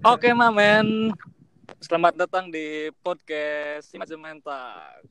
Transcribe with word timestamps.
Oke, 0.00 0.32
Mamen. 0.32 1.12
Selamat 1.76 2.16
datang 2.16 2.48
di 2.48 2.88
podcast 3.04 3.92
Mentak. 4.16 5.04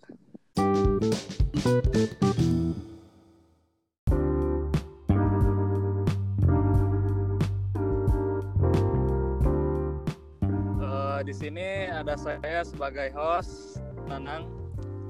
Uh, 10.81 11.21
di 11.21 11.37
sini 11.37 11.85
ada 11.93 12.17
saya 12.17 12.65
sebagai 12.65 13.13
host 13.13 13.85
Nanang 14.09 14.49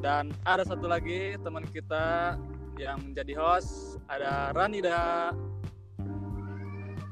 dan 0.04 0.36
ada 0.44 0.68
satu 0.68 0.92
lagi 0.92 1.40
teman 1.40 1.64
kita 1.72 2.36
yang 2.76 3.00
menjadi 3.00 3.32
host 3.32 3.96
ada 4.12 4.52
Ranida. 4.52 5.32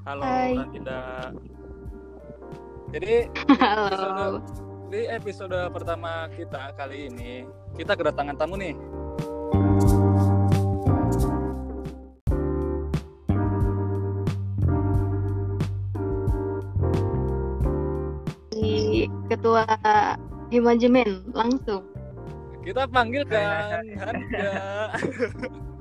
Halo 0.04 0.20
Hai. 0.20 0.60
Ranida. 0.60 1.32
Jadi 2.88 3.28
Halo. 3.60 3.84
episode, 3.92 4.40
di 4.88 5.02
episode 5.12 5.60
pertama 5.76 6.32
kita 6.32 6.72
kali 6.80 7.12
ini 7.12 7.44
kita 7.76 8.00
kedatangan 8.00 8.40
tamu 8.40 8.56
nih. 8.56 8.72
Di 18.56 19.12
ketua 19.28 19.68
manajemen 20.48 21.28
langsung. 21.36 21.84
Kita 22.64 22.88
panggil 22.88 23.28
kan 23.28 23.84
Handa. 24.00 24.52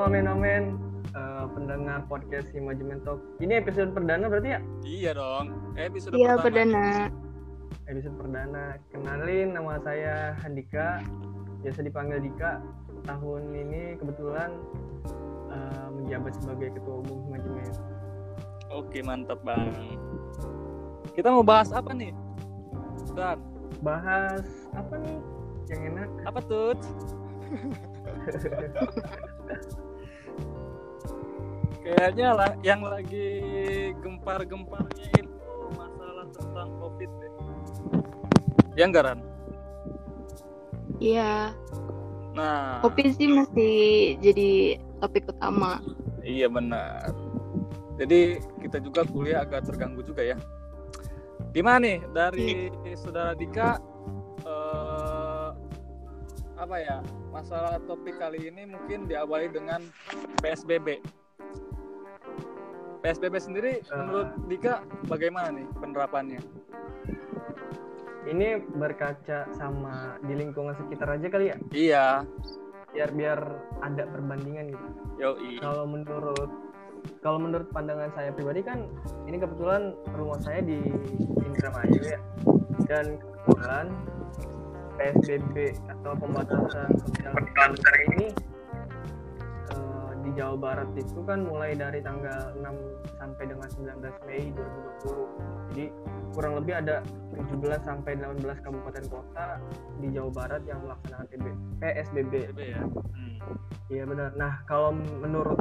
Omen-omen 0.00 0.80
eh, 1.12 1.44
pendengar 1.52 2.08
podcast 2.08 2.48
Imajimen 2.56 3.04
Talk. 3.04 3.20
Ini 3.36 3.60
episode 3.60 3.92
perdana 3.92 4.26
berarti 4.26 4.56
ya? 4.56 4.60
iya 4.80 5.10
dong. 5.12 5.52
Episode 5.76 6.16
Iya 6.16 6.34
pertama. 6.34 6.42
perdana. 6.42 6.86
Episode 7.84 8.16
perdana. 8.16 8.64
Kenalin 8.88 9.48
nama 9.52 9.76
saya 9.78 10.34
Handika, 10.40 11.04
biasa 11.60 11.84
dipanggil 11.84 12.18
Dika. 12.22 12.64
Tahun 13.04 13.42
ini 13.52 13.96
kebetulan 13.96 14.50
eh, 15.52 15.88
menjabat 15.92 16.32
sebagai 16.34 16.68
ketua 16.74 17.04
umum 17.04 17.18
Imajimen. 17.28 17.70
Oke, 18.70 18.98
mantap, 19.02 19.42
Bang. 19.44 19.98
Kita 21.12 21.28
mau 21.28 21.44
bahas 21.44 21.68
apa 21.70 21.92
nih? 21.92 22.14
Dan 23.12 23.38
Bahas 23.80 24.44
apa 24.72 24.96
nih 24.96 25.18
yang 25.68 25.80
enak? 25.92 26.08
apa 26.24 26.40
tuh? 26.40 26.72
Kayaknya 31.80 32.28
lah 32.36 32.50
yang 32.60 32.84
lagi 32.84 33.28
gempar-gemparnya 34.04 35.06
itu 35.16 35.54
masalah 35.72 36.26
tentang 36.36 36.68
Covid 36.76 37.10
deh. 37.20 37.32
Ya 38.76 38.84
enggak, 38.86 39.04
Ran? 39.08 39.20
Iya. 41.00 41.56
Nah, 42.36 42.84
Kopi 42.84 43.10
sih 43.10 43.26
masih 43.26 43.76
jadi 44.20 44.78
topik 45.00 45.32
utama. 45.32 45.80
Iya 46.20 46.46
benar. 46.52 47.10
Jadi 47.96 48.40
kita 48.60 48.78
juga 48.80 49.04
kuliah 49.08 49.42
agak 49.44 49.66
terganggu 49.66 50.04
juga 50.04 50.22
ya. 50.24 50.36
Gimana 51.50 51.82
nih 51.82 51.98
dari 52.14 52.70
saudara 52.94 53.34
Dika 53.34 53.80
eh, 54.44 55.50
apa 56.60 56.76
ya 56.78 57.00
masalah 57.32 57.80
topik 57.88 58.20
kali 58.20 58.52
ini 58.52 58.68
mungkin 58.68 59.08
diawali 59.08 59.50
dengan 59.50 59.80
PSBB. 60.44 61.00
PSBB 63.00 63.34
sendiri 63.40 63.72
menurut 63.92 64.28
Dika 64.46 64.84
bagaimana 65.08 65.48
nih 65.56 65.66
penerapannya? 65.80 66.40
Ini 68.28 68.60
berkaca 68.76 69.48
sama 69.56 70.20
di 70.28 70.36
lingkungan 70.36 70.76
sekitar 70.76 71.16
aja 71.16 71.26
kali 71.32 71.50
ya, 71.50 71.56
Iya, 71.72 72.06
biar 72.92 73.10
biar 73.16 73.40
ada 73.80 74.04
perbandingan 74.12 74.76
gitu. 74.76 74.86
yoi. 75.16 75.56
Kalau 75.56 75.88
menurut 75.88 76.50
kalau 77.24 77.40
menurut 77.40 77.72
pandangan 77.72 78.12
saya 78.12 78.28
pribadi 78.36 78.60
kan 78.60 78.84
ini 79.24 79.40
kebetulan 79.40 79.96
rumah 80.12 80.36
saya 80.44 80.60
di 80.60 80.76
Indramayu 81.40 81.96
ya 82.04 82.20
dan 82.84 83.16
kebetulan 83.48 83.86
PSBB 85.00 85.80
atau 85.88 86.12
pembatasan 86.12 86.92
sosial 87.00 87.32
ini 88.12 88.28
eh, 88.28 88.32
di 90.30 90.38
Jawa 90.38 90.54
Barat 90.54 90.88
itu 90.94 91.26
kan 91.26 91.42
mulai 91.42 91.74
dari 91.74 91.98
tanggal 91.98 92.54
6 92.54 93.18
sampai 93.18 93.44
dengan 93.50 93.66
19 93.66 93.98
Mei 94.30 94.54
2020 95.02 95.74
jadi 95.74 95.86
kurang 96.30 96.54
lebih 96.62 96.74
ada 96.78 97.02
17 97.34 97.82
sampai 97.82 98.14
18 98.14 98.62
kabupaten 98.62 99.04
kota 99.10 99.58
di 99.98 100.08
Jawa 100.14 100.30
Barat 100.30 100.62
yang 100.70 100.78
melaksanakan 100.86 101.26
PB, 101.26 101.46
PSBB 101.82 102.32
PSBB 102.46 102.60
ya. 102.62 102.82
Hmm. 102.86 103.36
Iya 103.90 104.04
benar. 104.06 104.30
Nah 104.38 104.62
kalau 104.70 104.94
menurut 104.94 105.58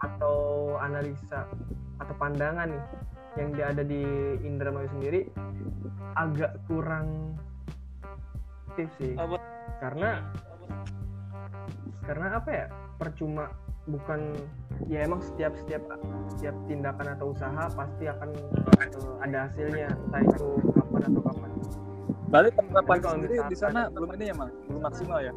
atau 0.00 0.36
analisa 0.80 1.44
atau 2.00 2.14
pandangan 2.16 2.72
nih 2.72 2.84
yang 3.36 3.48
dia 3.52 3.66
ada 3.68 3.84
di 3.84 4.00
Indramayu 4.40 4.88
sendiri 4.96 5.28
agak 6.16 6.56
kurang 6.64 7.36
aktif 8.72 8.88
sih 8.96 9.12
Apa? 9.20 9.36
karena 9.84 10.24
karena 12.10 12.42
apa 12.42 12.50
ya 12.50 12.66
percuma 12.98 13.54
bukan 13.86 14.34
ya 14.90 15.06
emang 15.06 15.22
setiap 15.22 15.54
setiap 15.54 15.78
setiap 16.34 16.58
tindakan 16.66 17.14
atau 17.14 17.30
usaha 17.30 17.70
pasti 17.70 18.10
akan 18.10 18.34
eh, 18.82 18.90
ada 19.22 19.46
hasilnya 19.46 19.94
entah 19.94 20.22
itu 20.26 20.46
kapan 20.74 21.02
atau 21.06 21.22
kapan 21.22 21.50
Balik 22.30 22.54
penerapan 22.58 22.98
sendiri 23.02 23.36
di 23.46 23.56
sana 23.58 23.90
belum 23.90 24.10
ini 24.14 24.30
ya, 24.30 24.34
Mang? 24.38 24.54
Belum 24.70 24.82
maksimal 24.86 25.18
ya? 25.18 25.34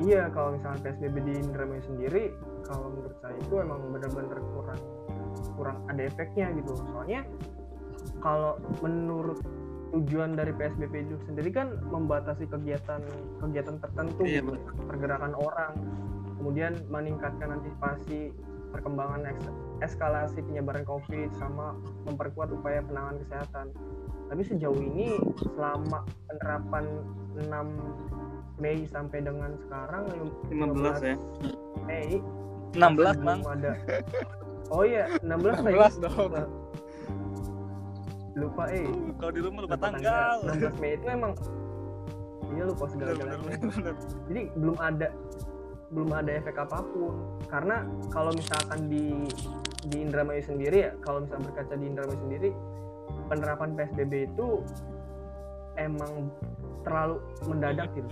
Iya, 0.00 0.32
kalau 0.32 0.56
misalnya 0.56 0.80
PSBB 0.80 1.16
di 1.28 1.32
Indramayu 1.40 1.84
sendiri, 1.84 2.32
kalau 2.64 2.88
menurut 2.92 3.16
saya 3.20 3.36
itu 3.36 3.54
emang 3.60 3.80
benar-benar 3.92 4.40
kurang 4.52 4.80
kurang 5.60 5.76
ada 5.92 6.08
efeknya 6.08 6.56
gitu. 6.56 6.72
Soalnya 6.92 7.28
kalau 8.24 8.56
menurut 8.80 9.40
tujuan 9.96 10.36
dari 10.36 10.52
PSBB 10.52 11.08
itu 11.08 11.16
sendiri 11.24 11.48
kan 11.48 11.72
membatasi 11.88 12.44
kegiatan 12.44 13.00
kegiatan 13.40 13.80
tertentu, 13.80 14.22
Iya, 14.22 14.44
gitu. 14.44 14.60
pergerakan 14.84 15.32
orang, 15.32 15.72
kemudian 16.36 16.76
meningkatkan 16.86 17.56
antisipasi 17.56 18.30
perkembangan 18.70 19.24
eks- 19.24 19.52
eskalasi 19.80 20.42
penyebaran 20.42 20.84
COVID 20.84 21.32
sama 21.32 21.72
memperkuat 22.04 22.52
upaya 22.52 22.84
penanganan 22.84 23.24
kesehatan. 23.24 23.66
Tapi 24.26 24.42
sejauh 24.42 24.76
ini 24.76 25.16
selama 25.40 26.02
penerapan 26.28 26.84
6 27.38 27.66
Mei 28.56 28.84
sampai 28.84 29.20
dengan 29.20 29.52
sekarang 29.60 30.04
15 30.48 30.98
ya. 31.00 31.16
Mei 31.84 32.20
16, 32.74 32.76
masih 32.76 33.20
Mang. 33.22 33.40
belum 33.40 33.52
ada. 33.54 33.72
Oh 34.68 34.82
iya, 34.82 35.06
16 35.22 35.62
Mei. 35.62 35.72
16 35.72 36.02
dong. 36.02 36.32
Lupa 38.36 38.68
eh. 38.68 38.84
Kalau 39.16 39.32
di 39.32 39.40
rumah 39.40 39.60
lupa 39.64 39.74
lupa 39.80 39.86
tanggal. 39.88 40.36
16 40.44 40.82
Mei 40.84 40.92
itu 40.94 41.06
emang 41.08 41.32
iya 42.54 42.62
lupa 42.62 42.84
bener, 42.86 43.16
bener. 43.18 43.94
Jadi 44.30 44.42
belum 44.54 44.76
ada 44.78 45.08
belum 45.90 46.10
ada 46.10 46.30
efek 46.34 46.58
apa 46.58 46.82
pun 46.82 47.14
karena 47.46 47.86
kalau 48.10 48.34
misalkan 48.34 48.90
di 48.90 49.22
di 49.86 50.02
Indramayu 50.02 50.42
sendiri 50.42 50.90
ya 50.90 50.92
kalau 50.98 51.22
misalnya 51.22 51.46
berkaca 51.50 51.74
di 51.78 51.86
Indramayu 51.86 52.18
sendiri 52.26 52.50
penerapan 53.30 53.70
PSBB 53.78 54.12
itu 54.34 54.66
emang 55.78 56.30
terlalu 56.82 57.22
mendadak 57.46 57.88
gitu 57.94 58.10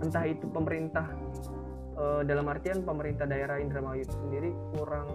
entah 0.00 0.24
itu 0.24 0.48
pemerintah 0.48 1.12
eh, 2.00 2.22
dalam 2.24 2.48
artian 2.48 2.80
pemerintah 2.80 3.28
daerah 3.28 3.60
Indramayu 3.60 4.08
itu 4.08 4.16
sendiri 4.16 4.50
kurang 4.72 5.08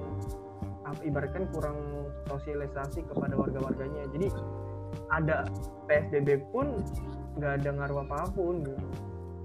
ibaratkan 1.01 1.49
kurang 1.49 1.77
sosialisasi 2.29 3.05
kepada 3.09 3.33
warga-warganya 3.33 4.05
jadi 4.13 4.27
ada 5.09 5.45
PSBB 5.89 6.45
pun 6.53 6.81
nggak 7.35 7.61
ada 7.61 7.69
ngaruh 7.75 8.05
apa 8.07 8.31
pun 8.31 8.63
gitu. 8.63 8.85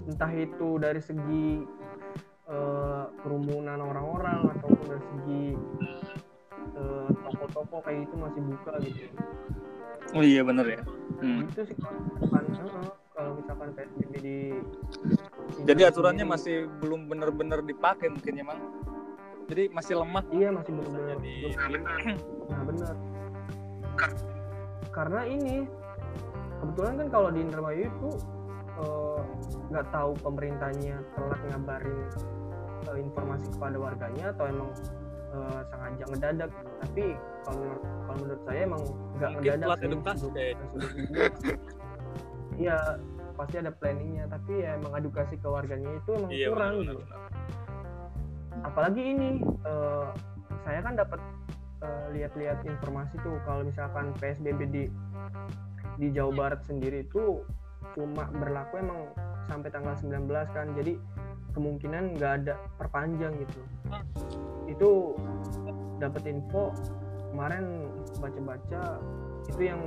entah 0.07 0.31
itu 0.31 0.69
dari 0.79 1.01
segi 1.03 1.65
eh, 2.49 3.03
kerumunan 3.25 3.79
orang-orang 3.81 4.53
ataupun 4.57 4.85
dari 4.87 5.03
segi 5.03 5.43
eh, 6.77 7.09
toko-toko 7.25 7.83
kayak 7.83 8.07
itu 8.09 8.15
masih 8.15 8.41
buka 8.45 8.73
gitu 8.85 9.11
Oh 10.11 10.19
iya 10.19 10.43
bener 10.43 10.67
ya. 10.67 10.81
Hmm. 11.23 11.47
itu 11.47 11.63
sih 11.71 11.75
kalau 11.79 12.43
misalkan 12.51 12.83
kalau 13.15 13.31
misalkan 13.39 13.69
PSBB 13.77 14.13
di 14.19 14.37
Jadi 15.63 15.81
aturannya 15.87 16.25
sendiri, 16.25 16.33
masih 16.35 16.55
belum 16.83 17.07
bener-bener 17.07 17.59
dipakai 17.63 18.11
mungkin 18.11 18.39
ya, 18.39 18.43
Mang. 18.43 18.59
Jadi 19.51 19.63
masih 19.75 19.93
lemah. 19.99 20.23
iya 20.31 20.49
masih 20.55 20.71
benar-benar 20.71 21.19
Jadi 21.19 21.35
nah 22.47 22.61
benar 22.63 22.95
karena 24.91 25.21
ini 25.23 25.55
kebetulan 26.59 26.93
kan 26.99 27.07
kalau 27.11 27.29
di 27.31 27.39
Indramayu 27.43 27.87
itu 27.87 28.09
eh, 28.79 29.21
nggak 29.71 29.87
tahu 29.91 30.11
pemerintahnya 30.19 30.99
telat 31.15 31.39
ngabarin 31.47 31.99
uh, 32.91 32.97
informasi 32.99 33.47
kepada 33.55 33.77
warganya 33.79 34.25
atau 34.35 34.45
emang 34.51 34.69
uh, 35.31 35.61
sengaja 35.71 36.03
ngedadak. 36.11 36.51
Tapi 36.83 37.05
kalau 37.47 37.55
menurut 37.57 37.81
kalau 37.87 38.17
menurut 38.19 38.41
saya 38.43 38.59
emang 38.67 38.83
nggak 39.15 39.29
ngedadak 39.37 39.67
telat 39.67 39.81
edukasi 39.87 40.27
iya 42.59 42.77
pasti 43.39 43.55
ada 43.63 43.71
planningnya. 43.71 44.25
Tapi 44.27 44.51
ya 44.59 44.69
emang 44.75 44.93
edukasi 44.99 45.35
ke 45.39 45.47
warganya 45.47 45.91
itu 45.95 46.09
emang 46.19 46.31
Iya 46.35 46.47
kurang 46.51 46.73
benar, 46.83 46.95
gitu. 46.95 47.03
benar. 47.07 47.30
Apalagi 48.65 49.01
ini 49.01 49.41
eh, 49.43 50.09
saya 50.63 50.79
kan 50.85 50.93
dapat 50.97 51.19
eh, 51.81 52.05
lihat-lihat 52.17 52.63
informasi 52.65 53.17
tuh 53.21 53.37
kalau 53.45 53.65
misalkan 53.65 54.13
PSBB 54.17 54.59
di 54.69 54.83
di 55.99 56.07
Jawa 56.09 56.31
Barat 56.33 56.61
sendiri 56.65 57.05
itu 57.05 57.45
cuma 57.93 58.29
berlaku 58.31 58.79
emang 58.79 59.11
sampai 59.49 59.69
tanggal 59.73 59.93
19 59.99 60.29
kan 60.55 60.67
jadi 60.77 60.95
kemungkinan 61.51 62.15
nggak 62.15 62.33
ada 62.43 62.55
perpanjang 62.79 63.35
gitu. 63.43 63.61
Itu 64.71 65.19
dapat 65.99 66.23
info 66.25 66.71
kemarin 67.31 67.87
baca-baca 68.17 68.99
itu 69.51 69.67
yang 69.67 69.81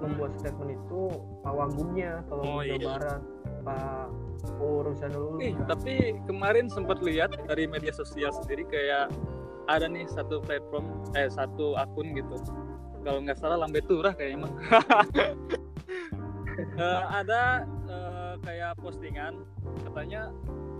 membuat 0.00 0.32
statement 0.40 0.72
itu 0.74 1.00
Pak 1.44 1.52
Wagubnya 1.52 2.24
kalau 2.26 2.42
Oh, 2.42 2.60
Jawa 2.64 2.64
iya. 2.64 2.88
Barat 2.88 3.20
Pak 3.62 4.06
urusan 4.58 5.10
dulu 5.14 5.38
Ih, 5.38 5.54
tapi 5.70 6.18
kemarin 6.26 6.66
sempat 6.66 6.98
lihat 7.04 7.30
dari 7.46 7.70
media 7.70 7.94
sosial 7.94 8.34
sendiri 8.34 8.66
kayak 8.66 9.12
ada 9.70 9.86
nih 9.86 10.02
satu 10.10 10.42
platform 10.42 10.90
eh 11.14 11.30
satu 11.30 11.78
akun 11.78 12.10
gitu. 12.18 12.34
Kalau 13.02 13.22
nggak 13.22 13.38
salah 13.38 13.58
Lambe 13.58 13.78
Turah 13.86 14.10
kayaknya 14.14 14.46
emang. 14.46 14.52
Eh, 16.52 17.02
ada 17.08 17.64
eh, 17.88 18.34
kayak 18.44 18.76
postingan 18.84 19.40
katanya 19.88 20.28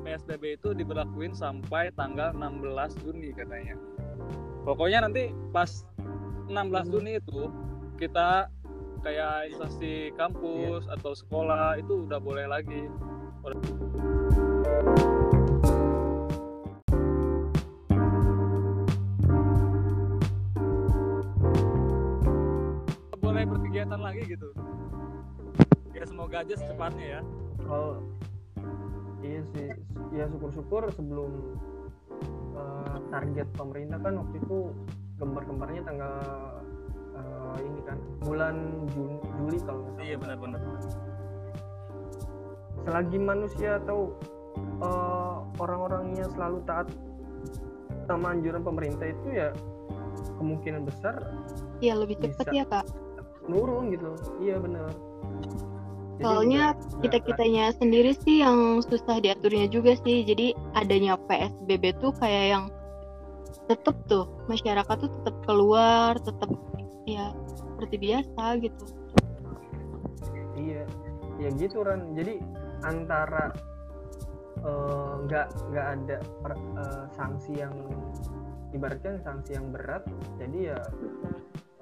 PSBB 0.05 0.61
itu 0.61 0.77
diberlakuin 0.77 1.33
sampai 1.33 1.89
tanggal 1.97 2.29
16 2.37 3.01
Juni 3.01 3.33
katanya. 3.33 3.81
Pokoknya 4.69 5.09
nanti 5.09 5.33
pas 5.49 5.89
16 6.53 6.93
Juni 6.93 7.17
itu 7.17 7.49
kita 8.03 8.51
kayak 9.07 9.55
instansi 9.55 10.11
kampus 10.19 10.91
atau 10.91 11.15
sekolah 11.15 11.79
itu 11.79 12.03
udah 12.03 12.19
boleh 12.19 12.51
lagi. 12.51 12.91
Boleh 23.23 23.47
berkegiatan 23.47 24.03
lagi 24.03 24.27
gitu. 24.27 24.51
Ya 25.95 26.03
semoga 26.03 26.43
aja 26.43 26.59
secepatnya 26.59 27.07
ya. 27.07 27.21
Kalau 27.63 28.03
iya 29.23 29.47
sih 29.55 29.71
ya 30.11 30.27
syukur-syukur 30.27 30.91
sebelum 30.91 31.55
eh, 32.59 32.99
target 33.15 33.47
pemerintah 33.55 34.03
kan 34.03 34.19
waktu 34.19 34.43
itu 34.43 34.75
gembar-gembarnya 35.23 35.87
tanggal 35.87 36.19
eh, 37.15 37.57
ini 37.63 37.81
kan 37.85 37.99
bulan 38.23 38.57
Juni 38.93 39.17
Juli 39.39 39.59
kalau 39.63 39.81
nggak 39.85 39.95
salah. 39.97 40.07
iya 40.07 40.17
benar-benar 40.19 40.61
selagi 42.83 43.19
manusia 43.19 43.71
atau 43.79 44.13
eh, 44.59 45.37
orang-orangnya 45.59 46.27
selalu 46.35 46.59
taat 46.67 46.89
sama 48.11 48.35
anjuran 48.35 48.63
pemerintah 48.67 49.07
itu 49.07 49.27
ya 49.31 49.49
kemungkinan 50.39 50.83
besar 50.83 51.23
Iya 51.83 51.99
lebih 51.99 52.19
cepat 52.19 52.47
ya 52.55 52.65
kak. 52.67 52.87
nurun 53.47 53.91
gitu 53.91 54.15
iya 54.39 54.59
benar 54.59 54.91
Soalnya 56.23 56.79
kita 57.03 57.19
kitanya 57.19 57.75
sendiri 57.75 58.15
sih 58.15 58.47
yang 58.47 58.79
susah 58.87 59.19
diaturnya 59.19 59.67
juga 59.67 59.99
sih. 60.07 60.23
Jadi 60.23 60.55
adanya 60.79 61.19
PSBB 61.27 61.99
tuh 61.99 62.15
kayak 62.15 62.45
yang 62.47 62.65
tetep 63.67 63.97
tuh 64.07 64.31
masyarakat 64.47 64.97
tuh 65.03 65.11
tetap 65.11 65.37
keluar, 65.43 66.15
tetap 66.23 66.51
ya 67.07 67.35
seperti 67.51 67.97
biasa 67.99 68.43
gitu. 68.63 68.85
iya 70.55 70.87
ya 71.43 71.49
gitu 71.59 71.83
Ran 71.83 72.15
jadi 72.15 72.39
antara 72.87 73.51
eh, 74.63 75.13
nggak 75.27 75.47
nggak 75.75 75.87
ada 75.99 76.17
per- 76.43 76.67
eh, 76.79 77.05
sanksi 77.19 77.53
yang 77.59 77.75
ibaratkan 78.73 79.19
sanksi 79.27 79.59
yang 79.59 79.75
berat 79.75 80.07
jadi 80.39 80.75
ya 80.75 80.81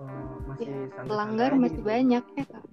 eh, 0.01 0.33
masih 0.49 0.67
santai-santai 0.97 1.11
Pelanggar 1.13 1.51
aja 1.53 1.61
masih 1.61 1.81
gitu. 1.81 1.89
banyak 1.89 2.25
ya 2.37 2.45
kak. 2.49 2.65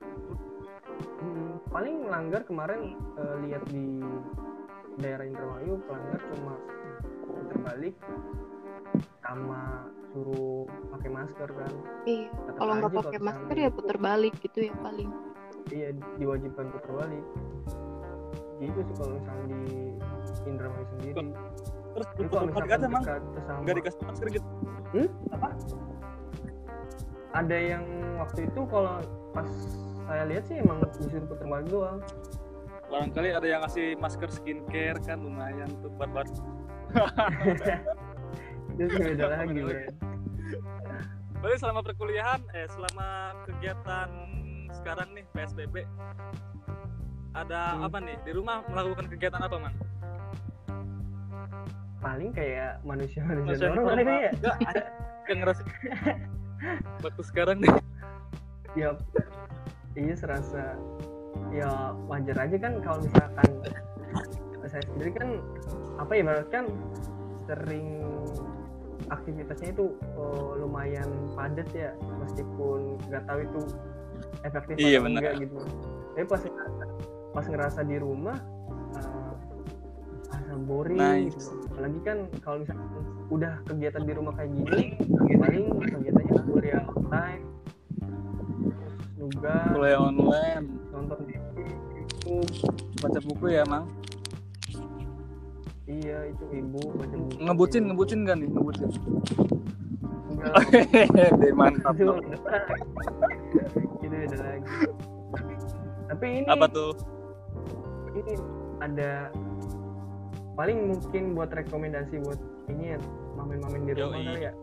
Hmm, 1.17 1.51
paling 1.69 1.95
melanggar 2.07 2.41
kemarin 2.47 2.81
eh, 3.19 3.35
lihat 3.47 3.63
di 3.69 3.87
daerah 4.97 5.25
Indramayu 5.27 5.77
pelanggar 5.85 6.21
cuma 6.33 6.53
terbalik 7.51 7.95
sama 9.21 9.87
suruh 10.11 10.65
pakai 10.95 11.09
masker 11.11 11.49
kan. 11.51 11.71
Iya. 12.07 12.29
Kalau 12.57 12.73
nggak 12.79 12.93
pakai 12.95 13.19
masker 13.21 13.55
misalnya 13.57 13.67
ya 13.69 13.69
putar 13.69 13.97
balik 13.99 14.33
gitu 14.41 14.59
ya 14.71 14.73
paling. 14.81 15.11
iya 15.67 15.91
diwajibkan 16.15 16.71
putar 16.71 16.91
balik. 16.95 17.25
Gitu 18.57 18.79
sih 18.81 18.95
kalau 18.95 19.11
misalnya 19.19 19.45
di 19.51 19.63
Indramayu 20.47 20.85
sendiri. 20.95 21.13
Terus 21.97 22.07
untuk 22.17 22.31
kalau 22.31 22.45
misalkan 22.49 22.79
emang 22.87 23.03
dekat 23.03 23.23
sesama 23.35 23.59
nggak 23.61 23.75
dikasih 23.81 24.01
masker 24.07 24.27
gitu? 24.31 24.47
Ada 27.35 27.57
yang 27.59 27.83
waktu 28.17 28.39
itu 28.49 28.61
kalau 28.71 28.95
pas 29.35 29.49
saya 30.07 30.23
lihat 30.31 30.43
sih 30.47 30.57
emang 30.63 30.79
disuruh 30.95 31.27
putar 31.27 31.47
balik 31.51 31.67
doang. 31.67 31.99
Barangkali 32.87 33.35
ada 33.35 33.43
yang 33.43 33.59
ngasih 33.67 33.99
masker 33.99 34.31
skincare 34.31 34.95
kan 35.03 35.19
lumayan 35.19 35.67
tuh 35.83 35.91
buat 35.99 36.07
buat 36.15 36.27
itu 38.79 38.95
beda 38.95 39.25
lagi 39.27 39.57
bro. 39.57 39.81
Berarti 41.37 41.57
selama 41.59 41.81
perkuliahan, 41.81 42.41
eh 42.51 42.65
selama 42.67 43.07
kegiatan 43.45 44.09
sekarang 44.71 45.07
nih 45.11 45.25
PSBB, 45.31 45.75
ada 47.33 47.61
Hmm. 47.73 47.85
apa 47.85 47.97
nih 47.99 48.17
di 48.23 48.31
rumah 48.31 48.61
melakukan 48.65 49.05
kegiatan 49.07 49.39
apa 49.39 49.57
mang? 49.59 49.75
paling 51.97 52.29
kayak 52.29 52.77
manusia-manusia 52.83 53.43
Manusia 53.43 53.67
normal 53.67 53.83
normal. 53.91 54.05
ini 54.05 54.15
ya 54.15 54.31
Enggak, 54.31 54.55
ada 54.69 54.81
ngerasa 55.27 55.61
waktu 57.01 57.21
sekarang 57.25 57.57
nih. 57.59 57.73
ya 58.75 58.89
iya 59.95 60.13
serasa 60.13 60.77
ya 61.49 61.69
wajar 62.05 62.37
aja 62.39 62.57
kan 62.59 62.73
kalau 62.79 63.01
misalkan 63.01 63.49
saya 64.63 64.83
sendiri 64.85 65.11
kan 65.11 65.29
apa 65.97 66.11
ya 66.11 66.21
ibarat 66.21 66.47
kan 66.47 66.65
sering 67.43 67.87
aktivitasnya 69.07 69.69
itu 69.73 69.95
oh, 70.15 70.57
lumayan 70.59 71.07
padat 71.33 71.67
ya 71.71 71.91
meskipun 72.21 72.99
nggak 73.07 73.23
tahu 73.25 73.39
itu 73.43 73.61
efektif 74.43 74.73
Iya, 74.77 74.97
atau 74.99 75.09
enggak 75.09 75.33
gitu 75.41 75.57
tapi 76.17 76.25
pas 76.25 76.41
ngerasa, 76.41 76.83
pas 77.33 77.45
ngerasa 77.45 77.79
di 77.85 77.97
rumah 78.01 78.37
asa 80.33 80.55
boring 80.65 80.97
Nice. 80.97 81.37
gitu. 81.37 81.69
apalagi 81.71 81.99
kan 82.01 82.17
kalau 82.41 82.57
misalkan 82.65 82.89
udah 83.29 83.53
kegiatan 83.69 84.03
di 84.03 84.13
rumah 84.17 84.33
kayak 84.33 84.51
gini 84.57 84.81
paling 85.37 85.65
kegiatannya 85.77 86.41
kuliah 86.49 86.83
online 86.97 87.43
juga 89.17 89.53
Kuliah 89.75 89.99
online, 89.99 90.65
nonton 90.89 91.19
di 91.27 91.35
YouTube 91.35 92.47
baca 93.03 93.19
buku 93.21 93.45
ya 93.53 93.63
mang. 93.67 93.85
Iya 95.87 96.27
itu 96.27 96.43
ibu 96.51 96.79
baca 96.93 97.15
buku 97.15 97.37
Ngebucin, 97.39 97.83
ngebucin 97.87 98.19
kan 98.23 98.37
nih, 98.37 98.49
ngebucin. 98.49 98.87
Hehehe, 100.71 101.49
mantap. 101.59 101.95
itu 101.97 102.13
beda 104.07 104.37
lagi 104.37 104.69
tapi 106.07 106.25
ini 106.39 106.47
Apa 106.47 106.65
tuh? 106.67 106.91
ini 108.15 108.33
ada 108.79 109.29
paling 110.53 110.89
mungkin 110.89 111.35
buat 111.35 111.51
rekomendasi 111.51 112.23
buat 112.23 112.39
ini 112.67 112.95
ya 112.95 112.99
mamen-mamen 113.35 113.81
di 113.83 113.93
rumah 113.93 114.17
kali 114.17 114.41
ya 114.41 114.53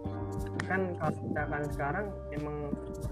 kan 0.65 0.97
kalau 0.97 1.15
misalkan 1.21 1.63
sekarang 1.71 2.07
emang 2.33 2.57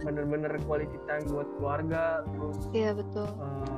bener-bener 0.01 0.53
quality 0.65 0.97
time 1.05 1.23
buat 1.29 1.47
keluarga 1.55 2.25
terus 2.27 2.57
Iya 2.73 2.91
betul. 2.97 3.29
eh, 3.29 3.77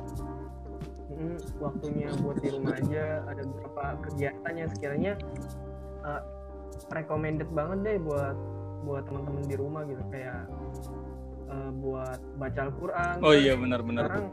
mm, 1.15 1.37
waktunya 1.63 2.07
buat 2.21 2.37
di 2.43 2.49
rumah 2.51 2.75
aja 2.77 3.23
ada 3.27 3.41
beberapa 3.43 3.83
kegiatan 4.11 4.53
yang 4.53 4.69
sekiranya 4.71 5.13
eh, 6.05 6.21
recommended 6.91 7.49
banget 7.55 7.77
deh 7.83 7.97
buat 8.03 8.35
buat 8.85 9.03
teman-teman 9.09 9.43
di 9.49 9.55
rumah 9.57 9.81
gitu. 9.89 10.03
Kayak 10.13 10.45
eh, 11.49 11.71
buat 11.81 12.19
baca 12.37 12.59
Al-Quran. 12.69 13.15
Oh 13.23 13.33
Kan 13.33 13.41
iya 13.41 13.53
benar-benar. 13.57 14.03
sekarang 14.05 14.27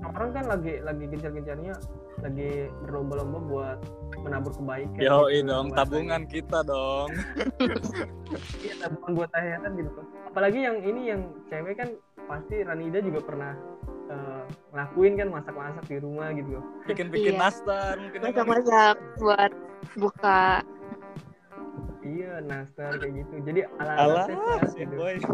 orang 0.00 0.30
kan 0.32 0.44
lagi 0.48 0.72
lagi 0.80 1.04
gencar-gencarnya 1.12 1.74
lagi 2.20 2.68
berlomba-lomba 2.84 3.38
buat 3.48 3.78
menabur 4.20 4.52
kebaikan 4.52 5.00
Yo 5.00 5.28
gitu, 5.32 5.48
dong, 5.48 5.66
tabungan 5.72 6.22
kita 6.28 6.58
dong. 6.64 7.08
Iya, 8.62 8.74
tabungan 8.86 9.10
buat 9.18 9.30
akhirat 9.34 9.72
gitu. 9.74 9.90
Apalagi 10.30 10.58
yang 10.62 10.76
ini 10.84 11.00
yang 11.10 11.20
cewek 11.50 11.74
kan 11.80 11.88
pasti 12.28 12.62
Ranida 12.62 13.02
juga 13.02 13.20
pernah 13.24 13.52
eh, 14.10 14.42
ngelakuin 14.70 15.14
kan 15.14 15.28
masak-masak 15.30 15.84
di 15.86 15.96
rumah 15.98 16.28
gitu 16.34 16.50
loh. 16.52 16.64
bikin-bikin 16.84 17.34
Iya. 17.34 17.40
nastar 17.40 17.94
mungkin 17.96 18.18
masak-masak 18.20 18.96
buat 19.16 19.52
buka 19.94 20.44
Iya, 22.00 22.40
nastar 22.42 22.96
kayak 22.96 23.12
gitu. 23.12 23.34
Jadi 23.44 23.60
ala 23.76 23.92
Alah, 23.94 24.24
ala 24.24 24.64
si 24.66 24.82
gitu. 24.82 24.96
boy. 24.96 25.14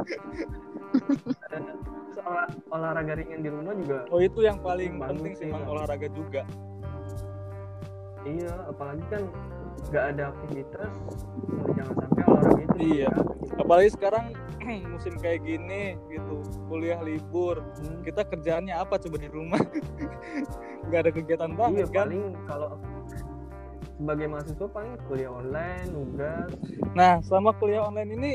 Olah- 2.19 2.51
olahraga 2.73 3.13
ringan 3.15 3.39
di 3.39 3.51
rumah 3.53 3.71
juga 3.77 4.03
Oh 4.11 4.19
itu 4.19 4.43
yang 4.43 4.59
paling 4.59 4.99
penting 4.99 5.33
sih 5.37 5.47
olahraga 5.53 6.09
juga. 6.11 6.43
iya, 8.27 8.51
apalagi 8.67 9.05
kan 9.07 9.23
nggak 9.87 10.05
ada 10.15 10.23
aktivitas, 10.31 10.93
jangan 11.73 11.95
sampai 11.97 12.23
olahraga 12.25 12.63
itu 12.63 12.77
Iya. 12.77 13.11
gitu. 13.11 13.23
Apalagi 13.57 13.91
sekarang 13.93 14.25
musim 14.93 15.15
kayak 15.17 15.41
gini 15.43 15.83
gitu, 16.09 16.37
kuliah 16.67 16.99
libur, 17.01 17.63
Hmm. 17.79 18.03
kita 18.03 18.23
kerjaannya 18.23 18.75
apa 18.75 18.99
coba 18.99 19.17
di 19.17 19.29
rumah? 19.29 19.63
Nggak 20.87 21.01
ada 21.03 21.11
kegiatan 21.11 21.51
Iya, 21.51 21.59
banget 21.59 21.87
kan? 21.91 22.07
paling 22.07 22.25
kalau 22.45 22.69
sebagai 23.97 24.27
mahasiswa 24.29 24.67
paling 24.69 24.95
kuliah 25.07 25.31
online, 25.31 25.87
nugas, 25.89 26.51
Nah, 26.93 27.23
selama 27.23 27.57
kuliah 27.57 27.81
online 27.81 28.11
ini 28.13 28.33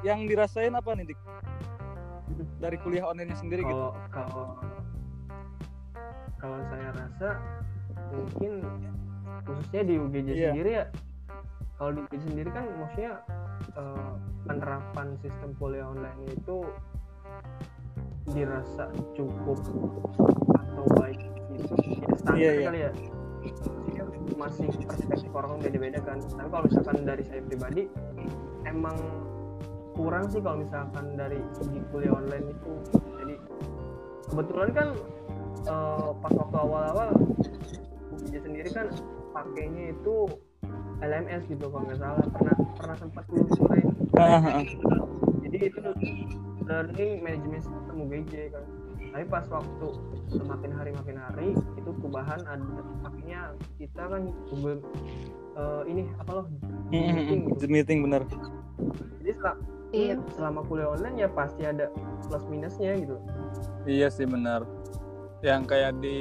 yang 0.00 0.26
dirasain 0.26 0.74
apa 0.74 0.92
nih, 0.94 1.10
Dik? 1.10 1.20
Dari 2.58 2.76
kuliah 2.78 3.06
online 3.06 3.32
sendiri 3.34 3.62
gitu. 3.62 3.72
kalau 3.72 3.90
kalau 4.12 4.46
kalau 6.38 6.58
saya 6.70 6.88
rasa 6.94 7.28
mungkin 8.12 8.52
khususnya 9.42 9.82
di 9.82 9.94
UGJ 9.96 10.28
Iya. 10.30 10.50
sendiri 10.52 10.70
ya 10.72 10.84
kalau 11.74 11.90
di 11.92 12.00
UGJ 12.04 12.22
sendiri 12.26 12.50
kan 12.50 12.64
maksudnya 12.74 13.12
eh, 13.74 14.12
penerapan 14.44 15.06
sistem 15.18 15.50
kuliah 15.56 15.86
online 15.86 16.22
itu 16.28 16.56
dirasa 18.28 18.84
cukup 19.12 19.58
atau 20.52 20.84
baik 20.96 21.20
itu 21.50 21.74
ya 21.98 22.08
standar 22.16 22.36
Iya, 22.36 22.50
iya. 22.52 22.66
kali 22.66 22.80
ya 22.80 22.90
masih 24.38 24.70
perspektif 24.86 25.30
orang 25.34 25.58
beda-beda 25.58 25.98
kan 25.98 26.22
tapi 26.22 26.46
kalau 26.46 26.64
misalkan 26.64 26.96
dari 27.02 27.22
saya 27.26 27.40
pribadi 27.42 27.82
emang 28.62 28.94
kurang 29.92 30.30
sih 30.30 30.38
kalau 30.38 30.62
misalkan 30.62 31.18
dari 31.18 31.42
segi 31.58 31.80
kuliah 31.90 32.14
online 32.14 32.46
itu 32.46 32.72
jadi 33.18 33.34
kebetulan 34.30 34.70
kan 34.70 34.88
eh, 35.66 36.10
pas 36.22 36.32
waktu 36.32 36.56
awal-awal 36.56 37.08
UGJ 38.14 38.34
sendiri 38.38 38.70
kan 38.70 38.86
pakainya 39.30 39.92
itu 39.92 40.14
LMS 40.98 41.42
gitu 41.46 41.70
kalau 41.70 41.84
nggak 41.86 41.98
salah 41.98 42.26
pernah 42.28 42.56
pernah 42.74 42.96
sempat 42.98 43.24
telusurin 43.30 43.86
jadi 45.42 45.58
itu 45.70 45.80
learning 46.66 47.12
management 47.22 47.62
system 47.62 47.94
UGJ 48.02 48.34
kan 48.52 48.64
tapi 49.08 49.24
pas 49.24 49.46
waktu 49.48 49.88
semakin 50.28 50.70
hari 50.76 50.90
makin 50.92 51.16
hari 51.16 51.48
itu 51.74 51.90
perubahan 51.96 52.40
ada 52.44 52.60
pakainya 53.00 53.40
kita 53.80 54.02
kan 54.04 54.22
Google 54.52 54.80
eh, 55.56 55.82
ini 55.88 56.02
apa 56.20 56.30
loh 56.34 56.46
meeting 56.92 57.40
gitu. 57.48 57.64
Zoom 57.64 57.72
meeting 57.72 57.98
bener. 58.04 58.22
jadi 59.20 59.32
setelah, 59.34 59.56
Iya. 59.88 60.20
selama 60.36 60.60
kuliah 60.68 60.92
online 60.92 61.16
ya 61.16 61.28
pasti 61.32 61.64
ada 61.64 61.88
plus 62.28 62.44
minusnya 62.46 62.92
gitu 63.00 63.16
Iya 63.88 64.12
sih 64.12 64.28
benar. 64.28 64.68
Yang 65.38 65.62
kayak 65.70 65.92
di 66.02 66.18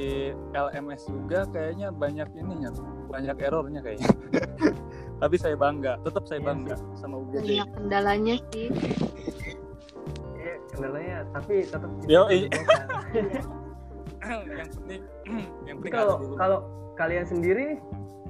LMS 0.53 1.09
juga 1.09 1.49
kayaknya 1.49 1.89
banyak 1.89 2.29
ininya, 2.37 2.69
banyak 3.09 3.37
errornya 3.41 3.81
kayaknya. 3.81 4.09
Tapi 5.21 5.35
saya 5.35 5.57
bangga, 5.57 5.97
tetap 6.05 6.29
saya 6.29 6.37
Iya 6.37 6.47
bangga 6.53 6.75
sama 6.93 7.15
UGJ. 7.17 7.41
banyak 7.41 7.69
kendalanya 7.73 8.35
sih 8.53 8.67
ya 10.37 10.53
kendalanya 10.69 11.17
tapi 11.33 11.65
tetap 11.65 11.89
kita 12.05 12.09
Yoi. 12.13 12.39
dibuka. 12.45 12.83
yang 14.45 14.69
penting, 14.69 15.01
yang 15.67 15.75
penting 15.81 15.93
kalau 15.93 16.15
kalau 16.37 16.59
kalian 16.93 17.25
sendiri 17.25 17.61
nih 17.73 17.79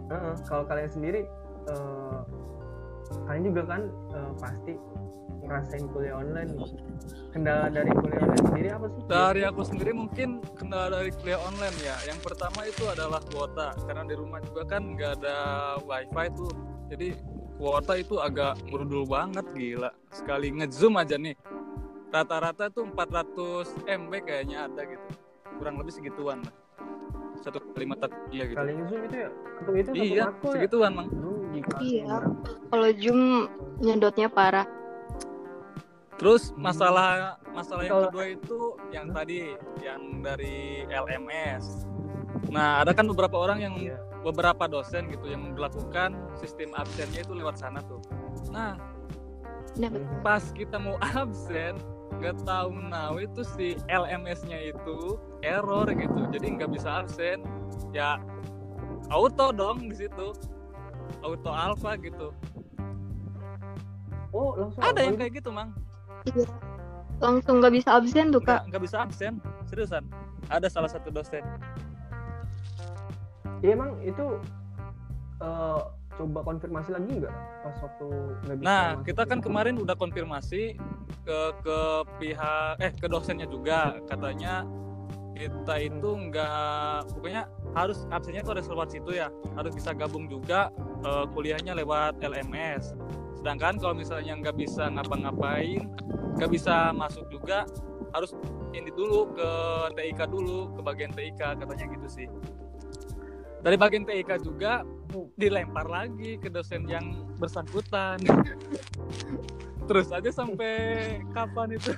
heeh, 0.07 0.33
kalau 0.47 0.63
kalian 0.63 0.89
sendiri 0.89 1.21
eh, 1.67 2.19
kalian 3.27 3.43
juga 3.51 3.61
kan 3.67 3.81
eh, 4.15 4.31
pasti 4.39 4.73
ngerasain 5.47 5.85
kuliah 5.89 6.15
online 6.19 6.49
nih. 6.53 6.69
kendala 7.31 7.69
dari 7.69 7.91
kuliah 7.91 8.21
online 8.23 8.45
sendiri 8.49 8.67
apa 8.73 8.85
sih 8.89 9.01
Dari 9.07 9.41
aku 9.45 9.61
sendiri 9.63 9.91
mungkin 9.93 10.29
kendala 10.57 10.87
dari 10.99 11.11
kuliah 11.15 11.39
online 11.39 11.77
ya. 11.79 11.95
Yang 12.03 12.19
pertama 12.23 12.59
itu 12.67 12.83
adalah 12.87 13.21
kuota 13.31 13.67
karena 13.87 14.03
di 14.03 14.15
rumah 14.17 14.39
juga 14.43 14.61
kan 14.67 14.81
nggak 14.95 15.11
ada 15.23 15.37
wifi 15.87 16.27
tuh. 16.35 16.51
Jadi 16.91 17.07
kuota 17.55 17.93
itu 17.95 18.15
agak 18.19 18.59
berudul 18.67 19.07
banget 19.07 19.45
gila. 19.55 19.91
Sekali 20.11 20.51
ngezoom 20.51 20.99
aja 20.99 21.15
nih. 21.15 21.35
Rata-rata 22.07 22.71
tuh 22.71 22.87
400 22.87 23.67
MB 23.87 24.11
kayaknya 24.23 24.67
ada 24.67 24.81
gitu. 24.83 25.07
Kurang 25.59 25.75
lebih 25.79 25.93
segituan 25.95 26.43
lah. 26.43 26.53
Satu 27.37 27.61
kali 27.61 27.85
mata 27.85 28.09
iya 28.33 28.49
gitu. 28.49 28.57
kali 28.57 28.73
zoom 28.89 29.01
itu 29.05 29.15
ya 29.15 29.29
itu 29.77 29.89
Iya, 29.93 30.23
makul 30.25 30.49
ya 30.49 30.53
segituan 30.57 30.91
mang. 30.97 31.07
Iya. 31.77 32.17
kalau 32.73 32.89
zoom 32.97 33.19
nyedotnya 33.77 34.27
parah 34.29 34.65
Terus 36.17 36.49
masalah 36.57 37.37
masalah 37.53 37.85
yang 37.85 38.09
kedua 38.09 38.25
itu 38.33 38.59
yang 38.89 39.07
tadi 39.13 39.53
yang 39.85 40.01
dari 40.25 40.81
LMS. 40.89 41.85
Nah, 42.49 42.81
ada 42.81 42.93
kan 42.93 43.05
beberapa 43.05 43.37
orang 43.37 43.61
yang 43.61 43.75
Iya. 43.77 43.97
beberapa 44.25 44.65
dosen 44.65 45.07
gitu 45.13 45.29
yang 45.29 45.53
melakukan 45.53 46.17
sistem 46.33 46.73
absennya 46.73 47.21
itu 47.21 47.33
lewat 47.37 47.61
sana 47.61 47.79
tuh. 47.85 48.01
Nah. 48.49 48.75
Mhm. 49.77 50.25
pas 50.25 50.41
kita 50.57 50.81
mau 50.81 50.97
absen, 51.13 51.77
nggak 52.17 52.41
tahu 52.49 52.73
now 52.89 53.13
itu 53.21 53.45
si 53.45 53.77
LMS-nya 53.85 54.73
itu 54.73 55.21
error 55.45 55.85
gitu. 55.93 56.25
Jadi 56.33 56.57
nggak 56.57 56.73
bisa 56.73 57.05
absen. 57.05 57.45
Ya 57.93 58.17
auto 59.13 59.53
dong 59.53 59.85
di 59.85 59.95
situ. 60.01 60.33
Auto 61.21 61.51
alpha 61.53 61.93
gitu. 62.01 62.33
oh 64.35 64.53
langsung 64.59 64.81
Ada 64.83 64.99
yang 65.07 65.15
kayak 65.17 65.33
gitu, 65.39 65.49
Mang. 65.53 65.71
Iya. 66.25 66.47
langsung 67.17 67.59
nggak 67.61 67.73
bisa 67.73 67.89
absen 67.97 68.29
tuh 68.29 68.41
kak 68.41 68.65
nggak 68.69 68.81
bisa 68.81 69.01
absen. 69.01 69.41
Seriusan. 69.65 70.05
Ada 70.47 70.69
salah 70.69 70.87
satu 70.87 71.09
dosen. 71.09 71.41
Iya 73.59 73.73
emang 73.73 73.97
itu 74.05 74.37
eh, 75.41 75.81
coba 76.17 76.39
konfirmasi 76.45 76.89
lagi 76.93 77.11
nggak 77.21 77.33
pas 77.61 77.77
waktu 77.81 78.07
nggak 78.45 78.57
bisa 78.57 78.65
Nah, 78.69 78.87
kita 79.01 79.21
kan 79.25 79.37
itu? 79.41 79.45
kemarin 79.49 79.75
udah 79.77 79.95
konfirmasi 79.97 80.77
ke 81.25 81.39
ke 81.61 81.79
pihak 82.17 82.73
eh 82.81 82.91
ke 82.93 83.05
dosennya 83.05 83.45
juga 83.45 83.97
katanya 84.05 84.65
kita 85.37 85.75
itu 85.77 86.09
nggak 86.09 87.13
pokoknya 87.13 87.45
harus 87.77 88.09
absennya 88.09 88.41
itu 88.41 88.51
harus 88.57 88.65
lewat 88.65 88.89
situ 88.89 89.11
ya 89.13 89.29
harus 89.53 89.73
bisa 89.73 89.93
gabung 89.93 90.25
juga 90.25 90.73
eh, 91.01 91.25
kuliahnya 91.33 91.77
lewat 91.77 92.17
LMS 92.21 92.97
sedangkan 93.37 93.77
kalau 93.77 93.95
misalnya 93.95 94.33
nggak 94.41 94.57
bisa 94.57 94.89
ngapa-ngapain 94.89 95.85
nggak 96.37 96.51
bisa 96.53 96.93
masuk 96.93 97.25
juga 97.29 97.65
harus 98.13 98.33
ini 98.73 98.89
dulu 98.93 99.33
ke 99.35 99.49
TIK 99.97 100.19
dulu 100.29 100.73
ke 100.77 100.81
bagian 100.81 101.11
TIK 101.11 101.41
katanya 101.61 101.85
gitu 101.97 102.07
sih. 102.07 102.27
Dari 103.61 103.75
bagian 103.75 104.05
TIK 104.05 104.45
juga 104.45 104.85
dilempar 105.35 105.89
lagi 105.89 106.37
ke 106.37 106.47
dosen 106.47 106.85
yang 106.85 107.25
bersangkutan. 107.41 108.21
Terus 109.89 110.11
aja 110.11 110.29
sampai 110.29 110.75
kapan 111.31 111.73
itu? 111.79 111.91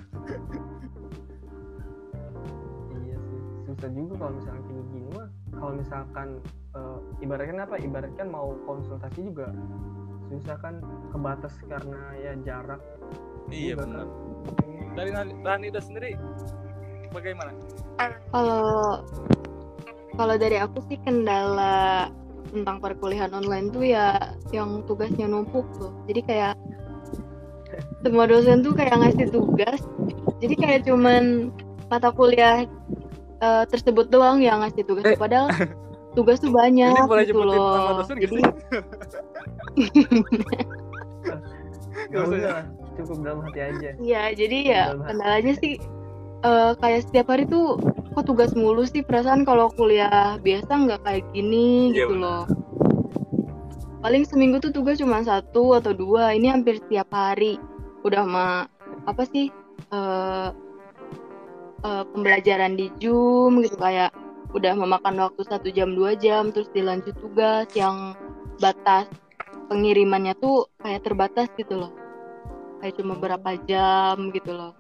Iya 2.96 3.18
sih 3.18 3.40
susah 3.66 3.90
juga 3.92 4.14
kalau 4.18 4.34
misalkan 4.38 4.62
kayak 4.66 4.86
gini 4.94 5.10
mah. 5.14 5.28
Kalau 5.60 5.74
misalkan 5.76 6.28
eh, 6.74 6.98
ibaratkan 7.26 7.58
apa? 7.60 7.76
Ibaratkan 7.82 8.28
mau 8.32 8.56
konsultasi 8.64 9.20
juga 9.26 9.52
susah 10.30 10.58
kan 10.62 10.78
kebatas 11.10 11.54
karena 11.66 12.00
ya 12.22 12.34
jarak. 12.46 12.82
Iya 13.50 13.74
benar. 13.82 14.06
kan. 14.06 14.18
dari 14.98 15.10
Rani- 15.14 15.40
Ranida 15.42 15.82
sendiri 15.82 16.18
bagaimana? 17.10 17.54
Kalau 18.30 19.02
kalau 20.18 20.36
dari 20.36 20.58
aku 20.60 20.84
sih 20.90 20.98
kendala 21.02 22.10
tentang 22.50 22.82
perkuliahan 22.82 23.30
online 23.32 23.70
tuh 23.70 23.86
ya 23.86 24.18
yang 24.54 24.82
tugasnya 24.86 25.30
numpuk 25.30 25.66
tuh. 25.78 25.94
Jadi 26.10 26.22
kayak 26.26 26.54
semua 28.06 28.26
dosen 28.30 28.62
tuh 28.66 28.74
kayak 28.74 28.98
ngasih 28.98 29.28
tugas. 29.34 29.82
Jadi 30.40 30.56
kayak 30.58 30.82
cuman 30.86 31.54
mata 31.90 32.14
kuliah 32.14 32.66
eh, 33.42 33.64
tersebut 33.70 34.10
doang 34.14 34.42
yang 34.42 34.62
ngasih 34.62 34.86
tugas. 34.86 35.06
Eh. 35.06 35.18
padahal 35.18 35.50
tugas 36.20 36.38
tuh 36.38 36.52
banyak 36.52 36.92
ini 36.92 37.08
boleh 37.08 37.24
gitu 37.24 37.40
nama 37.40 37.48
loh 37.48 37.96
dosen 38.04 38.16
gak 38.20 38.24
jadi 38.28 38.36
sih 38.36 38.44
usah. 42.20 42.60
cukup 43.00 43.18
dalam 43.24 43.40
hati 43.48 43.60
aja 43.64 43.90
Iya, 43.96 44.24
jadi 44.36 44.58
ya 44.66 44.84
kendalanya 45.00 45.54
sih 45.56 45.80
eh, 46.42 46.72
kayak 46.76 47.02
setiap 47.08 47.28
hari 47.32 47.48
tuh 47.48 47.80
kok 48.12 48.26
tugas 48.28 48.52
mulu 48.52 48.84
sih 48.84 49.00
perasaan 49.00 49.48
kalau 49.48 49.72
kuliah 49.72 50.36
biasa 50.40 50.68
nggak 50.68 51.02
kayak 51.06 51.24
gini 51.32 51.94
Iya, 51.94 52.04
gitu 52.04 52.14
benar. 52.18 52.24
loh. 52.24 52.44
Paling 54.00 54.24
seminggu 54.24 54.60
tuh 54.60 54.72
tugas 54.72 54.96
cuma 54.96 55.20
satu 55.22 55.76
atau 55.76 55.92
dua, 55.92 56.32
ini 56.32 56.48
hampir 56.48 56.80
setiap 56.80 57.12
hari. 57.12 57.60
Udah 58.04 58.24
mah 58.24 58.68
apa 59.04 59.24
sih? 59.28 59.52
eh 59.90 60.50
eh, 61.82 62.04
pembelajaran 62.14 62.76
di 62.76 62.88
Zoom 63.00 63.60
gitu 63.60 63.76
kayak 63.76 64.12
udah 64.50 64.74
memakan 64.74 65.22
waktu 65.22 65.42
satu 65.46 65.70
jam 65.70 65.94
dua 65.94 66.18
jam 66.18 66.50
terus 66.50 66.70
dilanjut 66.74 67.14
tugas 67.22 67.70
yang 67.78 68.18
batas 68.58 69.06
pengirimannya 69.70 70.34
tuh 70.42 70.66
kayak 70.82 71.06
terbatas 71.06 71.48
gitu 71.56 71.78
loh. 71.78 71.94
Kayak 72.82 72.98
cuma 72.98 73.14
berapa 73.22 73.50
jam 73.70 74.34
gitu 74.34 74.52
loh. 74.52 74.74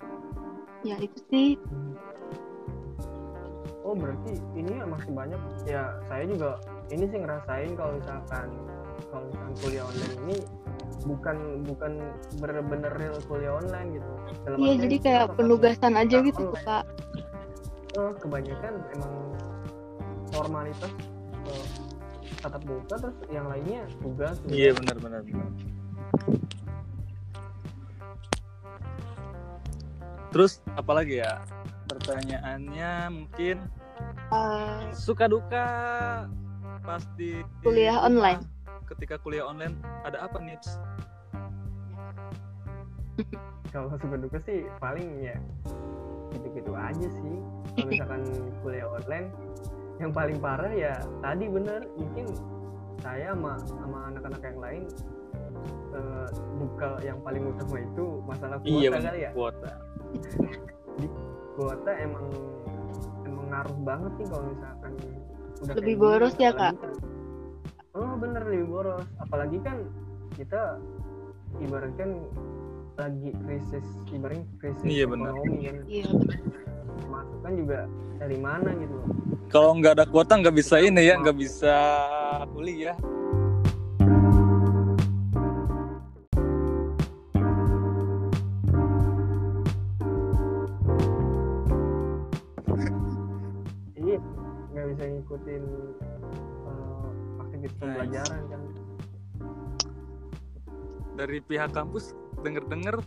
Ya 0.82 0.98
itu 0.98 1.20
sih. 1.30 1.50
Oh 3.86 3.94
berarti 3.94 4.42
ini 4.58 4.82
ya 4.82 4.86
masih 4.90 5.12
banyak. 5.14 5.40
Ya 5.70 5.94
saya 6.10 6.26
juga 6.26 6.58
ini 6.90 7.06
sih 7.06 7.20
ngerasain 7.22 7.78
kalau 7.78 7.94
misalkan 8.02 8.48
kalau 9.14 9.24
misalkan 9.30 9.54
kuliah 9.62 9.86
online 9.86 10.16
ini 10.26 10.38
bukan 11.08 11.38
bukan 11.64 11.92
bener-bener 12.42 12.92
real 12.98 13.18
kuliah 13.30 13.54
online 13.62 14.02
gitu. 14.02 14.12
Dalam 14.46 14.58
iya 14.58 14.74
jadi 14.82 14.98
kayak 14.98 15.26
penugasan 15.38 15.94
aja 15.96 16.18
tetap 16.18 16.28
gitu 16.34 16.44
online. 16.50 16.66
kak. 16.66 16.86
Eh, 17.98 18.14
kebanyakan 18.22 18.74
emang 18.94 19.14
formalitas 20.40 20.92
eh, 21.44 21.68
tatap 22.40 22.64
muka 22.64 22.96
terus 22.96 23.18
yang 23.28 23.52
lainnya 23.52 23.84
tugas 24.00 24.40
Iya 24.48 24.72
benar 24.72 24.96
benar. 25.04 25.22
benar. 25.28 25.50
Terus 30.32 30.64
apalagi 30.80 31.20
ya 31.20 31.44
pertanyaannya 31.92 32.92
mungkin 33.12 33.58
Eh, 34.30 34.80
suka 34.96 35.28
duka 35.28 35.66
pasti 36.88 37.44
Kuliah 37.60 38.00
online. 38.00 38.40
Ketika 38.88 39.20
kuliah 39.20 39.44
online 39.44 39.76
ada 40.08 40.24
apa 40.24 40.40
nih? 40.40 40.56
kalau 43.74 43.92
suka 44.00 44.16
duka 44.16 44.38
sih 44.48 44.66
paling 44.80 45.10
ya 45.20 45.36
gitu-gitu 46.32 46.72
aja 46.74 47.08
sih 47.10 47.36
kalau 47.76 47.90
misalkan 47.90 48.22
kuliah 48.62 48.88
online 48.88 49.28
yang 50.00 50.12
paling 50.12 50.40
parah 50.40 50.72
ya 50.72 50.96
tadi 51.20 51.46
bener 51.46 51.84
mungkin 51.94 52.26
saya 53.00 53.32
sama 53.32 53.54
sama 53.64 53.98
anak-anak 54.10 54.42
yang 54.42 54.60
lain 54.60 54.84
eh, 55.92 56.28
duka 56.56 56.90
yang 57.00 57.20
paling 57.20 57.44
utama 57.46 57.78
itu 57.78 58.06
masalah 58.24 58.58
kuota 58.58 58.72
Iya 58.72 58.90
kali 58.94 59.20
ya. 59.20 59.32
kuota. 59.32 59.72
kuota 61.56 61.92
emang 61.96 62.26
emang 63.24 63.46
ngaruh 63.50 63.78
banget 63.82 64.12
nih 64.16 64.28
kalau 64.28 64.44
misalkan 64.48 64.92
udah 65.60 65.74
Lebih 65.76 65.96
boros 65.98 66.34
ya, 66.36 66.50
apalagi 66.50 66.80
kan- 66.80 67.00
oh 67.92 68.14
bener 68.16 68.44
lebih 68.46 68.68
boros. 68.70 69.06
Apalagi 69.20 69.58
kan 69.60 69.78
kita 70.34 70.62
ibaratkan 71.60 72.10
lagi 72.96 73.32
krisis 73.44 73.84
ibaratnya 74.10 74.44
krisis 74.58 74.84
Iya, 74.86 75.06
benar. 75.08 75.36
ekonomi 75.36 75.58
kan. 75.62 75.76
Iya 75.86 76.08
masukan 77.10 77.54
juga 77.56 77.80
dari 78.18 78.38
mana 78.38 78.70
gitu 78.76 78.94
loh 78.94 79.10
Kalau 79.50 79.74
nggak 79.74 79.94
ada 79.98 80.06
kuota 80.06 80.38
nggak 80.38 80.56
bisa 80.56 80.78
ini 80.78 81.10
ya, 81.10 81.18
nggak 81.18 81.38
bisa 81.38 81.74
kuliah. 82.54 82.94
iya 94.00 94.18
nggak 94.74 94.86
bisa 94.96 95.04
ngikutin 95.06 95.64
eh, 96.70 97.08
aktivitas 97.42 97.74
Nice. 97.74 97.80
pembelajaran 97.82 98.42
kan 98.50 98.62
Dari 101.20 101.44
pihak 101.44 101.76
kampus 101.76 102.16
denger-denger 102.48 103.04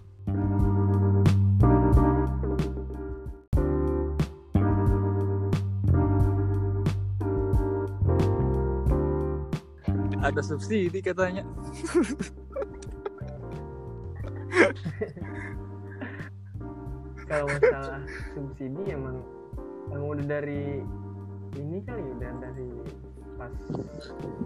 ada 10.32 10.40
subsidi 10.40 11.04
katanya. 11.04 11.44
kalau 17.32 17.48
masalah 17.48 18.00
subsidi 18.36 18.82
emang 18.92 19.16
emang 19.88 20.08
udah 20.16 20.26
dari 20.28 20.84
ini 21.56 21.80
kali 21.80 22.04
udah 22.16 22.30
dari 22.44 22.68
pas 23.40 23.52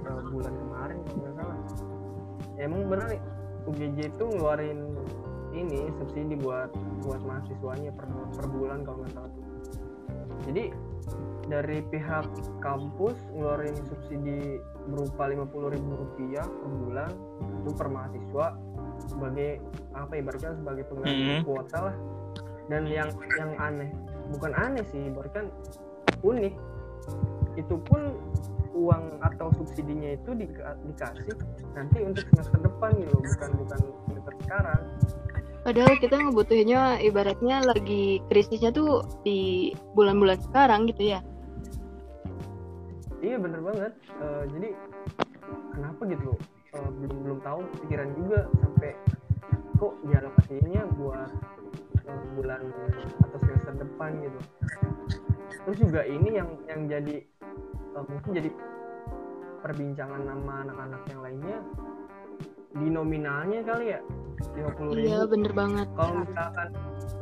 eh, 0.07 0.23
bulan 0.31 0.55
kemarin 0.55 0.99
kalau 1.03 1.19
nggak 1.19 1.35
salah 1.35 1.59
emang 2.63 2.87
bener 2.87 3.07
nih 3.11 3.23
UGJ 3.67 3.99
itu 4.15 4.25
ngeluarin 4.31 4.81
ini 5.51 5.91
subsidi 5.99 6.39
buat 6.39 6.71
buat 7.03 7.19
mahasiswanya 7.27 7.91
per, 7.99 8.07
per 8.39 8.47
bulan 8.55 8.87
kalau 8.87 9.03
nggak 9.03 9.13
salah 9.19 9.33
jadi 10.47 10.71
dari 11.47 11.79
pihak 11.89 12.27
kampus 12.59 13.15
ngeluarin 13.31 13.79
subsidi 13.87 14.59
berupa 14.91 15.31
50.000 15.31 15.79
rupiah 15.79 16.43
per 16.43 16.71
bulan 16.71 17.11
itu 17.63 17.71
per 17.75 17.89
mahasiswa 17.91 18.47
sebagai 19.07 19.51
apa 19.95 20.13
ibaratnya 20.19 20.53
sebagai 20.59 20.85
pengganti 20.91 21.23
Mhm. 21.23 21.43
kuota 21.47 21.79
lah. 21.91 21.97
Dan 22.67 22.91
yang 22.91 23.11
yang 23.39 23.55
aneh 23.63 23.91
bukan 24.35 24.51
aneh 24.59 24.83
sih 24.91 25.07
ibaratkan 25.07 25.51
unik. 26.23 26.55
Itu 27.55 27.79
pun 27.87 28.19
uang 28.77 29.23
atau 29.23 29.49
subsidinya 29.57 30.19
itu 30.19 30.31
di- 30.37 30.51
dikasih 30.91 31.33
nanti 31.73 31.99
untuk 32.03 32.27
semester 32.35 32.61
depan 32.61 32.91
gitu 32.99 33.15
loh, 33.15 33.23
bukan 33.25 33.51
bukan 33.63 33.79
semester 34.11 34.35
sekarang. 34.45 34.83
Padahal 35.67 35.95
kita 35.99 36.15
ngebutuhinnya 36.15 37.03
ibaratnya 37.03 37.59
lagi 37.65 38.23
krisisnya 38.31 38.71
tuh 38.71 39.03
di 39.27 39.71
bulan-bulan 39.95 40.39
sekarang 40.43 40.87
gitu 40.87 41.15
ya 41.17 41.21
iya 43.27 43.37
bener 43.43 43.59
banget. 43.59 43.93
Eh, 44.23 44.45
jadi 44.55 44.69
kenapa 45.75 46.03
gitu? 46.07 46.31
Loh 46.31 46.41
Eh, 46.77 46.91
belum 47.01 47.17
belum 47.25 47.39
tahu 47.41 47.61
pikiran 47.85 48.09
juga 48.13 48.39
sampai 48.61 48.93
kok 49.81 49.95
dialokasinya 50.05 50.83
buat 51.01 51.31
eh, 52.05 52.23
bulan 52.37 52.61
atau 53.25 53.39
semester 53.41 53.75
depan 53.81 54.11
gitu. 54.21 54.41
Terus 55.65 55.79
juga 55.81 56.01
ini 56.05 56.37
yang 56.37 56.49
yang 56.69 56.81
jadi 56.85 57.17
eh, 57.97 58.05
mungkin 58.05 58.31
jadi 58.37 58.51
perbincangan 59.65 60.21
sama 60.21 60.53
anak-anak 60.69 61.03
yang 61.09 61.21
lainnya 61.25 61.59
di 62.77 62.87
nominalnya 62.93 63.65
kali 63.65 63.97
ya 63.97 64.01
50 64.53 64.93
ribu. 64.93 65.01
Iya 65.01 65.21
bener 65.25 65.53
banget. 65.57 65.89
Kalau 65.97 66.15
misalkan 66.21 66.69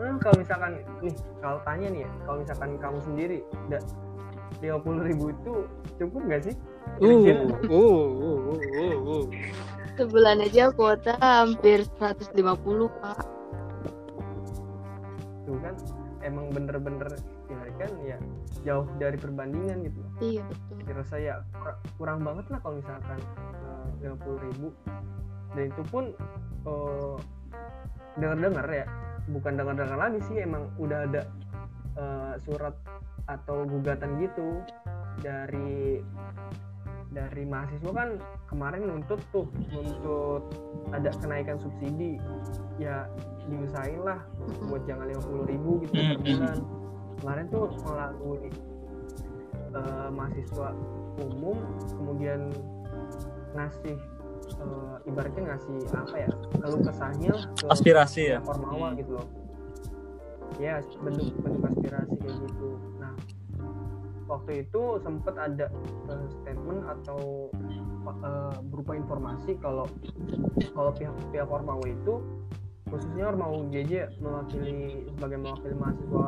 hmm, 0.02 0.16
kalau 0.18 0.36
misalkan 0.42 0.70
nih 0.98 1.14
kalau 1.38 1.58
tanya 1.62 1.86
nih 1.94 2.00
ya 2.02 2.10
kalau 2.26 2.36
misalkan 2.42 2.70
kamu 2.82 2.98
sendiri 3.06 3.38
udah 3.70 3.82
50 4.64 5.08
ribu 5.08 5.24
itu 5.30 5.52
cukup 6.00 6.20
nggak 6.24 6.42
sih? 6.48 6.54
Uh, 7.00 7.08
uh, 7.08 7.38
uh, 7.68 7.98
uh, 8.20 8.56
uh, 8.56 8.94
uh. 9.04 9.24
sebulan 9.94 10.42
aja 10.42 10.72
kuota 10.72 11.14
hampir 11.20 11.84
150 12.00 12.32
pak. 13.00 13.18
Tuh 15.44 15.58
kan 15.60 15.74
emang 16.24 16.48
bener-bener 16.50 17.08
ya 17.52 17.58
kan 17.76 17.90
ya 18.02 18.16
jauh 18.64 18.88
dari 18.96 19.20
perbandingan 19.20 19.84
gitu. 19.84 20.00
Iya 20.24 20.42
betul. 20.48 20.76
Kira 20.88 21.02
saya 21.04 21.32
kur- 21.52 21.80
kurang 22.00 22.24
banget 22.24 22.48
lah 22.48 22.58
kalau 22.64 22.80
misalkan 22.80 23.18
lima 24.00 24.16
puluh 24.24 24.38
ribu. 24.48 24.68
Dan 25.54 25.70
itu 25.70 25.82
pun 25.86 26.04
eh, 26.66 27.16
dengar-dengar 28.18 28.66
ya 28.70 28.86
bukan 29.30 29.52
dengar-dengar 29.56 29.96
lagi 29.96 30.20
sih 30.28 30.36
emang 30.42 30.68
udah 30.76 31.08
ada 31.08 31.22
eh, 31.94 32.34
surat 32.42 32.74
atau 33.24 33.64
gugatan 33.64 34.20
gitu 34.20 34.60
dari 35.20 36.02
dari 37.08 37.46
mahasiswa 37.46 37.92
kan 37.94 38.18
kemarin 38.50 38.90
nuntut 38.90 39.22
tuh 39.30 39.46
nuntut 39.70 40.42
ada 40.90 41.14
kenaikan 41.22 41.56
subsidi 41.56 42.18
ya 42.76 43.06
diusahain 43.46 44.02
lah 44.02 44.18
buat 44.66 44.82
jangan 44.84 45.06
lima 45.06 45.22
puluh 45.22 45.44
ribu 45.46 45.70
gitu 45.86 45.94
per 45.94 46.18
bulan 46.18 46.58
kemarin 47.22 47.44
tuh 47.48 47.66
melalui 47.86 48.50
eh, 49.72 50.08
mahasiswa 50.10 50.68
umum 51.22 51.56
kemudian 51.94 52.50
ngasih 53.54 53.94
eh, 54.58 54.96
ibaratnya 55.06 55.42
ngasih 55.54 55.78
apa 55.94 56.16
ya 56.18 56.30
keluh 56.58 56.82
kesahnya 56.82 57.32
ke 57.54 57.66
Aspirasi 57.70 58.22
ya. 58.34 58.38
Ormawa 58.42 58.90
Hmm. 58.90 58.98
gitu 58.98 59.12
loh 59.16 59.26
ya 60.62 60.80
bentuk 61.02 61.34
bentuk 61.42 61.62
aspirasi 61.66 62.14
kayak 62.20 62.36
gitu. 62.46 62.68
Nah 63.02 63.12
waktu 64.28 64.64
itu 64.66 64.82
sempat 65.04 65.34
ada 65.36 65.66
eh, 66.10 66.26
statement 66.40 66.82
atau 66.88 67.50
eh, 68.08 68.56
berupa 68.72 68.92
informasi 68.96 69.56
kalau 69.60 69.86
kalau 70.72 70.90
pihak 70.96 71.14
pihak 71.30 71.48
Ormawa 71.48 71.84
itu 71.84 72.24
khususnya 72.88 73.32
Ormawa 73.32 73.58
UGJ 73.64 74.20
mewakili 74.22 75.08
sebagai 75.16 75.38
mewakili 75.40 75.74
mahasiswa 75.76 76.26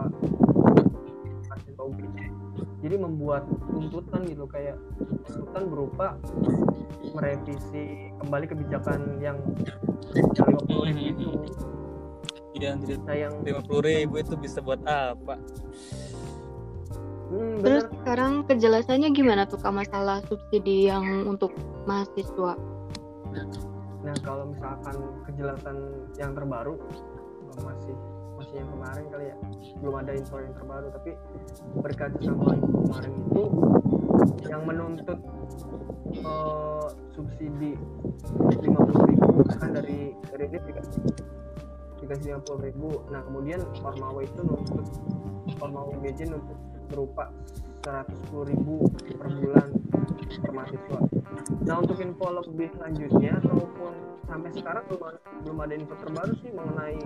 mahasiswa 1.46 1.83
UGJ 1.85 2.18
jadi 2.85 2.96
membuat 3.00 3.48
tuntutan 3.72 4.22
gitu 4.29 4.44
kayak 4.46 4.76
tuntutan 5.26 5.64
berupa 5.68 6.07
merevisi 7.16 8.12
kembali 8.20 8.44
kebijakan 8.50 9.20
yang 9.24 9.38
50 10.12 10.96
ribu 10.96 11.44
itu 11.44 11.75
Iya, 12.57 12.73
anjir. 12.73 12.97
nah 13.05 13.12
yang 13.12 13.35
lima 13.45 13.61
puluh 13.61 13.85
ribu 13.85 14.16
itu 14.16 14.33
bisa 14.40 14.64
buat 14.64 14.81
apa? 14.88 15.37
hmm, 17.29 17.61
Terus 17.61 17.85
bener 17.85 18.01
sekarang 18.01 18.33
kejelasannya 18.49 19.09
gimana 19.12 19.45
tuh 19.45 19.61
kak 19.61 19.77
masalah 19.77 20.25
subsidi 20.25 20.88
yang 20.88 21.29
untuk 21.29 21.53
mahasiswa? 21.85 22.57
nah 24.07 24.14
kalau 24.23 24.49
misalkan 24.49 24.97
kejelasan 25.27 25.77
yang 26.14 26.31
terbaru 26.33 26.79
eh, 26.79 27.61
masih 27.66 27.95
masih 28.38 28.55
yang 28.62 28.71
kemarin 28.71 29.05
kali 29.11 29.25
ya 29.29 29.37
belum 29.83 29.95
ada 29.99 30.12
info 30.14 30.37
yang 30.38 30.55
terbaru 30.55 30.87
tapi 30.95 31.11
berkaca 31.83 32.19
sama 32.23 32.55
info 32.55 32.77
kemarin 32.87 33.12
itu 33.19 33.45
yang 34.47 34.62
menuntut 34.62 35.19
eh, 36.14 36.87
subsidi 37.19 37.75
50.000 38.47 39.11
ribu 39.11 39.42
kan 39.59 39.75
dari 39.75 40.14
dari 40.31 40.45
ini 40.55 40.59
dikasih 40.71 41.03
dikasih 42.00 42.38
50 42.42 42.66
ribu. 42.72 42.90
Nah 43.09 43.20
kemudian 43.24 43.61
Ormawa 43.80 44.20
itu 44.24 44.40
nuntut 44.44 44.87
Ormawa 45.61 45.90
UGJ 45.96 46.28
nuntut 46.30 46.59
berupa 46.87 47.32
110 47.87 48.50
ribu 48.50 48.87
per 48.90 49.30
bulan 49.30 49.68
per 50.42 50.50
mahasiswa. 50.50 51.00
Nah 51.66 51.76
untuk 51.78 51.98
info 52.02 52.26
lebih 52.30 52.70
lanjutnya 52.78 53.38
ataupun 53.42 53.92
sampai 54.26 54.50
sekarang 54.54 54.85
belum 54.90 55.02
belum 55.46 55.59
ada 55.62 55.74
info 55.78 55.94
terbaru 56.02 56.35
sih 56.42 56.50
mengenai 56.50 56.98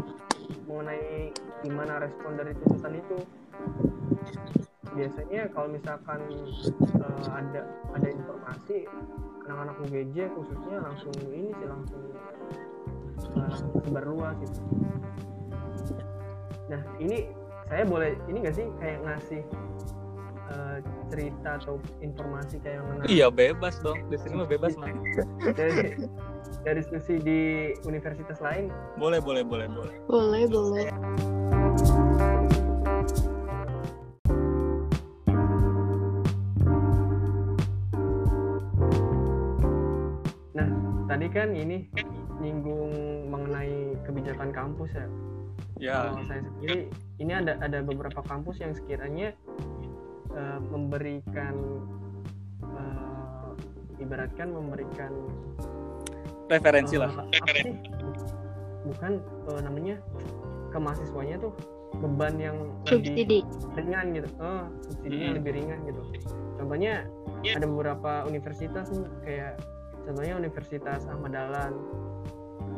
mengenai 0.64 1.33
gimana 1.61 2.00
respon 2.00 2.40
dari 2.40 2.53
tuntutan 2.64 2.94
itu. 2.96 3.18
Biasanya 4.90 5.53
kalau 5.55 5.68
misalkan 5.70 6.20
eh, 6.98 7.29
ada 7.31 7.62
ada 7.94 8.09
informasi 8.09 8.88
anak-anak 9.46 9.76
UGJ 9.87 10.31
khususnya 10.35 10.79
langsung 10.83 11.14
ini 11.26 11.50
sih 11.59 11.66
langsung 11.68 12.03
sebar 13.20 14.04
luas 14.09 14.37
gitu 14.40 14.61
nah 16.70 16.80
ini 17.02 17.30
saya 17.70 17.87
boleh 17.87 18.18
ini 18.26 18.38
nggak 18.42 18.56
sih 18.56 18.66
kayak 18.83 18.98
ngasih 19.06 19.42
eh, 20.50 20.76
cerita 21.11 21.59
atau 21.62 21.78
informasi 22.02 22.59
kayak 22.62 22.83
mengenai 22.83 23.06
Iya 23.11 23.26
bebas 23.30 23.78
dong. 23.83 23.98
Di 24.11 24.18
sini 24.18 24.35
mah 24.38 24.46
bebas 24.50 24.74
mah. 24.74 24.90
dari 25.54 25.94
dari 26.66 26.78
diskusi 26.83 27.22
di 27.22 27.70
universitas 27.87 28.42
lain 28.42 28.70
Boleh, 28.98 29.22
boleh, 29.22 29.46
boleh, 29.46 29.66
boleh. 29.70 29.94
Boleh, 30.11 30.44
boleh. 30.50 30.87
tadi 41.11 41.26
kan 41.37 41.52
ini 41.52 41.85
nyinggung 42.40 42.90
mengenai 43.29 43.94
kebijakan 44.03 44.50
kampus 44.50 44.90
ya 44.92 45.07
Ya, 45.81 46.12
kalau 46.12 46.29
saya 46.29 46.44
sendiri 46.44 46.92
ini 47.16 47.33
ada 47.33 47.57
ada 47.57 47.81
beberapa 47.81 48.20
kampus 48.20 48.61
yang 48.61 48.76
sekiranya 48.76 49.33
eh, 50.29 50.59
memberikan 50.61 51.57
eh, 52.61 53.48
ibaratkan 53.96 54.53
memberikan 54.53 55.09
referensi 56.48 56.96
eh, 56.96 57.00
lah. 57.00 57.12
apa 57.24 57.53
sih 57.57 57.72
bukan 58.85 59.12
eh, 59.24 59.61
namanya 59.64 59.96
ke 60.68 60.76
mahasiswanya 60.76 61.40
tuh 61.40 61.53
beban 61.96 62.37
yang 62.37 62.57
lebih 62.85 63.16
Subsidi. 63.16 63.40
ringan 63.72 64.07
gitu 64.12 64.29
oh 64.37 64.68
subsidinya 64.85 65.29
Hmm. 65.33 65.37
lebih 65.40 65.50
ringan 65.57 65.79
gitu 65.88 66.03
contohnya 66.57 67.09
ada 67.42 67.64
beberapa 67.64 68.29
universitas 68.29 68.92
nih 68.92 69.09
kayak 69.24 69.53
contohnya 70.05 70.35
Universitas 70.37 71.09
Ahmad 71.09 71.33
Dahlan 71.33 71.72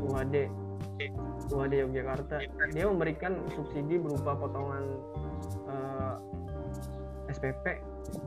UAD 0.09 0.35
UAD 1.53 1.73
Yogyakarta. 1.75 2.43
Dia 2.73 2.85
memberikan 2.88 3.43
subsidi 3.53 3.99
berupa 3.99 4.35
potongan 4.38 4.85
eh, 5.69 6.15
SPP 7.31 7.65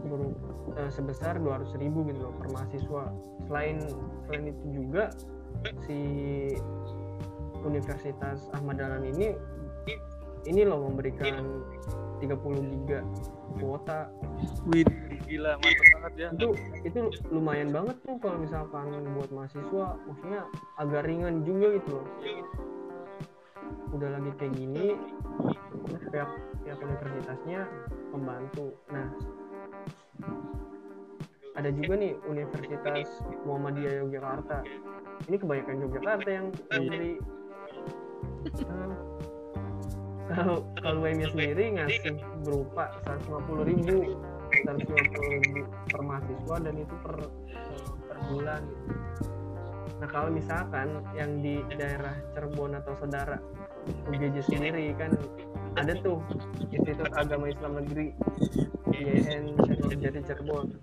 beru- 0.08 0.38
eh, 0.80 0.90
sebesar 0.92 1.38
200.000 1.40 1.78
ribu 1.84 2.06
gitu 2.10 2.20
loh 2.30 2.34
per 2.38 2.48
mahasiswa. 2.52 3.04
Selain 3.48 3.78
selain 4.28 4.46
itu 4.52 4.66
juga 4.72 5.12
si 5.86 6.00
Universitas 7.66 8.46
Ahmad 8.54 8.78
Dahlan 8.78 9.06
ini 9.10 9.34
ini 10.46 10.62
loh 10.62 10.86
memberikan 10.86 11.66
30 12.22 12.72
giga 12.72 13.00
kuota. 13.60 14.12
Wih, 14.70 14.86
gila 15.26 15.56
mantap 15.60 15.88
banget 15.96 16.14
ya. 16.18 16.28
itu 16.36 16.48
itu 16.84 17.00
lumayan 17.32 17.70
banget 17.72 17.96
tuh 18.04 18.16
kalau 18.20 18.38
misalkan 18.40 18.92
buat 19.16 19.30
mahasiswa. 19.32 19.88
Maksudnya 20.06 20.42
agak 20.80 21.04
ringan 21.08 21.44
juga 21.48 21.68
gitu 21.80 21.90
loh. 22.00 22.08
Udah 23.96 24.10
lagi 24.20 24.32
kayak 24.36 24.54
gini 24.60 25.00
terus 25.86 26.04
pihak 26.12 26.30
pihak 26.66 26.80
universitasnya 26.82 27.62
membantu. 28.12 28.76
Nah 28.92 29.08
ada 31.56 31.72
juga 31.72 31.96
nih 31.96 32.20
Universitas 32.28 33.08
Muhammadiyah 33.48 34.04
Yogyakarta. 34.04 34.60
Ini 35.32 35.36
kebanyakan 35.40 35.76
Yogyakarta 35.88 36.30
yang 36.30 36.48
memberi 36.76 37.16
Eh, 38.46 38.52
kalau 40.34 40.66
kalau 40.82 41.06
UMY 41.06 41.30
sendiri 41.30 41.78
ngasih 41.78 42.18
berupa 42.42 42.90
150 43.06 43.70
ribu 43.70 44.18
150 44.66 45.34
ribu 45.38 45.62
per 45.92 46.02
mahasiswa 46.02 46.56
dan 46.66 46.76
itu 46.82 46.96
per 47.06 47.16
per 48.10 48.18
bulan. 48.34 48.64
Nah 50.02 50.08
kalau 50.10 50.30
misalkan 50.34 51.04
yang 51.14 51.40
di 51.46 51.62
daerah 51.78 52.16
Cirebon 52.34 52.74
atau 52.74 52.94
saudara 52.98 53.38
UGJ 54.10 54.50
sendiri 54.50 54.98
kan 54.98 55.14
ada 55.78 55.94
tuh 56.02 56.24
Institut 56.74 57.12
Agama 57.14 57.52
Islam 57.52 57.84
Negeri 57.84 58.16
IAIN 58.96 59.54
Jati 60.02 60.22
Cirebon. 60.26 60.74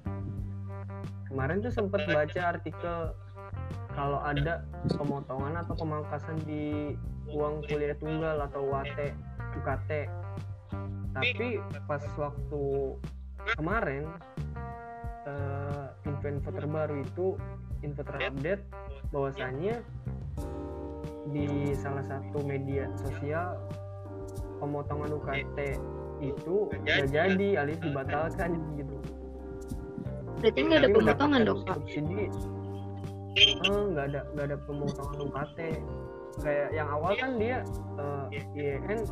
Kemarin 1.32 1.64
tuh 1.64 1.72
sempat 1.72 2.04
baca 2.06 2.40
artikel 2.44 3.16
kalau 3.92 4.20
ada 4.20 4.64
pemotongan 4.96 5.60
atau 5.64 5.74
pemangkasan 5.76 6.36
di 6.44 6.96
uang 7.32 7.64
kuliah 7.68 7.96
tunggal 7.96 8.40
atau 8.44 8.68
UAT 8.68 9.16
UKT 9.60 9.90
tapi 11.12 11.60
pas 11.84 12.02
waktu 12.16 12.62
kemarin 13.58 14.08
eh, 15.28 15.86
info-info 16.08 16.50
terbaru 16.56 17.04
itu 17.04 17.26
info 17.84 18.02
terupdate 18.06 18.64
bahwasanya 19.12 19.84
di 21.30 21.76
salah 21.78 22.02
satu 22.02 22.42
media 22.42 22.88
sosial 22.98 23.60
pemotongan 24.58 25.10
UKT 25.20 25.58
itu 26.22 26.56
nggak 26.70 27.10
jadi 27.10 27.48
alias 27.66 27.80
dibatalkan 27.82 28.50
gitu. 28.78 28.96
Berarti 30.38 30.60
nggak 30.62 30.80
ada 30.80 30.90
pemotongan 30.90 31.40
dong 31.46 31.60
kak? 31.66 31.76
subsidi. 31.82 32.26
Oh 33.68 33.90
nggak 33.90 34.06
ada 34.12 34.20
nggak 34.34 34.46
ada 34.48 34.56
pemotongan 34.64 35.18
UKT 35.28 35.58
kayak 36.40 36.68
yang 36.72 36.88
awal 36.88 37.12
kan 37.18 37.36
dia 37.36 37.60
eh, 38.00 38.24
IAIN 38.56 39.04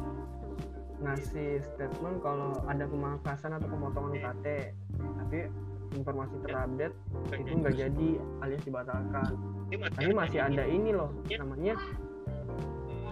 ngasih 1.01 1.65
statement 1.65 2.21
kalau 2.21 2.53
ada 2.69 2.85
pemangkasan 2.85 3.57
atau 3.57 3.69
pemotongan 3.73 4.21
UKT 4.21 4.47
tapi 5.01 5.39
informasi 5.97 6.35
terupdate 6.45 6.97
itu 7.35 7.53
nggak 7.57 7.75
jadi 7.75 8.09
alias 8.45 8.63
dibatalkan. 8.63 9.33
Tapi 9.71 10.11
masih 10.15 10.39
ada 10.43 10.63
ini 10.67 10.95
loh 10.95 11.11
namanya 11.35 11.75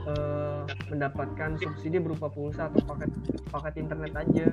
eh, 0.07 0.63
mendapatkan 0.93 1.59
subsidi 1.59 1.99
berupa 1.99 2.31
pulsa 2.31 2.71
atau 2.71 2.83
paket 2.87 3.11
paket 3.51 3.75
internet 3.83 4.13
aja. 4.15 4.47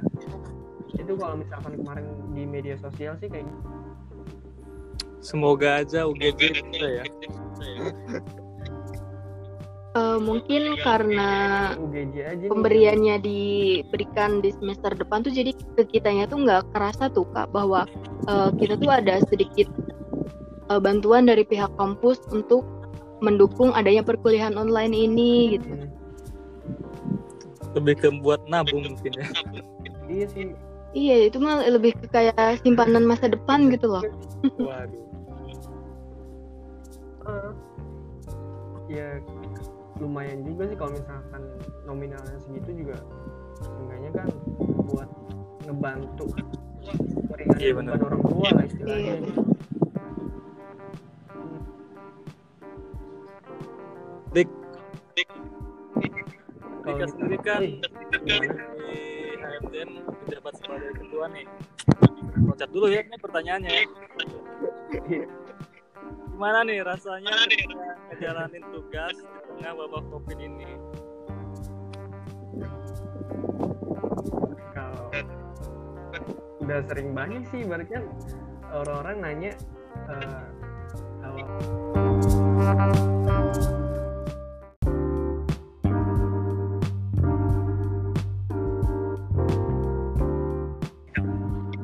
Itu 0.95 1.13
kalau 1.19 1.35
misalkan 1.37 1.77
kemarin 1.77 2.05
di 2.33 2.43
media 2.47 2.75
sosial 2.79 3.13
sih 3.19 3.29
kayak 3.29 3.45
gitu. 3.45 3.59
Semoga 5.21 5.81
aja 5.81 6.05
UGJ 6.05 6.41
bisa 6.69 6.87
ya. 7.01 7.05
Eh, 9.95 10.19
mungkin 10.19 10.75
karena 10.83 11.71
pemberiannya 12.51 13.15
diberikan 13.23 14.43
di 14.43 14.51
semester 14.51 14.91
depan 14.91 15.23
tuh 15.23 15.31
jadi 15.31 15.55
ke 15.55 15.87
kitanya 15.87 16.27
tuh 16.27 16.43
nggak 16.43 16.67
kerasa 16.75 17.07
tuh 17.07 17.23
kak 17.31 17.47
bahwa 17.55 17.87
eh, 18.27 18.49
kita 18.59 18.75
tuh 18.75 18.91
ada 18.91 19.23
sedikit 19.31 19.71
eh, 20.67 20.79
bantuan 20.83 21.31
dari 21.31 21.47
pihak 21.47 21.71
kampus 21.79 22.19
untuk 22.27 22.67
mendukung 23.23 23.71
adanya 23.71 24.03
perkuliahan 24.03 24.59
online 24.59 24.91
ini 24.91 25.55
gitu. 25.55 25.63
Hmm, 25.63 25.87
Lebih 27.79 27.95
ke 27.95 28.07
buat 28.19 28.43
nabung 28.51 28.83
mungkin 28.83 29.15
ya. 29.15 29.25
iya 30.11 30.27
sih 30.27 30.51
Iya 30.95 31.27
itu 31.27 31.39
mah 31.39 31.63
lebih 31.71 31.95
ke 32.03 32.07
kayak 32.11 32.63
simpanan 32.63 33.03
masa 33.07 33.31
depan 33.31 33.71
gitu 33.71 33.87
loh. 33.87 34.03
Waduh. 34.59 35.03
Eh, 37.31 37.51
ya 38.99 39.19
lumayan 39.95 40.43
juga 40.43 40.67
sih 40.67 40.75
kalau 40.75 40.91
misalkan 40.91 41.41
nominalnya 41.83 42.37
segitu 42.37 42.83
juga 42.83 42.97
seenggaknya 43.57 44.11
kan 44.13 44.27
buat 44.85 45.09
ngebantu 45.63 46.25
meringankan 47.31 47.63
Iya, 47.63 47.71
beban 47.73 48.01
orang 48.03 48.21
tua 48.21 48.47
lah 48.51 48.63
istilahnya 48.63 48.99
Iya. 49.01 49.23
gitu. 49.23 49.41
Dik, 54.35 54.49
Dika 55.95 56.21
kita- 56.85 57.07
sendiri 57.07 57.37
kan 57.39 57.61
gimana? 57.63 58.63
di 58.75 58.91
HMDN 59.39 59.89
menjabat 60.03 60.53
sebagai 60.59 60.91
ketua 60.93 61.25
nih. 61.31 61.45
Loncat 62.37 62.69
dulu 62.69 62.87
ya 62.91 62.99
ini 63.01 63.15
pertanyaannya. 63.17 63.79
Gimana 66.35 66.67
nih 66.67 66.83
rasanya 66.83 67.31
ngejalanin 68.11 68.63
tugas 68.75 69.15
di 69.15 69.39
tengah 69.47 69.71
wabah 69.75 70.03
covid 70.11 70.39
ini? 70.39 70.67
kalau 74.75 75.07
udah 76.63 76.79
sering 76.87 77.15
banget 77.15 77.43
sih 77.51 77.63
berarti 77.63 77.95
kan 77.95 78.03
orang-orang 78.75 79.15
nanya 79.23 79.51
eh, 80.11 80.43
kalau 82.75 82.99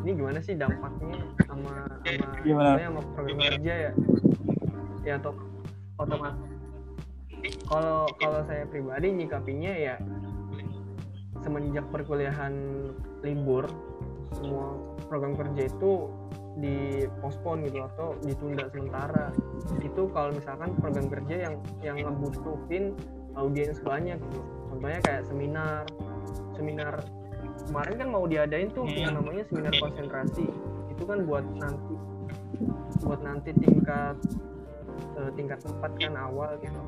ini 0.04 0.12
gimana 0.18 0.40
sih 0.44 0.56
dampaknya 0.60 1.20
sama 1.48 1.72
sama 2.04 2.42
Gimana? 2.44 2.80
sama 2.80 3.02
program 3.16 3.40
kerja 3.40 3.74
ya 3.88 3.92
ya 5.06 5.18
atau 5.22 5.34
otomatis. 5.98 6.52
Kalau 7.66 8.06
kalau 8.22 8.40
saya 8.46 8.70
pribadi 8.70 9.10
nyikapinya 9.14 9.74
ya 9.74 9.96
semenjak 11.42 11.86
perkuliahan 11.90 12.54
libur 13.26 13.66
semua 14.38 14.78
program 15.10 15.34
kerja 15.36 15.68
itu 15.68 16.08
dipospon 16.60 17.64
gitu 17.66 17.82
atau 17.96 18.14
ditunda 18.22 18.68
sementara. 18.70 19.34
Itu 19.82 20.12
kalau 20.12 20.36
misalkan 20.36 20.76
program 20.78 21.08
kerja 21.10 21.50
yang 21.50 21.56
yang 21.82 21.98
ngebutuhin 22.04 22.94
audiens 23.36 23.80
banyak 23.82 24.20
gitu. 24.20 24.42
Contohnya 24.70 25.00
kayak 25.04 25.24
seminar. 25.28 25.84
Seminar 26.56 26.94
kemarin 27.68 27.94
kan 27.98 28.08
mau 28.12 28.26
diadain 28.28 28.70
tuh 28.76 28.86
yang 28.86 29.16
namanya 29.18 29.48
seminar 29.48 29.74
konsentrasi. 29.80 30.46
Itu 30.92 31.04
kan 31.08 31.26
buat 31.26 31.46
nanti 31.58 31.96
buat 33.02 33.22
nanti 33.26 33.50
tingkat 33.58 34.16
eh, 35.18 35.32
tingkat 35.36 35.60
empat 35.66 35.92
kan 36.00 36.14
awal 36.16 36.56
gitu 36.62 36.82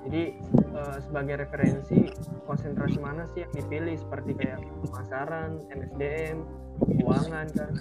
jadi 0.00 0.32
eh, 0.72 0.98
sebagai 1.04 1.44
referensi 1.44 2.08
konsentrasi 2.48 2.98
mana 2.98 3.28
sih 3.36 3.44
yang 3.44 3.52
dipilih 3.52 3.96
seperti 4.00 4.30
kayak 4.32 4.58
pemasaran, 4.88 5.60
MSDM, 5.68 6.36
keuangan 6.80 7.46
kan. 7.52 7.72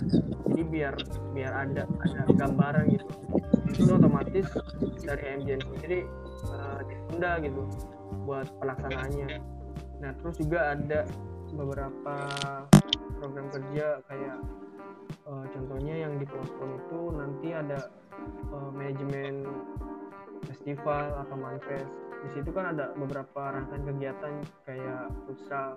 Jadi 0.52 0.62
biar 0.68 0.94
biar 1.32 1.54
ada 1.56 1.84
ada 1.88 2.22
gambaran 2.36 2.86
gitu. 2.92 3.08
Itu 3.72 3.92
otomatis 3.96 4.48
dari 5.08 5.24
MJN 5.40 5.62
sendiri 5.64 6.00
eh, 6.52 6.80
ditunda 6.84 7.32
gitu 7.40 7.62
buat 8.28 8.48
pelaksanaannya. 8.60 9.30
Nah 10.04 10.12
terus 10.20 10.36
juga 10.44 10.76
ada 10.76 11.08
beberapa 11.56 12.16
program 13.16 13.48
kerja 13.48 14.04
kayak 14.12 14.38
eh, 15.08 15.46
contohnya 15.56 15.96
yang 16.04 16.20
di 16.20 16.28
pospon 16.28 16.76
itu 16.84 17.00
nanti 17.16 17.48
ada 17.56 17.88
eh, 18.28 18.70
manajemen 18.76 19.48
festival 20.48 21.06
atau 21.26 21.36
manifest 21.36 21.92
di 22.20 22.30
situ 22.36 22.52
kan 22.52 22.76
ada 22.76 22.92
beberapa 23.00 23.56
rangkaian 23.56 23.84
kegiatan 23.88 24.34
kayak 24.68 25.08
futsal 25.24 25.72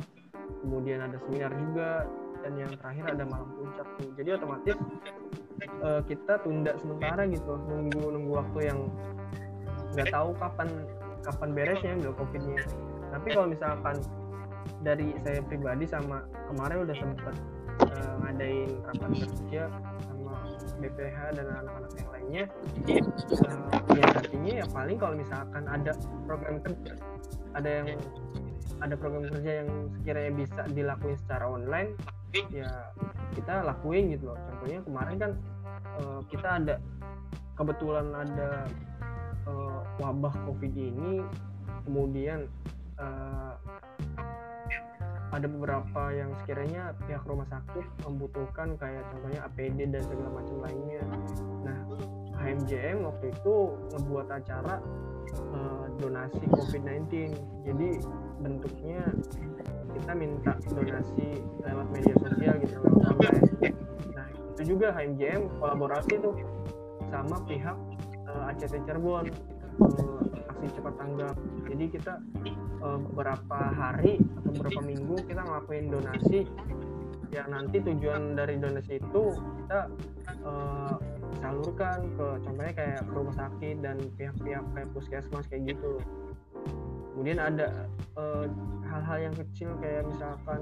kemudian 0.62 0.98
ada 0.98 1.16
seminar 1.22 1.54
juga 1.54 2.06
dan 2.42 2.52
yang 2.58 2.72
terakhir 2.74 3.04
ada 3.14 3.24
malam 3.30 3.48
puncak 3.54 3.86
tuh. 3.98 4.10
Jadi 4.18 4.28
otomatis 4.34 4.76
eh, 5.62 6.00
kita 6.10 6.42
tunda 6.42 6.74
sementara 6.82 7.22
gitu 7.30 7.54
nunggu 7.70 8.02
nunggu 8.10 8.32
waktu 8.42 8.58
yang 8.66 8.80
nggak 9.94 10.10
tahu 10.10 10.34
kapan 10.42 10.68
kapan 11.22 11.48
beresnya 11.54 11.92
nggak 12.02 12.14
covidnya. 12.18 12.62
Tapi 13.14 13.28
kalau 13.30 13.46
misalkan 13.46 13.96
dari 14.82 15.14
saya 15.22 15.38
pribadi 15.46 15.86
sama 15.86 16.26
kemarin 16.50 16.82
udah 16.82 16.96
sempet 16.98 17.34
eh, 17.86 18.14
ngadain 18.26 18.70
rapat 18.90 19.10
kerja 19.30 19.62
BPH 20.82 21.18
dan 21.38 21.46
anak-anak 21.62 21.92
yang 21.94 22.10
lainnya. 22.10 22.44
Eh, 22.90 23.02
ya 23.96 24.04
artinya 24.18 24.52
ya 24.62 24.66
paling 24.74 24.98
kalau 24.98 25.14
misalkan 25.14 25.64
ada 25.70 25.92
program 26.26 26.58
kerja 26.60 26.92
ada 27.54 27.68
yang 27.68 27.88
ada 28.82 28.94
program 28.98 29.30
kerja 29.30 29.62
yang 29.62 29.70
sekiranya 29.94 30.32
bisa 30.34 30.60
dilakuin 30.74 31.16
secara 31.22 31.46
online 31.46 31.94
ya 32.50 32.68
kita 33.36 33.62
lakuin 33.62 34.16
gitu 34.16 34.32
loh. 34.32 34.38
Contohnya 34.48 34.80
kemarin 34.82 35.16
kan 35.20 35.32
eh, 36.00 36.20
kita 36.32 36.48
ada 36.58 36.74
kebetulan 37.54 38.06
ada 38.16 38.50
eh, 39.46 39.80
wabah 40.00 40.34
covid 40.48 40.72
ini 40.72 41.20
kemudian 41.84 42.48
eh, 42.96 43.52
ada 45.32 45.48
beberapa 45.48 46.02
yang 46.12 46.30
sekiranya 46.44 46.92
pihak 47.08 47.24
rumah 47.24 47.48
sakit 47.48 47.86
membutuhkan 48.04 48.76
kayak 48.76 49.00
contohnya 49.08 49.40
APD 49.48 49.88
dan 49.88 50.02
segala 50.04 50.28
macam 50.28 50.56
lainnya. 50.60 51.02
Nah, 51.64 51.78
HMJM 52.36 53.00
waktu 53.08 53.32
itu 53.32 53.54
ngebuat 53.96 54.28
acara 54.28 54.76
eh, 55.32 55.84
donasi 56.04 56.44
COVID-19. 56.52 57.32
Jadi 57.64 57.88
bentuknya 58.44 59.00
kita 59.96 60.12
minta 60.12 60.52
donasi 60.68 61.28
lewat 61.64 61.86
media 61.88 62.14
sosial 62.20 62.54
gitu 62.60 62.76
lewat 62.84 63.02
online. 63.16 63.42
Nah, 64.12 64.28
itu 64.28 64.62
juga 64.76 64.92
HMJM 64.92 65.48
kolaborasi 65.56 66.12
tuh 66.20 66.36
sama 67.08 67.40
pihak 67.48 67.76
eh, 68.28 68.50
ACT 68.52 68.84
Cirebon 68.84 69.32
eh, 69.32 70.50
aksi 70.52 70.66
cepat 70.76 70.94
tanggap. 71.00 71.36
Jadi 71.72 71.84
kita 71.88 72.20
eh, 72.82 72.98
beberapa 73.10 73.58
hari 73.70 74.18
atau 74.18 74.50
beberapa 74.50 74.80
minggu 74.82 75.16
kita 75.24 75.42
ngelakuin 75.46 75.86
donasi. 75.88 76.40
Yang 77.32 77.48
nanti 77.48 77.76
tujuan 77.80 78.36
dari 78.36 78.60
donasi 78.60 79.00
itu 79.00 79.22
kita 79.64 79.80
eh, 80.26 80.94
salurkan 81.40 81.98
ke 82.18 82.26
contohnya 82.44 82.74
kayak 82.76 83.00
ke 83.08 83.12
rumah 83.14 83.34
sakit 83.34 83.76
dan 83.80 83.96
pihak-pihak 84.18 84.64
kayak 84.76 84.88
puskesmas 84.92 85.46
kayak 85.48 85.74
gitu. 85.74 85.96
Kemudian 87.12 87.38
ada 87.40 87.88
eh, 88.18 88.46
hal-hal 88.88 89.18
yang 89.30 89.34
kecil 89.36 89.72
kayak 89.80 90.04
misalkan 90.04 90.60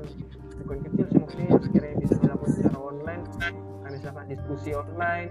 bukan 0.62 0.78
kecil 0.86 1.04
sih 1.10 1.18
maksudnya 1.18 1.50
sekiranya 1.58 1.96
bisa 1.98 2.14
dilakukan 2.22 2.52
secara 2.54 2.78
online. 2.78 3.22
Kayak 3.82 3.92
misalkan 3.98 4.24
diskusi 4.30 4.70
online. 4.76 5.30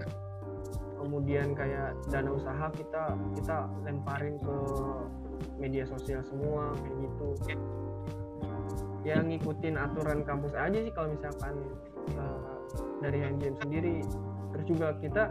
Kemudian 1.00 1.56
kayak 1.56 1.96
dana 2.12 2.28
usaha 2.28 2.66
kita 2.76 3.16
kita 3.32 3.56
lemparin 3.88 4.36
ke 4.36 4.56
media 5.58 5.84
sosial 5.86 6.24
semua 6.24 6.74
kayak 6.80 6.96
gitu. 7.04 7.28
Ya 9.00 9.16
ngikutin 9.24 9.80
aturan 9.80 10.24
kampus 10.28 10.52
aja 10.52 10.78
sih 10.78 10.92
kalau 10.92 11.12
misalkan 11.16 11.54
eh, 12.14 12.40
dari 13.00 13.18
HMJM 13.24 13.56
sendiri. 13.64 13.96
Terus 14.52 14.64
juga 14.68 14.88
kita 15.00 15.22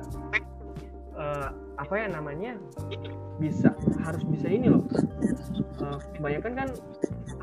eh, 1.17 1.50
apa 1.80 1.93
ya 1.95 2.08
namanya 2.12 2.58
bisa 3.39 3.72
harus 4.04 4.24
bisa 4.28 4.48
ini 4.50 4.67
loh. 4.74 4.84
Eh, 5.80 6.00
kebanyakan 6.17 6.54
kan 6.65 6.69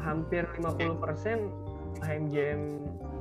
hampir 0.02 0.44
50% 0.60 2.02
HMJM 2.04 2.60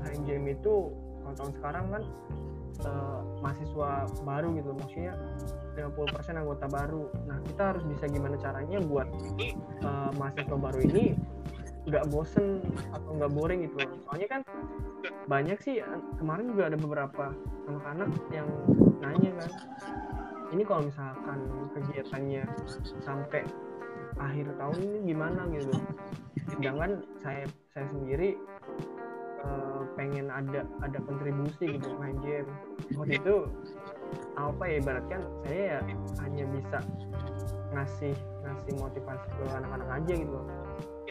HMJM 0.05 0.43
itu 0.53 0.91
kalau 1.25 1.35
tahun 1.41 1.53
sekarang 1.57 1.85
kan 1.89 2.03
eh, 2.83 3.21
mahasiswa 3.39 3.89
baru 4.25 4.47
gitu 4.57 4.71
maksudnya 4.75 5.13
50% 5.75 6.41
anggota 6.41 6.65
baru. 6.71 7.03
Nah 7.27 7.37
kita 7.47 7.63
harus 7.75 7.83
bisa 7.87 8.05
gimana 8.07 8.35
caranya 8.39 8.79
buat 8.83 9.07
eh, 9.39 10.11
mahasiswa 10.17 10.57
baru 10.57 10.79
ini 10.83 11.15
nggak 11.85 12.09
bosen 12.09 12.65
atau 12.91 13.09
nggak 13.13 13.31
boring 13.31 13.69
gitu 13.69 13.75
loh. 13.77 13.93
Soalnya 14.09 14.27
kan 14.27 14.41
banyak 15.29 15.57
sih 15.61 15.81
kemarin 16.17 16.49
juga 16.49 16.73
ada 16.73 16.77
beberapa 16.77 17.25
anak-anak 17.69 18.09
yang 18.33 18.49
nanya 19.01 19.31
kan 19.37 19.51
ini 20.53 20.63
kalau 20.65 20.85
misalkan 20.85 21.39
kegiatannya 21.73 22.43
sampai 23.01 23.41
akhir 24.15 24.47
tahun 24.55 24.77
ini 24.79 24.97
gimana? 25.13 25.41
gitu. 25.51 25.73
Sedangkan 26.53 27.03
saya 27.19 27.45
saya 27.73 27.85
sendiri 27.91 28.39
pengen 30.05 30.29
ada 30.29 30.61
ada 30.85 30.99
kontribusi 31.01 31.81
gitu 31.81 31.89
main 31.97 32.13
game. 32.21 32.45
Waktu 32.93 33.17
itu 33.17 33.49
apa 34.37 34.63
ya 34.69 34.75
ibaratkan 34.77 35.21
saya 35.41 35.63
ya 35.65 35.79
hanya 36.21 36.45
bisa 36.53 36.77
ngasih 37.73 38.13
ngasih 38.45 38.73
motivasi 38.77 39.27
ke 39.33 39.43
anak-anak 39.49 39.89
aja 39.89 40.13
gitu. 40.13 40.39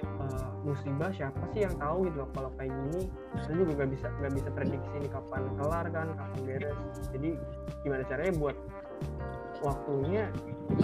Eh, 0.05 0.49
musibah 0.63 1.11
siapa 1.11 1.43
sih 1.51 1.67
yang 1.67 1.75
tahu 1.83 2.07
gitu 2.07 2.23
loh 2.23 2.31
kalau 2.39 2.51
kayak 2.55 2.71
gini? 2.71 3.11
Saya 3.43 3.55
juga 3.59 3.73
gak 3.83 3.91
bisa 3.99 4.07
gak 4.23 4.33
bisa 4.39 4.49
prediksi 4.55 4.91
ini 4.95 5.09
kapan 5.11 5.43
kelar 5.59 5.87
kan 5.91 6.07
kapan 6.15 6.41
beres. 6.47 6.79
Jadi 7.11 7.31
gimana 7.83 8.03
caranya 8.07 8.35
buat 8.39 8.57
waktunya 9.65 10.31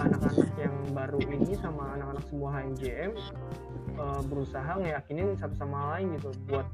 anak-anak 0.03 0.51
yang 0.59 0.75
baru 0.91 1.19
ini 1.31 1.53
sama 1.63 1.95
anak-anak 1.95 2.23
semua 2.27 2.49
HMJM 2.59 3.11
eh, 3.95 4.21
berusaha 4.27 4.71
ngeyakinin 4.83 5.39
satu 5.39 5.55
sama 5.55 5.95
lain 5.95 6.19
gitu 6.19 6.35
buat 6.51 6.67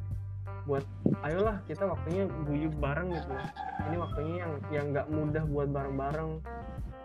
buat 0.67 0.84
ayolah 1.23 1.63
kita 1.65 1.88
waktunya 1.88 2.27
guyup 2.43 2.75
bareng 2.77 3.15
gitu. 3.15 3.32
Loh. 3.32 3.47
ini 3.88 3.95
waktunya 3.95 4.36
yang 4.43 4.53
yang 4.69 4.86
nggak 4.91 5.08
mudah 5.08 5.43
buat 5.47 5.67
bareng-bareng. 5.71 6.32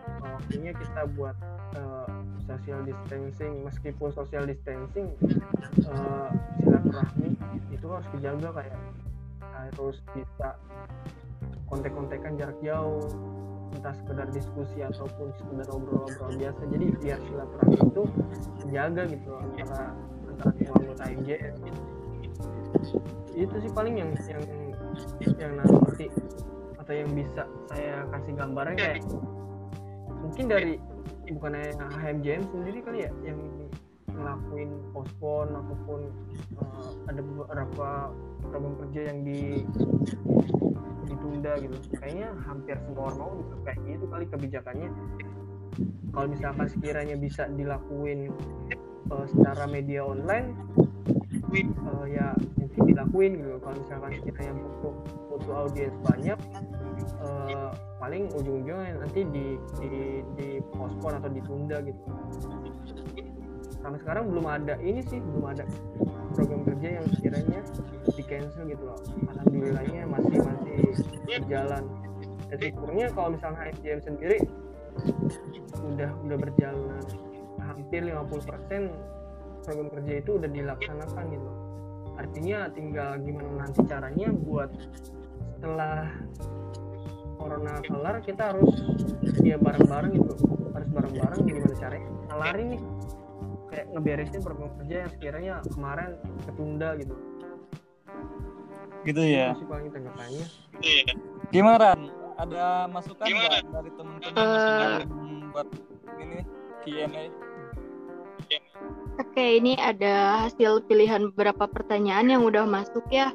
Eh, 0.03 0.31
waktunya 0.35 0.72
kita 0.75 1.03
buat 1.14 1.37
eh, 1.79 2.11
social 2.44 2.83
distancing. 2.83 3.62
Meskipun 3.62 4.11
social 4.11 4.44
distancing 4.44 5.14
uh, 5.87 6.29
silaturahmi 6.59 7.38
itu 7.70 7.87
harus 7.87 8.09
dijaga 8.18 8.48
kayak 8.51 8.79
harus 9.55 9.96
bisa 10.11 10.59
kontek-kontekan 11.70 12.35
jarak 12.35 12.59
jauh 12.61 13.07
entah 13.72 13.94
sekedar 13.96 14.29
diskusi 14.35 14.85
ataupun 14.85 15.33
sekedar 15.38 15.70
obrol-obrol 15.72 16.35
biasa. 16.37 16.62
Jadi 16.66 16.87
biar 16.98 17.18
silaturahmi 17.31 17.77
itu 17.79 18.03
terjaga 18.61 19.03
gitu 19.09 19.31
antara 19.38 19.94
antara 20.29 20.51
anggota 20.77 21.05
MJS 21.09 21.57
itu 23.33 23.57
sih 23.65 23.73
paling 23.73 23.97
yang 23.97 24.11
yang 24.29 24.43
yang 25.41 25.53
nanti 25.57 26.07
atau 26.77 26.93
yang 26.93 27.11
bisa 27.15 27.49
saya 27.71 28.05
kasih 28.13 28.33
gambaran 28.37 28.75
kayak 28.77 29.01
mungkin 30.23 30.45
dari 30.51 30.73
bukan 31.33 31.53
HMJM 31.79 32.43
sendiri 32.51 32.79
kali 32.85 32.99
ya 33.09 33.11
yang 33.25 33.39
ngelakuin 34.13 34.71
pospon 34.93 35.49
ataupun 35.51 36.01
uh, 36.61 36.93
ada 37.09 37.21
beberapa 37.25 37.89
program 38.45 38.75
kerja 38.87 39.01
yang 39.13 39.19
di 39.25 39.65
ditunda 41.09 41.53
gitu. 41.59 41.77
Kayaknya 41.99 42.29
hampir 42.47 42.77
semua 42.87 43.11
orang 43.11 43.43
gitu 43.43 43.55
kayak 43.65 43.79
gitu 43.89 44.05
kali 44.07 44.25
kebijakannya. 44.29 44.91
Kalau 46.13 46.27
misalkan 46.29 46.67
sekiranya 46.69 47.17
bisa 47.17 47.49
dilakuin 47.49 48.29
uh, 49.09 49.27
secara 49.33 49.65
media 49.67 50.05
online 50.05 50.53
uh, 52.03 52.07
ya 52.11 52.27
mungkin 52.59 52.81
dilakuin 52.91 53.33
gitu. 53.38 53.57
Kalau 53.62 53.77
misalkan 53.79 54.11
sekiranya 54.19 54.53
butuh 54.59 54.95
butuh 55.31 55.53
audiens 55.55 55.97
banyak 56.03 56.38
uh, 57.23 57.71
paling 58.03 58.27
ujung-ujungnya 58.35 58.99
nanti 58.99 59.21
di 59.31 59.47
di 59.79 59.91
di 60.35 60.49
pospon 60.75 61.15
atau 61.23 61.31
ditunda 61.31 61.79
gitu. 61.87 62.03
Sampai 63.83 63.99
sekarang 64.03 64.31
belum 64.31 64.47
ada 64.47 64.75
ini 64.83 65.03
sih 65.07 65.19
belum 65.19 65.45
ada 65.55 65.65
program 66.35 66.62
kerja 66.67 67.03
yang 67.03 67.07
sekiranya 67.15 67.61
di 68.15 68.23
cancel 68.27 68.62
gitu 68.67 68.83
loh. 68.83 68.99
Alhamdulillahnya 69.31 70.03
masih 70.11 70.38
masih 70.43 70.81
berjalan. 71.27 71.85
Dan 72.51 72.59
syukurnya 72.61 73.07
kalau 73.17 73.29
misalnya 73.33 73.59
HSJM 73.65 74.01
sendiri 74.05 74.38
udah 75.83 76.11
udah 76.29 76.37
berjalan 76.37 77.01
hampir 77.59 78.05
50% 78.05 78.93
program 79.65 79.88
kerja 79.88 80.12
itu 80.21 80.31
udah 80.37 80.51
dilaksanakan 80.53 81.25
gitu 81.33 81.51
artinya 82.18 82.68
tinggal 82.72 83.16
gimana 83.20 83.66
nanti 83.66 83.81
caranya 83.88 84.29
buat 84.33 84.70
setelah 85.59 86.11
corona 87.38 87.75
kelar 87.83 88.16
kita 88.22 88.55
harus 88.55 88.72
ya 89.42 89.57
bareng-bareng 89.59 90.12
gitu. 90.14 90.35
Harus 90.72 90.88
bareng-bareng 90.90 91.40
gimana 91.46 91.75
caranya? 91.79 92.11
Lari 92.33 92.64
nih. 92.77 92.83
Kayak 93.72 93.87
ngeberesin 93.96 94.40
program 94.44 94.70
kerja 94.83 94.96
yang 95.07 95.11
sekiranya 95.16 95.55
kemarin 95.72 96.11
ketunda 96.44 96.88
gitu. 97.01 97.14
Gitu 99.03 99.22
ya. 99.27 99.57
Sih 99.57 99.66
paling 99.66 99.88
tanggapannya 99.90 100.46
gimana 101.53 101.94
ada 102.40 102.88
masukan 102.88 103.29
nggak 103.29 103.61
dari 103.68 103.90
teman-teman 103.92 104.40
uh, 104.40 104.98
buat 105.53 105.68
ini 106.16 106.40
Q&A 106.83 107.29
Oke, 109.21 109.61
ini 109.61 109.77
ada 109.79 110.49
hasil 110.49 110.85
pilihan 110.88 111.31
beberapa 111.33 111.69
pertanyaan 111.69 112.33
yang 112.33 112.43
udah 112.43 112.65
masuk 112.65 113.05
ya. 113.12 113.31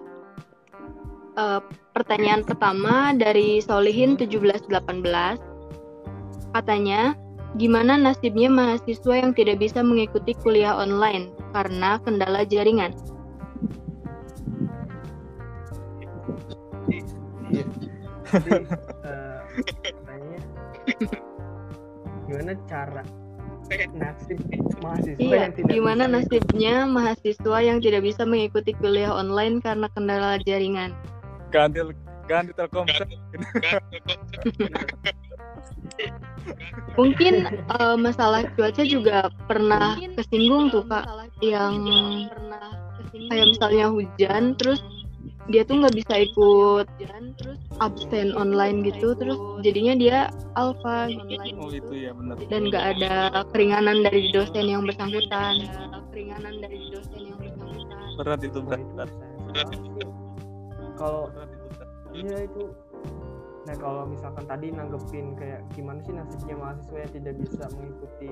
Eh, 1.37 1.61
pertanyaan 1.93 2.41
pertama 2.41 3.13
dari 3.13 3.61
Solihin 3.61 4.17
1718. 4.17 5.37
Katanya, 6.53 7.13
gimana 7.61 7.97
nasibnya 7.97 8.49
mahasiswa 8.49 9.13
yang 9.21 9.31
tidak 9.37 9.61
bisa 9.61 9.85
mengikuti 9.85 10.33
kuliah 10.41 10.73
online 10.73 11.29
karena 11.53 12.01
kendala 12.01 12.41
jaringan? 12.41 12.93
iya 17.51 17.63
jadi 17.79 17.97
pertanyaannya 19.95 20.41
gimana 22.27 22.51
cara 22.67 23.01
nasib 23.95 24.39
mahasiswa 24.79 25.19
Iya, 25.19 25.37
yang 25.47 25.51
tidak 25.55 25.71
gimana 25.71 26.03
bisa 26.07 26.13
nasibnya 26.15 26.75
mahasiswa 26.87 27.57
yang 27.59 27.77
tidak 27.83 28.01
bisa 28.05 28.23
mengikuti 28.23 28.71
kuliah 28.77 29.11
online 29.11 29.59
karena 29.59 29.87
kendala 29.93 30.39
jaringan? 30.43 30.91
ganti 31.47 31.79
ganti 32.27 32.51
Telkomsel. 32.55 33.07
Mungkin 36.99 37.33
eh, 37.55 37.95
masalah 37.99 38.47
cuaca 38.55 38.83
juga 38.83 39.31
pernah 39.47 39.95
kesinggung 40.19 40.71
tuh 40.71 40.83
kak, 40.87 41.07
yang 41.39 41.83
kayak 43.31 43.47
misalnya 43.55 43.87
hujan, 43.91 44.43
terus 44.59 44.83
dia 45.47 45.63
tuh 45.63 45.79
nggak 45.79 45.95
bisa 45.95 46.13
ikut 46.27 46.87
absen 47.79 48.35
online 48.35 48.83
gitu, 48.83 49.15
terus 49.15 49.39
jadinya 49.63 49.93
dia 49.95 50.17
alfa 50.59 51.07
oh 51.59 51.71
itu 51.71 51.93
ya 51.93 52.11
benar 52.11 52.35
dan 52.51 52.61
nggak 52.67 52.85
ada 52.97 53.13
keringanan 53.55 54.03
dari 54.03 54.27
dosen 54.35 54.65
yang 54.67 54.83
bersangkutan. 54.83 55.67
Keringanan 56.11 56.53
dari 56.59 56.77
dosen 56.91 57.21
yang 57.31 57.37
bersangkutan. 57.39 57.97
berat 58.17 58.41
itu 58.41 58.59
berat 58.65 58.81
berat 59.53 59.69
kalau 60.97 61.29
berat 61.31 61.49
berat. 61.53 61.89
iya 62.17 62.37
itu 62.49 62.63
nah 63.67 63.75
kalau 63.77 64.03
misalkan 64.07 64.47
tadi 64.47 64.67
nanggepin 64.71 65.35
kayak 65.35 65.61
gimana 65.75 65.99
sih 66.01 66.15
nasibnya 66.15 66.55
mahasiswa 66.55 66.97
yang 67.03 67.13
tidak 67.13 67.33
bisa 67.45 67.63
mengikuti 67.75 68.31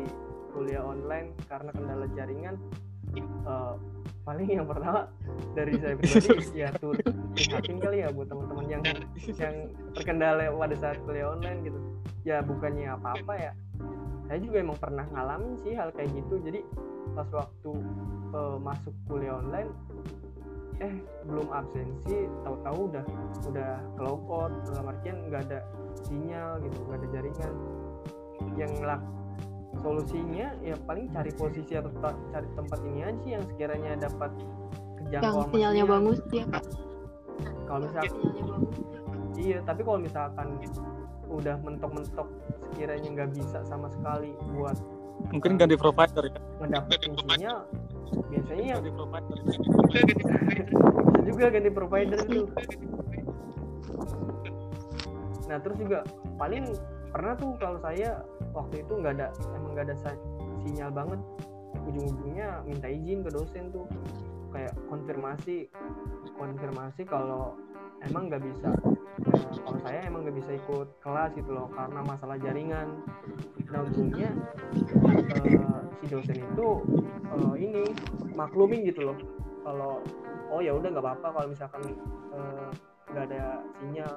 kuliah 0.55 0.83
online 0.83 1.35
karena 1.51 1.69
kendala 1.75 2.07
jaringan 2.15 2.55
eh, 3.23 3.73
paling 4.25 4.47
yang 4.49 4.65
pertama 4.65 5.05
dari 5.53 5.77
saya 5.81 5.95
pribadi 5.95 6.57
ya 6.57 6.69
turut 6.81 7.05
prihatin 7.37 7.77
kali 7.77 7.97
ya 8.01 8.09
buat 8.09 8.27
teman-teman 8.27 8.65
yang 8.67 8.83
yang 9.37 9.55
terkendala 9.93 10.49
pada 10.49 10.75
saat 10.75 10.97
kuliah 11.05 11.31
online 11.31 11.59
gitu. 11.63 11.79
Ya 12.25 12.41
bukannya 12.41 12.89
apa-apa 12.89 13.33
ya 13.37 13.51
saya 14.25 14.41
juga 14.41 14.57
emang 14.57 14.77
pernah 14.81 15.05
ngalamin 15.13 15.53
sih 15.61 15.77
hal 15.77 15.93
kayak 15.93 16.09
gitu. 16.17 16.41
Jadi 16.41 16.65
pas 17.13 17.29
waktu 17.29 17.71
eh, 18.33 18.57
masuk 18.59 18.93
kuliah 19.05 19.37
online 19.37 19.69
eh 20.83 20.91
belum 21.23 21.55
absensi 21.55 22.27
tahu-tahu 22.43 22.91
udah 22.91 23.05
udah 23.47 23.71
kelokot 23.95 24.51
dalam 24.67 24.91
artian 24.91 25.23
nggak 25.31 25.47
ada 25.47 25.59
sinyal 26.03 26.59
gitu 26.65 26.77
nggak 26.89 26.99
ada 26.99 27.07
jaringan. 27.13 27.53
Yang 28.59 28.73
solusinya 29.79 30.47
ya 30.59 30.75
paling 30.81 31.07
cari 31.09 31.31
posisi 31.31 31.73
atau 31.73 31.91
ta- 31.97 32.17
cari 32.29 32.47
tempat 32.51 32.79
ini 32.83 33.01
aja 33.01 33.27
yang 33.29 33.43
sekiranya 33.45 33.91
dapat 33.99 34.31
kejangkauan 34.97 35.35
Yang 35.35 35.51
sinyalnya 35.51 35.83
sinyal. 35.83 35.93
bagus 35.93 36.19
ya 36.29 36.45
kak. 36.45 36.63
kalau 37.65 37.79
misalkan 37.83 38.11
Sinyalnya 38.11 38.43
bagus. 38.47 38.75
iya 39.35 39.57
tapi 39.61 39.81
kalau 39.81 39.99
misalkan 39.99 40.47
udah 41.27 41.55
mentok-mentok 41.59 42.27
sekiranya 42.65 43.09
nggak 43.11 43.29
bisa 43.33 43.57
sama 43.63 43.87
sekali 43.89 44.31
buat 44.51 44.77
mungkin 45.27 45.55
ganti 45.55 45.75
provider 45.75 46.23
ya 46.25 46.39
ngedapetin 46.59 47.11
sinyal 47.17 47.57
biasanya 48.29 48.63
yang 48.63 48.79
ganti 48.79 48.91
provider 48.91 49.35
bisa 49.41 49.61
juga 51.25 51.45
ganti 51.49 51.69
provider 51.69 52.19
itu 52.21 52.43
nah 55.45 55.57
terus 55.57 55.77
juga 55.77 55.99
paling 56.35 56.65
pernah 57.09 57.33
tuh 57.35 57.53
kalau 57.57 57.79
saya 57.79 58.21
waktu 58.55 58.87
itu 58.87 58.93
nggak 58.95 59.13
ada 59.19 59.27
emang 59.51 59.71
nggak 59.75 59.85
ada 59.91 59.95
sinyal 60.63 60.89
banget. 60.95 61.19
Ujung-ujungnya 61.85 62.65
minta 62.65 62.87
izin 62.89 63.21
ke 63.21 63.29
dosen 63.29 63.69
tuh 63.69 63.85
kayak 64.49 64.71
konfirmasi 64.87 65.67
konfirmasi 66.39 67.03
kalau 67.03 67.59
emang 68.07 68.31
nggak 68.31 68.41
bisa 68.41 68.71
eh, 69.27 69.43
kalau 69.61 69.79
saya 69.83 69.99
emang 70.07 70.23
nggak 70.25 70.39
bisa 70.39 70.55
ikut 70.55 70.87
kelas 71.03 71.35
gitu 71.35 71.51
loh 71.51 71.67
karena 71.75 71.99
masalah 72.07 72.39
jaringan. 72.39 73.03
Nah 73.69 73.83
untungnya 73.83 74.31
eh, 75.35 75.79
si 76.01 76.05
dosen 76.07 76.39
itu 76.39 76.67
eh, 77.27 77.53
ini 77.59 77.83
maklumin 78.33 78.87
gitu 78.87 79.11
loh 79.11 79.17
kalau 79.67 79.99
oh 80.49 80.63
ya 80.63 80.71
udah 80.71 80.89
nggak 80.89 81.03
apa-apa 81.03 81.27
kalau 81.35 81.47
misalkan 81.51 81.83
nggak 83.11 83.23
ada 83.29 83.61
sinyal. 83.83 84.13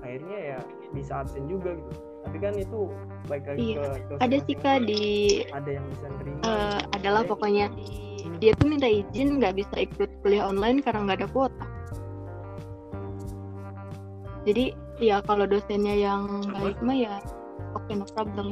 Akhirnya 0.00 0.38
ya 0.56 0.58
bisa 0.94 1.24
absen 1.26 1.50
juga 1.50 1.74
gitu 1.74 2.13
tapi 2.24 2.36
kan 2.40 2.54
itu 2.56 2.80
baik 3.28 3.44
lagi 3.44 3.58
Iya, 3.60 3.84
ke 4.08 4.14
Ada 4.20 4.36
sih 4.48 4.56
kak 4.56 4.78
di 4.88 5.02
ada 5.52 5.70
yang 5.70 5.86
bisa 5.92 6.06
nerima 6.08 6.40
eh, 6.44 6.80
adalah 6.96 7.22
pokoknya 7.24 7.66
dia 8.40 8.52
tuh 8.56 8.66
minta 8.72 8.88
izin 8.88 9.38
nggak 9.38 9.54
bisa 9.60 9.76
ikut 9.84 10.08
kuliah 10.24 10.48
online 10.48 10.80
karena 10.80 11.04
nggak 11.04 11.18
ada 11.24 11.28
kuota. 11.30 11.66
Jadi 14.44 14.76
ya 15.00 15.20
kalau 15.24 15.48
dosennya 15.48 15.96
yang 15.96 16.28
baik 16.52 16.80
mah 16.80 16.96
ya 16.96 17.16
oke 17.76 17.92
ya 17.92 17.96
oke 17.96 18.00
no 18.00 18.04
problem. 18.16 18.48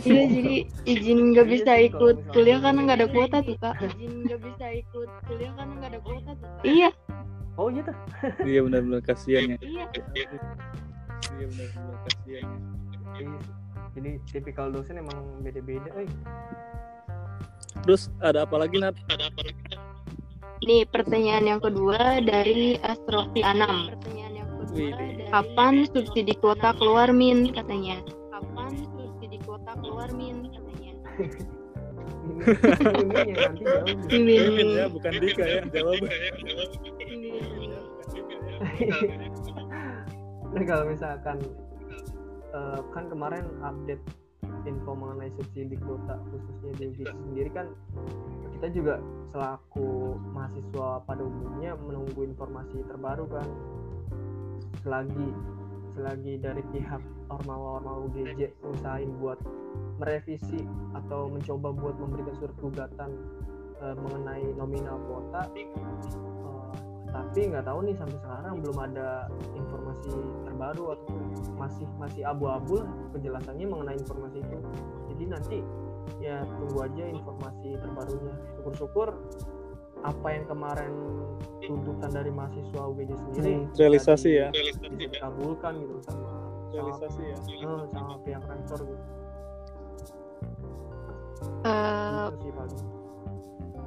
Iya 0.00 0.22
jadi 0.34 0.54
izin 0.88 1.18
nggak 1.36 1.46
Iya 1.46 1.52
bisa 1.52 1.72
ikut 1.92 2.16
kuliah 2.32 2.58
karena 2.64 2.80
nggak 2.88 2.98
ada 3.04 3.08
kuota 3.14 3.36
tuh 3.44 3.56
kak. 3.60 3.74
Izin 3.84 4.12
nggak 4.24 4.40
bisa 4.44 4.66
ikut 4.72 5.08
kuliah 5.28 5.52
karena 5.56 5.72
nggak 5.76 5.90
ada 5.92 6.00
kuota 6.00 6.30
tuh. 6.40 6.48
Iya 6.64 6.90
oh 7.60 7.68
gitu 7.68 7.92
iya 8.48 8.64
benar-benar 8.64 9.04
kasihan 9.04 9.52
ya 9.52 9.58
iya. 9.60 9.84
iya 11.36 11.46
benar-benar 11.52 11.96
kasihan 12.08 12.44
ya. 12.48 12.58
Iya. 13.20 13.38
jadi 13.92 14.10
tipikal 14.32 14.72
dosen 14.72 14.96
emang 14.96 15.20
beda-beda 15.44 15.92
eh 16.00 16.08
Terus 17.84 18.12
ada 18.20 18.44
apa 18.44 18.60
lagi 18.60 18.76
Nat? 18.76 18.96
Nih 20.60 20.84
pertanyaan 20.84 21.44
yang 21.56 21.60
kedua 21.64 22.20
dari 22.20 22.76
Astrofi 22.84 23.40
Anam. 23.40 23.96
Pertanyaan 23.96 24.34
yang 24.44 24.48
kedua 24.60 24.88
dari 24.92 25.24
Kapan 25.32 25.74
subsidi 25.88 26.34
kuota 26.36 26.76
keluar 26.76 27.08
Min 27.14 27.48
katanya? 27.56 28.04
Kapan 28.28 28.84
subsidi 28.92 29.38
kuota 29.48 29.72
keluar 29.80 30.12
Min 30.12 30.52
katanya? 30.52 30.92
ini 32.40 33.00
ini 33.00 33.14
yang 33.16 33.38
nanti. 33.56 33.62
Min. 34.12 34.26
Mimin 34.28 34.68
ya, 34.76 34.86
bukan 34.92 35.12
Dika 35.16 35.44
ya 35.48 35.60
jawab. 35.72 36.04
Nah 40.50 40.62
kalau 40.66 40.84
misalkan 40.90 41.38
eh, 42.52 42.80
kan 42.92 43.04
kemarin 43.08 43.46
update 43.64 44.02
info 44.68 44.92
mengenai 44.92 45.32
subsidi 45.40 45.76
kuota 45.80 46.20
khususnya 46.28 46.72
di 46.76 46.84
UGC 46.92 47.08
sendiri 47.08 47.50
kan 47.54 47.66
kita 48.60 48.76
juga 48.76 48.94
selaku 49.32 50.20
mahasiswa 50.36 51.00
pada 51.08 51.22
umumnya 51.24 51.72
menunggu 51.80 52.28
informasi 52.28 52.84
terbaru 52.84 53.24
kan. 53.32 53.48
Selagi 54.84 55.28
selagi 55.96 56.38
dari 56.38 56.62
pihak 56.70 57.02
ormawa-ormawa 57.32 58.06
UGJ 58.12 58.52
usahain 58.62 59.10
buat 59.18 59.40
merevisi 59.96 60.60
atau 60.92 61.32
mencoba 61.32 61.72
buat 61.72 61.96
memberikan 61.98 62.34
surat 62.36 62.56
gugatan 62.60 63.10
eh, 63.80 63.96
mengenai 63.96 64.44
nominal 64.54 65.00
kuota 65.08 65.48
tapi 67.10 67.40
nggak 67.50 67.66
tahu 67.66 67.78
nih 67.82 67.94
sampai 67.94 68.18
sekarang 68.18 68.54
belum 68.62 68.78
ada 68.80 69.08
informasi 69.52 70.10
terbaru 70.44 70.84
atau 70.94 71.14
masih 71.54 71.86
masih 71.98 72.22
abu-abu 72.22 72.80
lah 72.80 72.90
penjelasannya 73.10 73.66
mengenai 73.66 73.98
informasi 73.98 74.38
itu 74.38 74.58
jadi 75.10 75.24
nanti 75.28 75.58
ya 76.18 76.42
tunggu 76.56 76.78
aja 76.80 77.04
informasi 77.06 77.68
terbarunya 77.76 78.34
syukur-syukur 78.54 79.08
apa 80.00 80.28
yang 80.32 80.44
kemarin 80.46 80.92
tuntutan 81.60 82.08
dari 82.08 82.30
mahasiswa 82.30 82.80
UGJ 82.88 83.10
sendiri 83.20 83.52
Hmm, 83.52 83.68
realisasi 83.76 84.30
ya. 84.32 84.48
bisa 84.48 84.88
dikabulkan 84.88 85.72
gitu 85.76 85.94
sama 86.08 86.24
sama, 86.24 86.38
Realisasi 86.72 87.20
ya. 87.20 87.36
eh, 87.36 87.82
sama 87.90 88.14
pihak 88.22 88.42
rektor 88.42 88.78
gitu. 88.80 89.04
Paling. 91.60 92.80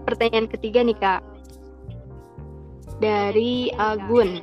pertanyaan 0.03 0.47
ketiga 0.47 0.80
nih 0.84 0.93
kak 0.93 1.21
dari 3.03 3.67
Agun. 3.75 4.39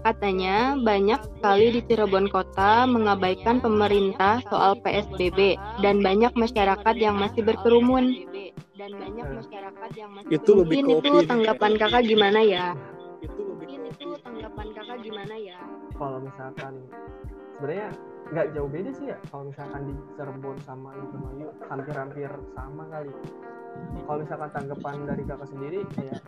Katanya 0.00 0.80
banyak 0.80 1.20
sekali 1.28 1.76
di 1.76 1.80
Cirebon 1.84 2.32
kota 2.32 2.88
mengabaikan 2.88 3.60
pemerintah 3.60 4.40
soal 4.48 4.80
PSBB 4.80 5.60
dan 5.84 6.00
banyak 6.00 6.32
masyarakat 6.36 6.94
yang 6.96 7.20
masih 7.20 7.44
berkerumun. 7.44 8.24
Dan 8.80 8.96
banyak 8.96 9.44
masyarakat 9.44 9.90
yang 9.92 10.10
masih 10.16 10.40
Itu 10.40 10.50
lebih 10.56 10.88
mungkin 10.88 11.20
itu 11.20 11.28
tanggapan 11.28 11.72
Kak. 11.76 11.80
kakak 11.92 12.02
gimana 12.08 12.40
ya? 12.40 12.72
Itu 13.20 13.42
lebih 13.52 13.76
mungkin 13.76 14.06
itu 14.16 14.16
tanggapan 14.24 14.66
kakak 14.72 14.98
gimana 15.04 15.34
ya? 15.36 15.58
Kalau 16.00 16.18
misalkan 16.24 16.72
sebenarnya 17.60 17.88
nggak 18.32 18.46
jauh 18.56 18.70
beda 18.72 18.90
sih 18.96 19.06
ya. 19.12 19.18
Kalau 19.28 19.44
misalkan 19.52 19.80
di 19.84 19.94
Cirebon 20.16 20.56
sama 20.64 20.96
Indramayu 20.96 21.48
hampir-hampir 21.68 22.30
sama 22.56 22.88
kali. 22.88 23.12
Kalau 24.08 24.18
misalkan 24.24 24.50
tanggapan 24.56 24.96
dari 25.04 25.22
kakak 25.28 25.48
sendiri 25.52 25.84
kayak 25.92 26.24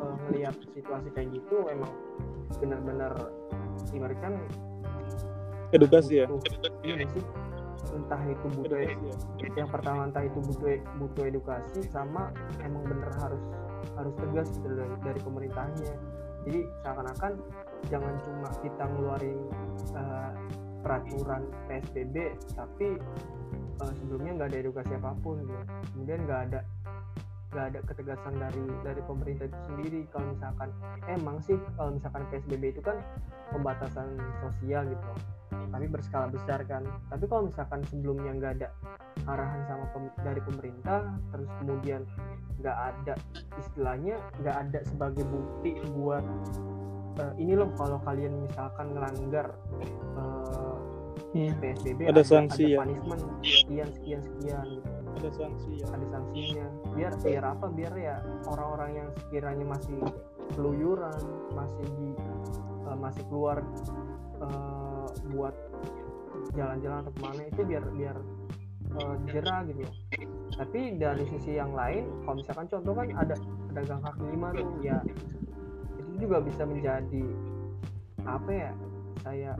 eh, 0.00 0.14
ngelihat 0.28 0.54
situasi 0.74 1.08
kayak 1.12 1.28
gitu 1.32 1.66
emang 1.68 1.92
benar-benar 2.60 3.12
ibaratkan 3.92 4.38
edukasi 5.74 6.22
ya. 6.22 6.26
iya 6.86 7.06
entah 7.96 8.20
itu 8.28 8.46
butuh 8.56 8.78
Edukasi 8.78 9.46
ya. 9.46 9.48
yang 9.56 9.70
pertama 9.70 10.00
entah 10.08 10.24
itu 10.24 10.38
butuh 10.42 10.68
butuh 11.00 11.24
edukasi 11.28 11.80
sama 11.88 12.32
emang 12.60 12.82
bener 12.84 13.10
harus 13.22 13.42
harus 13.96 14.14
tegas 14.20 14.48
gitu 14.52 14.68
dari, 14.68 14.94
dari 15.04 15.20
pemerintahnya 15.22 15.94
jadi 16.46 16.60
seakan-akan 16.84 17.32
jangan 17.88 18.14
cuma 18.22 18.48
kita 18.60 18.84
ngeluarin 18.90 19.38
eh, 19.96 20.32
peraturan 20.84 21.42
PSBB 21.66 22.16
tapi 22.54 22.88
eh, 23.80 23.92
sebelumnya 24.02 24.32
nggak 24.42 24.48
ada 24.54 24.58
edukasi 24.60 24.92
apa 24.98 25.12
pun 25.22 25.42
gitu. 25.42 25.64
kemudian 25.94 26.20
nggak 26.26 26.40
ada 26.50 26.60
nggak 27.54 27.66
ada 27.72 27.80
ketegasan 27.86 28.34
dari 28.36 28.64
dari 28.82 29.00
pemerintah 29.06 29.46
itu 29.46 29.58
sendiri. 29.70 30.00
Kalau 30.10 30.26
misalkan 30.34 30.68
emang 31.06 31.36
sih 31.44 31.56
kalau 31.78 31.94
misalkan 31.94 32.22
PSBB 32.30 32.74
itu 32.74 32.82
kan 32.82 32.98
pembatasan 33.54 34.18
sosial 34.42 34.82
gitu. 34.90 35.10
Tapi 35.70 35.86
berskala 35.86 36.26
besar 36.30 36.66
kan. 36.66 36.82
Tapi 37.08 37.24
kalau 37.30 37.46
misalkan 37.46 37.80
sebelumnya 37.86 38.30
nggak 38.34 38.52
ada 38.60 38.68
arahan 39.26 39.62
sama 39.66 39.86
pem- 39.94 40.16
dari 40.22 40.40
pemerintah 40.44 40.98
terus 41.34 41.48
kemudian 41.62 42.02
nggak 42.62 42.78
ada 42.78 43.14
istilahnya 43.58 44.16
nggak 44.40 44.56
ada 44.68 44.78
sebagai 44.86 45.24
bukti 45.28 45.76
buat 45.92 46.24
eh, 47.20 47.32
ini 47.40 47.52
loh 47.58 47.68
kalau 47.74 47.98
kalian 48.04 48.44
misalkan 48.44 48.92
ngelanggar 48.94 49.56
eh, 50.16 50.76
PSBB 51.36 52.08
Ada 52.08 52.22
sanksi 52.24 52.76
ya. 52.76 52.80
punishment 52.80 53.22
sekian 53.44 53.88
sekian 53.92 54.20
sekian 54.24 54.64
gitu. 54.80 54.90
Ada 55.20 55.30
sanksi 55.36 55.70
ya. 55.80 55.86
ada 55.92 56.06
sanksinya 56.08 56.66
biar 56.96 57.12
biar 57.20 57.44
apa 57.44 57.66
biar 57.68 57.92
ya 58.00 58.16
orang-orang 58.48 58.90
yang 59.04 59.08
sekiranya 59.20 59.66
masih 59.68 60.00
keluyuran 60.56 61.20
masih 61.52 61.86
di 62.00 62.08
eh, 62.88 62.98
masih 62.98 63.22
keluar 63.28 63.60
eh, 64.40 65.08
buat 65.36 65.54
jalan-jalan 66.56 67.04
atau 67.04 67.12
ke 67.12 67.20
mana 67.20 67.42
itu 67.44 67.60
biar 67.68 67.84
biar 67.92 68.16
eh, 68.96 69.16
jerah 69.28 69.60
gitu 69.68 69.80
loh. 69.84 69.94
tapi 70.56 70.96
dari 70.96 71.24
sisi 71.36 71.60
yang 71.60 71.76
lain 71.76 72.08
kalau 72.24 72.40
misalkan 72.40 72.66
contoh 72.72 72.92
kan 72.96 73.06
ada 73.12 73.36
pedagang 73.68 74.00
kaki 74.00 74.24
lima 74.32 74.48
tuh 74.56 74.68
ya 74.80 74.98
itu 76.00 76.12
juga 76.24 76.40
bisa 76.40 76.64
menjadi 76.64 77.24
apa 78.24 78.50
ya 78.50 78.72
saya 79.20 79.52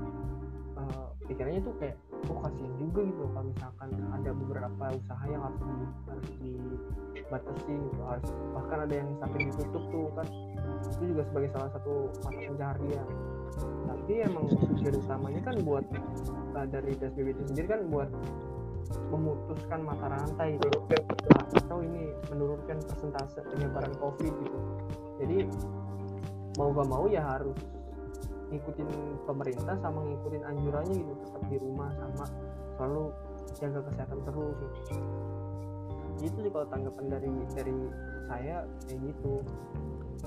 eh, 0.80 1.06
pikirannya 1.28 1.60
tuh 1.60 1.74
kayak 1.76 1.96
oh 2.28 2.38
kasihan 2.42 2.74
juga 2.80 3.00
gitu 3.06 3.22
kalau 3.30 3.46
misalkan 3.46 3.88
ada 4.12 4.30
beberapa 4.34 4.84
usaha 4.96 5.24
yang 5.28 5.42
harus 5.44 5.60
di, 5.62 5.74
harus 6.08 6.30
dibatasi 6.40 7.72
gitu 7.72 8.00
harus 8.02 8.28
bahkan 8.56 8.78
ada 8.88 8.94
yang 8.94 9.08
sampai 9.20 9.40
ditutup 9.46 9.84
tuh 9.92 10.06
kan 10.16 10.26
itu 10.96 11.04
juga 11.12 11.22
sebagai 11.28 11.50
salah 11.54 11.70
satu 11.76 11.92
mata 12.24 12.40
pencaharian. 12.40 13.08
Tapi 13.86 14.12
emang 14.22 14.44
tujuan 14.50 14.94
utamanya 15.00 15.40
kan 15.44 15.56
buat 15.64 15.84
uh, 16.54 16.66
dari 16.68 16.92
PSBB 16.98 17.28
itu 17.32 17.42
sendiri 17.52 17.66
kan 17.68 17.80
buat 17.88 18.10
memutuskan 19.10 19.82
mata 19.82 20.06
rantai 20.06 20.58
gitu 20.62 20.78
atau 21.58 21.82
ini 21.82 22.14
menurunkan 22.30 22.78
persentase 22.86 23.42
penyebaran 23.54 23.94
COVID 23.98 24.32
gitu. 24.32 24.58
Jadi 25.22 25.36
mau 26.56 26.70
gak 26.72 26.88
mau 26.88 27.04
ya 27.10 27.22
harus 27.24 27.56
ngikutin 28.56 28.88
pemerintah 29.28 29.76
sama 29.84 30.00
ngikutin 30.08 30.42
anjurannya 30.42 30.94
gitu 30.96 31.12
tetap 31.28 31.42
di 31.52 31.56
rumah 31.60 31.88
sama 32.00 32.24
selalu 32.76 33.04
jaga 33.56 33.80
kesehatan 33.88 34.18
terus 34.24 34.56
gitu. 34.56 34.66
gitu 36.16 36.36
sih 36.48 36.50
kalau 36.50 36.66
tanggapan 36.72 37.04
dari 37.12 37.30
dari 37.52 37.76
saya 38.26 38.56
kayak 38.88 38.98
gitu 39.04 39.32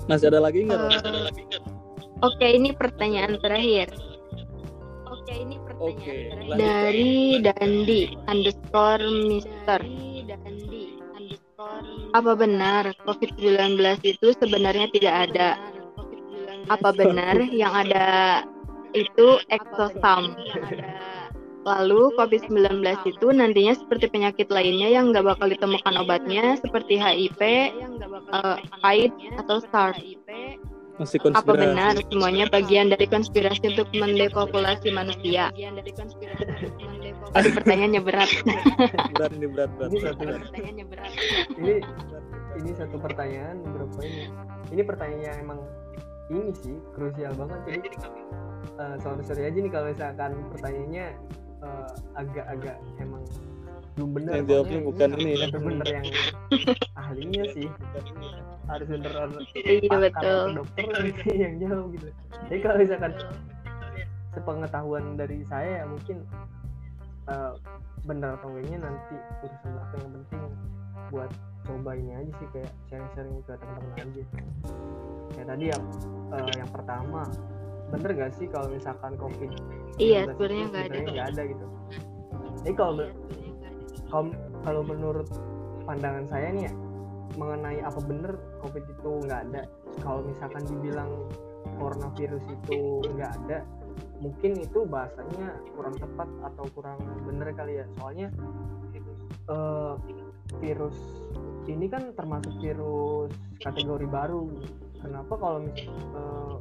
Masih 0.08 0.32
ada 0.32 0.40
lagi 0.40 0.64
nggak? 0.64 0.80
Eh, 0.80 1.70
Oke, 2.20 2.46
ini 2.52 2.72
pertanyaan 2.72 3.36
terakhir. 3.40 3.92
Oke, 5.08 5.32
ini 5.34 5.56
pertanyaan 5.60 5.96
Oke, 5.96 6.14
terakhir. 6.30 6.56
Dari 6.56 7.12
Dandi 7.40 8.02
underscore 8.28 9.06
Mister. 9.28 9.80
Dandi 10.28 10.84
underscore. 11.16 11.86
Apa 12.16 12.32
benar 12.38 12.92
COVID-19 13.04 13.76
itu 14.04 14.26
sebenarnya 14.36 14.86
tidak 14.94 15.14
ada? 15.30 15.48
Apa 16.70 16.94
benar 16.94 17.36
yang 17.50 17.74
ada 17.74 18.40
itu 18.94 19.42
exosum? 19.50 20.38
Lalu 21.60 22.16
COVID-19 22.16 22.80
itu 23.04 23.26
nantinya 23.36 23.76
seperti 23.76 24.08
penyakit 24.08 24.48
lainnya 24.48 24.88
yang 24.88 25.12
nggak 25.12 25.36
bakal 25.36 25.50
ditemukan 25.50 25.94
obatnya 26.00 26.56
seperti 26.56 26.96
HIV, 26.96 27.40
eh, 27.42 28.56
AIDS, 28.80 29.18
atau 29.44 29.60
SARS. 29.68 30.00
Masih 31.00 31.16
Apa 31.32 31.56
benar 31.56 31.96
semuanya 32.12 32.44
bagian 32.52 32.92
dari 32.92 33.08
konspirasi 33.08 33.72
untuk 33.72 33.88
mendepopulasi 33.92 34.92
manusia? 34.92 35.48
Aduh 37.36 37.52
pertanyaannya 37.56 38.00
berat. 38.04 38.30
Berat 39.16 39.32
ini 39.32 39.46
berat 39.48 39.70
berat. 39.80 39.90
Ini 39.96 40.84
berat. 40.84 41.12
ini 41.56 41.74
ini 42.60 42.70
satu 42.76 43.00
pertanyaan 43.00 43.64
berapa 43.64 43.98
ini 44.04 44.22
ini 44.76 44.82
pertanyaan 44.84 45.22
yang 45.24 45.36
emang 45.40 45.60
ini 46.30 46.50
sih 46.62 46.76
krusial 46.94 47.32
banget 47.34 47.60
jadi 47.66 47.88
eh, 48.78 48.96
sorry 49.02 49.22
sorry 49.26 49.42
aja 49.50 49.58
nih 49.58 49.72
kalau 49.72 49.86
misalkan 49.90 50.32
pertanyaannya 50.54 51.06
eh, 51.60 51.88
agak-agak 52.16 52.76
emang 53.02 53.22
belum 53.98 54.10
benar 54.16 54.32
Yang 54.40 54.46
jawabnya 54.48 54.78
bukan 54.86 55.08
ini 55.18 55.32
ya. 55.34 55.46
bener 55.50 55.88
yang 55.90 56.06
ahlinya 56.96 57.42
sih 57.52 57.68
harus 58.70 58.86
bener 58.86 59.12
Iya 59.58 59.88
pakar 59.90 60.00
betul. 60.00 60.22
atau 60.22 60.56
dokter 60.62 61.34
yang 61.34 61.54
jauh 61.58 61.86
gitu 61.92 62.06
jadi 62.48 62.58
kalau 62.62 62.76
misalkan 62.78 63.12
sepengetahuan 64.30 65.04
dari 65.18 65.42
saya 65.50 65.82
ya 65.82 65.84
mungkin 65.90 66.22
uh, 67.26 67.58
benar 68.06 68.38
atau 68.38 68.48
enggaknya 68.54 68.78
nanti 68.86 69.14
urusan 69.42 69.68
belakang 69.74 70.00
yang 70.00 70.12
penting 70.14 70.42
buat 71.10 71.30
coba 71.66 71.90
ini 71.96 72.12
aja 72.16 72.32
sih 72.40 72.48
kayak 72.54 72.72
sharing-sharing 72.88 73.38
ke 73.44 73.52
teman-teman 73.56 73.96
aja. 74.00 74.22
Kayak 75.34 75.46
tadi 75.54 75.64
yang 75.70 75.84
uh, 76.32 76.50
yang 76.56 76.70
pertama 76.70 77.22
bener 77.90 78.10
gak 78.14 78.32
sih 78.38 78.46
kalau 78.46 78.70
misalkan 78.70 79.18
covid 79.18 79.50
iya 79.98 80.22
sebenarnya 80.30 80.64
nggak 80.70 80.84
ada. 80.86 80.98
nggak 81.10 81.28
ada 81.34 81.42
gitu? 81.50 81.66
Jadi 82.62 82.72
kalau 82.78 83.04
kalau 84.10 84.30
kalau 84.62 84.82
menurut 84.86 85.28
pandangan 85.84 86.24
saya 86.30 86.48
nih 86.54 86.64
ya 86.70 86.72
mengenai 87.38 87.78
apa 87.82 88.00
bener 88.02 88.32
covid 88.62 88.84
itu 88.86 89.10
nggak 89.26 89.40
ada 89.50 89.62
kalau 90.02 90.22
misalkan 90.22 90.62
dibilang 90.66 91.10
coronavirus 91.78 92.44
itu 92.46 92.78
nggak 93.16 93.32
ada 93.42 93.58
mungkin 94.20 94.52
itu 94.60 94.84
bahasanya 94.84 95.56
kurang 95.74 95.96
tepat 95.96 96.28
atau 96.44 96.64
kurang 96.76 97.00
bener 97.24 97.50
kali 97.56 97.80
ya. 97.80 97.86
Soalnya 97.98 98.28
uh, 99.48 99.96
virus 100.60 100.96
ini 101.74 101.86
kan 101.86 102.12
termasuk 102.18 102.52
virus 102.58 103.30
kategori 103.62 104.06
baru. 104.10 104.50
Kenapa 105.00 105.34
kalau 105.38 105.60
uh, 106.12 106.56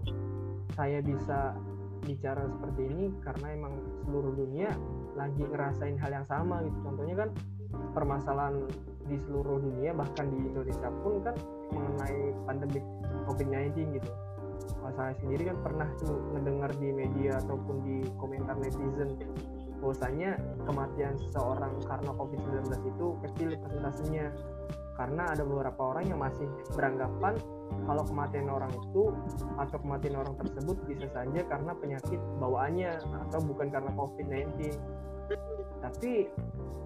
saya 0.78 1.04
bisa 1.04 1.58
bicara 2.06 2.48
seperti 2.48 2.82
ini? 2.88 3.06
Karena 3.20 3.48
emang 3.54 3.74
seluruh 4.06 4.34
dunia 4.34 4.72
lagi 5.20 5.44
ngerasain 5.44 5.98
hal 6.00 6.12
yang 6.24 6.28
sama 6.30 6.64
gitu. 6.64 6.78
Contohnya 6.86 7.16
kan 7.28 7.30
permasalahan 7.94 8.66
di 9.10 9.18
seluruh 9.26 9.58
dunia 9.60 9.92
bahkan 9.98 10.30
di 10.30 10.38
Indonesia 10.38 10.90
pun 11.02 11.22
kan 11.26 11.36
mengenai 11.74 12.22
pandemi 12.46 12.80
COVID-19 13.26 14.00
gitu. 14.00 14.12
Kalau 14.70 14.94
saya 14.96 15.14
sendiri 15.20 15.50
kan 15.50 15.58
pernah 15.66 15.88
tuh 15.98 16.18
mendengar 16.32 16.72
di 16.78 16.94
media 16.94 17.42
ataupun 17.42 17.76
di 17.84 17.98
komentar 18.22 18.56
netizen 18.62 19.18
bahwasanya 19.80 20.36
kematian 20.68 21.16
seseorang 21.16 21.72
karena 21.88 22.12
COVID-19 22.20 22.68
itu 22.84 23.08
kecil 23.24 23.50
persentasenya 23.64 24.26
karena 25.00 25.32
ada 25.32 25.48
beberapa 25.48 25.96
orang 25.96 26.12
yang 26.12 26.20
masih 26.20 26.44
beranggapan 26.76 27.40
kalau 27.88 28.04
kematian 28.04 28.52
orang 28.52 28.68
itu 28.76 29.16
atau 29.56 29.78
kematian 29.80 30.20
orang 30.20 30.36
tersebut 30.36 30.76
bisa 30.84 31.08
saja 31.16 31.42
karena 31.48 31.72
penyakit 31.80 32.20
bawaannya 32.44 33.00
atau 33.32 33.40
bukan 33.48 33.72
karena 33.72 33.92
COVID-19 33.96 34.76
tapi 35.80 36.28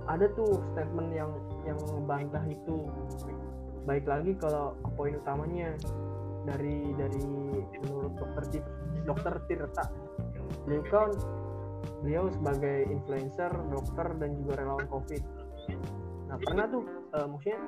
ada 0.05 0.27
tuh 0.35 0.61
statement 0.75 1.09
yang 1.15 1.31
yang 1.63 1.79
membantah 1.89 2.43
itu. 2.45 2.87
Baik 3.83 4.07
lagi 4.07 4.35
kalau 4.39 4.75
poin 4.95 5.15
utamanya 5.15 5.75
dari 6.43 6.91
dari 6.95 7.23
menurut 7.87 8.13
dokter 8.19 8.43
dokter 9.07 9.33
Tirta. 9.47 9.85
Beliau 10.67 10.83
kan 10.87 11.09
beliau 12.03 12.27
sebagai 12.31 12.87
influencer 12.87 13.51
dokter 13.71 14.07
dan 14.19 14.35
juga 14.39 14.63
relawan 14.63 14.87
covid 14.87 15.23
nah 16.33 16.41
pernah 16.41 16.65
tuh 16.65 16.81
uh, 17.13 17.29
maksudnya 17.29 17.61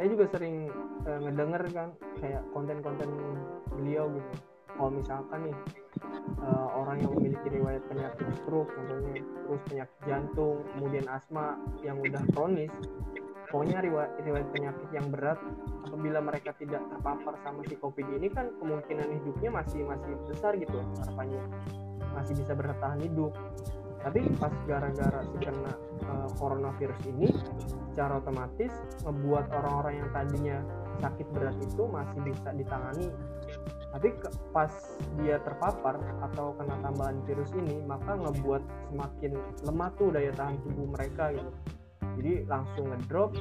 saya 0.00 0.08
juga 0.08 0.24
sering 0.32 0.72
uh, 1.04 1.20
ngedenger 1.20 1.62
kan 1.76 1.88
kayak 2.16 2.40
konten-konten 2.56 3.12
beliau 3.76 4.08
gitu. 4.08 4.34
Kalau 4.72 4.88
misalkan 4.88 5.52
nih 5.52 5.56
uh, 6.40 6.68
orang 6.80 6.96
yang 7.04 7.12
memiliki 7.12 7.48
riwayat 7.60 7.84
penyakit 7.92 8.24
stroke 8.40 8.72
contohnya 8.72 9.20
terus 9.20 9.62
penyakit 9.68 9.98
jantung 10.08 10.64
kemudian 10.72 11.04
asma 11.12 11.60
yang 11.84 12.00
udah 12.00 12.24
kronis 12.32 12.72
pokoknya 13.52 13.78
riwayat, 13.84 14.12
riwayat 14.24 14.48
penyakit 14.52 14.88
yang 14.96 15.06
berat 15.12 15.38
apabila 15.84 16.18
mereka 16.24 16.56
tidak 16.56 16.82
terpapar 16.88 17.36
sama 17.44 17.60
si 17.68 17.76
covid 17.76 18.08
ini 18.16 18.32
kan 18.32 18.48
kemungkinan 18.64 19.12
hidupnya 19.12 19.60
masih 19.60 19.84
masih 19.84 20.12
besar 20.24 20.56
gitu 20.56 20.80
harapannya. 21.04 21.44
Masih 22.16 22.32
bisa 22.32 22.56
bertahan 22.56 22.96
hidup 23.04 23.36
tapi 24.06 24.22
pas 24.38 24.54
gara-gara 24.70 25.20
si 25.26 25.36
kena 25.42 25.74
uh, 26.06 26.30
coronavirus 26.38 27.00
ini 27.10 27.26
secara 27.90 28.22
otomatis 28.22 28.70
membuat 29.02 29.50
orang-orang 29.50 29.98
yang 29.98 30.08
tadinya 30.14 30.56
sakit 31.02 31.26
berat 31.34 31.58
itu 31.58 31.90
masih 31.90 32.22
bisa 32.22 32.54
ditangani. 32.54 33.10
Tapi 33.90 34.08
ke, 34.14 34.28
pas 34.54 34.70
dia 35.18 35.42
terpapar 35.42 35.98
atau 36.22 36.54
kena 36.54 36.78
tambahan 36.86 37.18
virus 37.26 37.50
ini 37.58 37.82
maka 37.82 38.14
ngebuat 38.14 38.62
semakin 38.94 39.32
lemah 39.66 39.90
tuh 39.98 40.14
daya 40.14 40.30
tahan 40.38 40.54
tubuh 40.62 40.86
mereka 40.86 41.34
gitu. 41.34 41.50
Jadi 42.22 42.32
langsung 42.46 42.94
ngedrop 42.94 43.34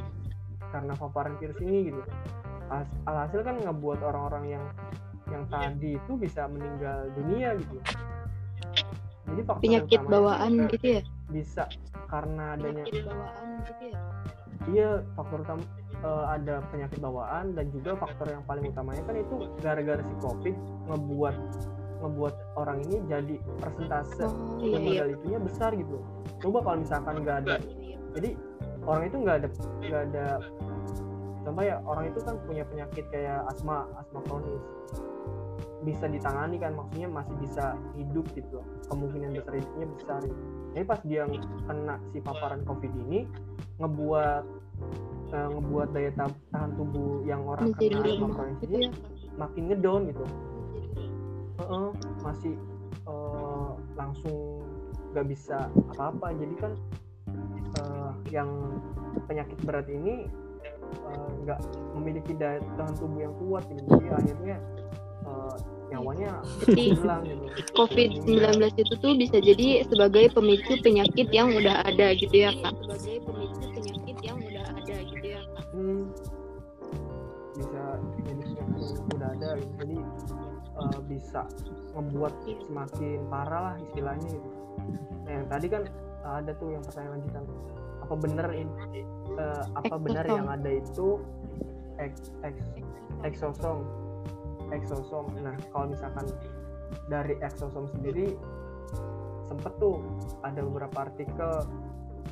karena 0.73 0.97
paparan 0.97 1.37
virus 1.37 1.61
ini 1.61 1.93
gitu. 1.93 2.01
Alhasil 3.05 3.45
kan 3.45 3.61
ngebuat 3.61 4.01
orang-orang 4.01 4.57
yang 4.57 4.65
yang 5.29 5.45
tadi 5.45 6.01
itu 6.01 6.17
bisa 6.17 6.49
meninggal 6.49 7.05
dunia 7.13 7.53
gitu 7.61 7.77
jadi 9.25 9.41
faktor 9.45 9.63
penyakit 9.63 10.01
bawaan 10.05 10.51
gitu 10.69 10.85
ya? 10.99 11.01
bisa 11.33 11.63
karena 12.09 12.43
adanya 12.53 12.83
penyakit 12.85 13.03
bawaan 13.09 13.47
gitu 13.65 13.83
ya? 13.89 13.99
Iya 14.65 14.89
faktor 15.13 15.45
utama 15.45 15.63
uh, 16.01 16.25
ada 16.33 16.55
penyakit 16.73 16.97
bawaan 16.97 17.53
dan 17.53 17.65
juga 17.69 17.91
faktor 18.01 18.27
yang 18.33 18.41
paling 18.49 18.65
utamanya 18.73 19.03
kan 19.05 19.15
itu 19.21 19.35
gara-gara 19.61 20.01
si 20.01 20.15
covid 20.17 20.55
ngebuat 20.89 21.35
ngebuat 22.01 22.35
orang 22.57 22.77
ini 22.89 22.97
jadi 23.05 23.35
persentase 23.61 24.25
oh, 24.25 24.57
iya, 24.61 24.79
iya. 24.81 25.03
itunya 25.13 25.37
besar 25.37 25.69
gitu. 25.77 26.01
Coba 26.41 26.65
kalau 26.65 26.77
misalkan 26.81 27.21
nggak 27.21 27.37
ada 27.45 27.61
jadi 28.15 28.29
orang 28.87 29.03
itu 29.05 29.17
nggak 29.21 29.35
ada 29.43 29.47
nggak 29.85 30.01
ada 30.11 30.25
contoh 31.45 31.63
ya 31.63 31.77
orang 31.85 32.05
itu 32.09 32.19
kan 32.25 32.35
punya 32.47 32.63
penyakit 32.65 33.05
kayak 33.13 33.45
asma 33.51 33.85
asma 34.01 34.19
kronis 34.25 34.63
bisa 35.85 36.09
ditangani 36.09 36.57
kan 36.57 36.73
maksudnya 36.73 37.07
masih 37.07 37.35
bisa 37.37 37.77
hidup 37.93 38.25
gitu. 38.33 38.59
Kemungkinan 38.89 39.37
besar 39.37 39.53
hidupnya 39.53 39.87
besar 39.93 40.19
gitu. 40.25 40.41
pas 40.83 40.99
dia 41.07 41.23
kena 41.69 41.95
si 42.11 42.19
paparan 42.19 42.65
covid 42.67 42.91
ini 43.07 43.29
ngebuat 43.79 44.43
uh, 45.31 45.47
ngebuat 45.55 45.87
daya 45.95 46.11
tahan 46.51 46.71
tubuh 46.75 47.23
yang 47.23 47.47
orang 47.47 47.71
kena 47.77 48.27
kronis 48.33 48.59
ini 48.67 48.89
ya. 48.89 48.91
makin 49.39 49.63
ngedown 49.71 50.01
gitu. 50.11 50.25
Uh 51.55 51.63
-uh, 51.63 51.89
masih 52.25 52.59
uh, 53.07 53.79
langsung 53.95 54.65
nggak 55.15 55.27
bisa 55.31 55.71
apa-apa. 55.95 56.35
Jadi 56.35 56.55
kan 56.59 56.71
uh, 57.79 58.11
yang 58.33 58.49
penyakit 59.31 59.55
berat 59.63 59.87
ini 59.87 60.27
nggak 61.47 61.59
uh, 61.59 61.93
memiliki 61.95 62.35
daya 62.35 62.59
tahan 62.75 62.95
tubuh 62.99 63.23
yang 63.23 63.33
kuat 63.39 63.63
gitu. 63.71 63.81
Jadi 63.95 64.07
akhirnya 64.11 64.57
uh, 65.23 65.55
nyawanya 65.93 66.31
hilang 66.73 67.23
gitu. 67.25 67.45
COVID-19 67.77 68.73
itu 68.73 68.93
tuh 68.97 69.13
bisa 69.15 69.37
jadi 69.37 69.67
sebagai 69.85 70.33
pemicu 70.33 70.73
penyakit 70.81 71.27
yang 71.29 71.53
udah 71.53 71.85
ada 71.85 72.13
gitu 72.17 72.35
ya 72.35 72.51
kak 72.59 72.73
sebagai 72.81 73.15
pemicu 73.21 73.65
penyakit 73.73 74.17
yang 74.25 74.37
udah 74.41 74.63
ada 74.65 74.95
gitu 75.05 75.25
ya 75.25 75.41
kak 75.53 75.65
hmm, 75.73 76.03
bisa 77.55 77.83
jadi 78.25 78.41
penyakit 78.41 78.97
udah 79.13 79.29
ada 79.37 79.49
jadi 79.79 79.97
uh, 80.75 80.99
bisa 81.07 81.41
membuat 81.93 82.33
semakin 82.45 83.19
parah 83.29 83.61
lah 83.71 83.75
istilahnya 83.91 84.27
gitu 84.33 84.49
nah 85.25 85.31
yang 85.31 85.47
tadi 85.49 85.67
kan 85.69 85.83
ada 86.25 86.51
tuh 86.57 86.69
yang 86.73 86.83
pertanyaan 86.83 87.21
lanjutan 87.21 87.43
apa 88.05 88.15
benar 88.21 88.49
ini 88.53 89.01
uh, 89.37 89.63
apa 89.77 89.95
benar 89.97 90.25
yang 90.29 90.45
ada 90.49 90.69
itu 90.69 91.21
ex, 91.97 92.33
ex, 92.45 92.55
eksosom 93.25 94.04
eksosom 94.73 95.29
nah 95.41 95.55
kalau 95.69 95.91
misalkan 95.91 96.25
dari 97.09 97.37
eksosom 97.41 97.89
sendiri 97.89 98.33
sempet 99.45 99.73
tuh 99.77 100.01
ada 100.41 100.61
beberapa 100.65 101.05
artikel 101.05 101.65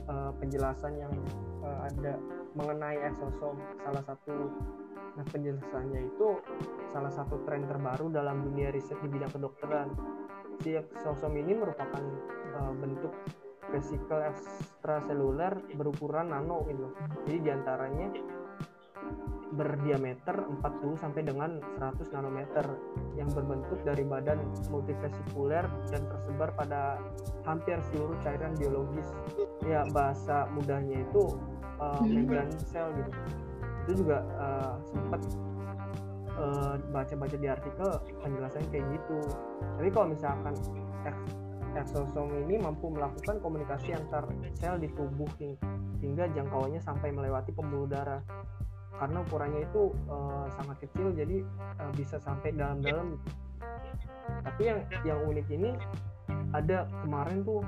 uh, 0.10 0.32
penjelasan 0.42 0.98
yang 0.98 1.14
uh, 1.62 1.90
ada 1.90 2.18
mengenai 2.54 2.98
eksosom 3.10 3.58
salah 3.86 4.04
satu 4.06 4.50
nah 5.14 5.26
penjelasannya 5.30 6.10
itu 6.10 6.42
salah 6.90 7.14
satu 7.14 7.42
tren 7.46 7.66
terbaru 7.70 8.10
dalam 8.10 8.46
dunia 8.46 8.74
riset 8.74 8.98
di 9.02 9.10
bidang 9.10 9.34
kedokteran. 9.34 9.90
Si 10.62 10.78
eksosom 10.78 11.34
ini 11.38 11.58
merupakan 11.58 12.02
uh, 12.58 12.74
bentuk 12.78 13.14
vesikel 13.74 14.22
ekstraseluler 14.30 15.58
berukuran 15.74 16.30
nano 16.30 16.62
gitu. 16.70 16.94
Jadi 17.26 17.38
di 17.42 17.50
antaranya 17.50 18.08
berdiameter 19.54 20.34
40 20.34 20.98
sampai 20.98 21.22
dengan 21.22 21.62
100 21.78 22.14
nanometer 22.14 22.66
yang 23.14 23.30
berbentuk 23.30 23.80
dari 23.86 24.02
badan 24.02 24.42
multivesikuler 24.74 25.66
dan 25.94 26.02
tersebar 26.10 26.50
pada 26.58 26.98
hampir 27.46 27.78
seluruh 27.94 28.18
cairan 28.26 28.58
biologis. 28.58 29.08
Ya 29.64 29.86
bahasa 29.94 30.50
mudahnya 30.52 31.06
itu 31.06 31.38
uh, 31.78 32.02
membran 32.02 32.50
sel 32.58 32.90
gitu. 32.98 33.12
Itu 33.86 33.92
juga 34.06 34.26
uh, 34.42 34.76
sempat 34.90 35.22
uh, 36.36 36.76
baca-baca 36.90 37.38
di 37.38 37.48
artikel 37.48 37.90
penjelasannya 38.26 38.70
kayak 38.74 38.86
gitu. 38.98 39.20
Tapi 39.78 39.90
kalau 39.94 40.08
misalkan 40.12 40.54
eksosom 41.74 42.30
ini 42.46 42.62
mampu 42.62 42.94
melakukan 42.94 43.42
komunikasi 43.42 43.98
antar 43.98 44.30
sel 44.54 44.78
di 44.78 44.90
tubuh 44.94 45.30
hingga 46.02 46.30
jangkauannya 46.36 46.82
sampai 46.84 47.10
melewati 47.10 47.50
pembuluh 47.50 47.90
darah 47.90 48.22
karena 48.98 49.18
ukurannya 49.26 49.62
itu 49.66 49.92
uh, 50.10 50.46
sangat 50.54 50.78
kecil 50.86 51.14
jadi 51.14 51.42
uh, 51.82 51.92
bisa 51.98 52.22
sampai 52.22 52.54
dalam-dalam. 52.54 53.18
Tapi 54.44 54.62
yang 54.64 54.80
yang 55.04 55.20
unik 55.28 55.48
ini 55.52 55.76
ada 56.54 56.86
kemarin 57.04 57.44
tuh 57.44 57.62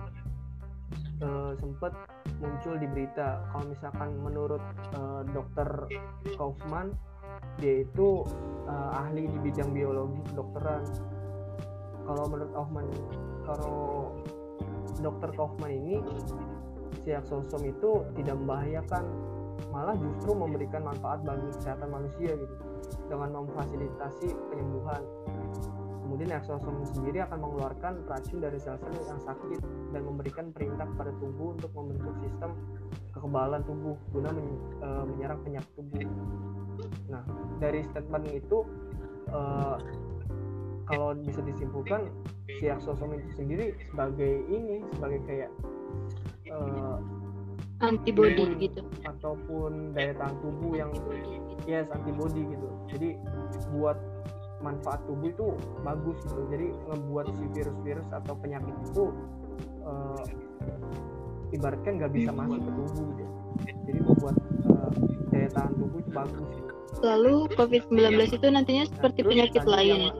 uh, 1.26 1.52
sempet 1.58 1.92
muncul 2.40 2.76
di 2.78 2.88
berita 2.88 3.42
kalau 3.52 3.66
misalkan 3.72 4.10
menurut 4.22 4.64
uh, 4.96 5.24
dokter 5.32 5.68
Kaufman 6.36 6.92
dia 7.60 7.84
itu 7.84 8.24
uh, 8.68 9.00
ahli 9.00 9.28
di 9.28 9.38
bidang 9.50 9.72
biologi 9.72 10.20
kedokteran. 10.32 10.84
Kalau 12.06 12.24
menurut 12.30 12.52
Kaufman 12.54 12.86
kalau 13.44 13.78
dokter 15.02 15.30
Kaufman 15.34 15.72
ini 15.74 15.96
si 17.04 17.12
aksosom 17.12 17.62
itu 17.66 18.06
tidak 18.18 18.36
membahayakan 18.40 19.04
malah 19.72 19.96
justru 19.98 20.32
memberikan 20.36 20.84
manfaat 20.84 21.24
bagi 21.24 21.48
kesehatan 21.56 21.90
manusia 21.92 22.32
gitu 22.36 22.56
dengan 23.10 23.44
memfasilitasi 23.44 24.34
penyembuhan 24.52 25.04
kemudian 26.06 26.38
eksosom 26.38 26.86
sendiri 26.86 27.26
akan 27.26 27.42
mengeluarkan 27.42 28.06
racun 28.06 28.38
dari 28.38 28.62
sel-sel 28.62 28.94
yang 29.10 29.20
sakit 29.26 29.60
dan 29.90 30.02
memberikan 30.06 30.54
perintah 30.54 30.86
kepada 30.86 31.12
tubuh 31.18 31.58
untuk 31.58 31.74
membentuk 31.74 32.14
sistem 32.22 32.54
kekebalan 33.10 33.66
tubuh 33.66 33.98
guna 34.14 34.30
men, 34.30 34.48
e, 34.86 34.88
menyerang 35.10 35.42
penyakit 35.42 35.74
tubuh. 35.74 36.06
Nah, 37.10 37.26
dari 37.58 37.82
statement 37.90 38.32
itu 38.32 38.58
e, 39.28 39.40
kalau 40.86 41.18
bisa 41.18 41.42
disimpulkan 41.42 42.14
si 42.62 42.70
eksosom 42.70 43.18
itu 43.18 43.42
sendiri 43.42 43.74
sebagai 43.90 44.46
ini 44.46 44.86
sebagai 44.94 45.20
kayak 45.26 45.52
e, 46.46 46.58
antibody 47.84 48.46
gitu. 48.56 48.82
ataupun 49.04 49.92
daya 49.92 50.16
tahan 50.16 50.36
tubuh 50.40 50.72
yang 50.80 50.92
yes 51.68 51.88
antibody 51.92 52.48
gitu. 52.48 52.68
Jadi 52.96 53.10
buat 53.76 54.00
manfaat 54.64 55.04
tubuh 55.04 55.28
itu 55.28 55.48
bagus 55.84 56.18
gitu. 56.24 56.42
Jadi 56.52 56.68
ngebuat 56.72 57.26
si 57.36 57.46
virus-virus 57.52 58.08
atau 58.16 58.34
penyakit 58.40 58.76
itu 58.88 59.04
uh, 59.84 60.24
ibaratkan 61.52 62.00
nggak 62.00 62.14
bisa 62.16 62.32
masuk 62.32 62.60
ke 62.64 62.72
tubuh 62.72 63.06
gitu. 63.20 63.34
Jadi 63.92 64.00
membuat 64.00 64.36
uh, 64.72 64.92
daya 65.32 65.50
tahan 65.52 65.74
tubuh 65.76 66.00
itu 66.00 66.12
bagus 66.12 66.48
gitu. 66.56 66.72
lalu 67.04 67.52
COVID-19 67.60 68.40
itu 68.40 68.48
nantinya 68.48 68.88
nah, 68.88 68.92
seperti 68.96 69.20
nah, 69.20 69.28
penyakit 69.28 69.64
lain. 69.68 69.88
yang, 69.92 70.16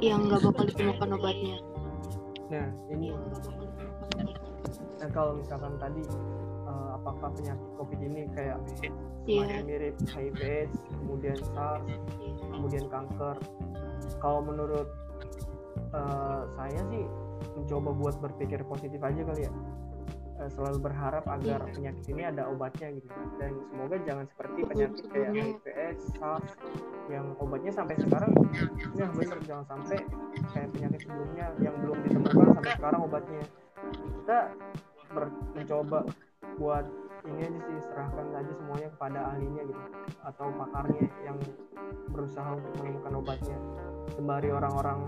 yang 0.00 0.20
nggak 0.24 0.40
bakal 0.40 0.64
ditemukan 0.64 1.08
obatnya. 1.20 1.56
Nah 2.48 2.66
ini 2.88 3.12
nah 5.04 5.12
kalau 5.12 5.36
misalkan 5.36 5.76
tadi 5.76 6.00
uh, 6.64 6.96
apakah 6.96 7.28
penyakit 7.36 7.68
COVID 7.76 8.00
ini 8.00 8.24
kayak 8.32 8.56
yeah. 9.28 9.60
mirip 9.60 10.00
HIV, 10.08 10.72
kemudian 10.96 11.36
SARS, 11.52 11.84
kemudian 12.56 12.88
kanker. 12.88 13.36
Kalau 14.16 14.40
menurut 14.40 14.88
uh, 15.92 16.48
saya 16.56 16.80
sih 16.88 17.04
mencoba 17.52 17.92
buat 17.92 18.16
berpikir 18.16 18.64
positif 18.64 18.96
aja 19.04 19.20
kali 19.28 19.44
ya. 19.44 19.52
Uh, 20.40 20.48
selalu 20.56 20.88
berharap 20.88 21.28
agar 21.28 21.60
yeah. 21.68 21.72
penyakit 21.76 22.04
ini 22.08 22.22
ada 22.24 22.48
obatnya 22.48 22.96
gitu 22.96 23.12
dan 23.36 23.52
semoga 23.68 23.96
jangan 24.08 24.24
seperti 24.32 24.60
penyakit 24.64 25.04
kayak 25.12 25.30
HIV, 25.36 25.64
SARS 26.16 26.56
yang 27.12 27.36
obatnya 27.36 27.70
sampai 27.76 27.94
sekarang 28.00 28.32
ya 28.96 29.06
bener 29.12 29.38
jangan 29.44 29.64
sampai 29.68 30.00
kayak 30.56 30.68
penyakit 30.72 31.00
sebelumnya 31.04 31.46
yang 31.60 31.76
belum 31.84 31.98
ditemukan 32.08 32.46
sampai 32.56 32.72
sekarang 32.80 33.00
obatnya 33.04 33.44
kita 33.92 34.40
mencoba 35.54 36.04
buat 36.58 36.86
ini 37.24 37.40
aja 37.40 37.60
sih 37.64 37.78
serahkan 37.88 38.26
aja 38.36 38.52
semuanya 38.52 38.88
kepada 38.92 39.18
ahlinya 39.32 39.62
gitu 39.64 39.82
atau 40.28 40.46
pakarnya 40.52 41.04
yang 41.24 41.38
berusaha 42.12 42.50
untuk 42.52 42.72
menemukan 42.84 43.12
obatnya 43.16 43.58
sembari 44.12 44.48
orang-orang 44.52 45.00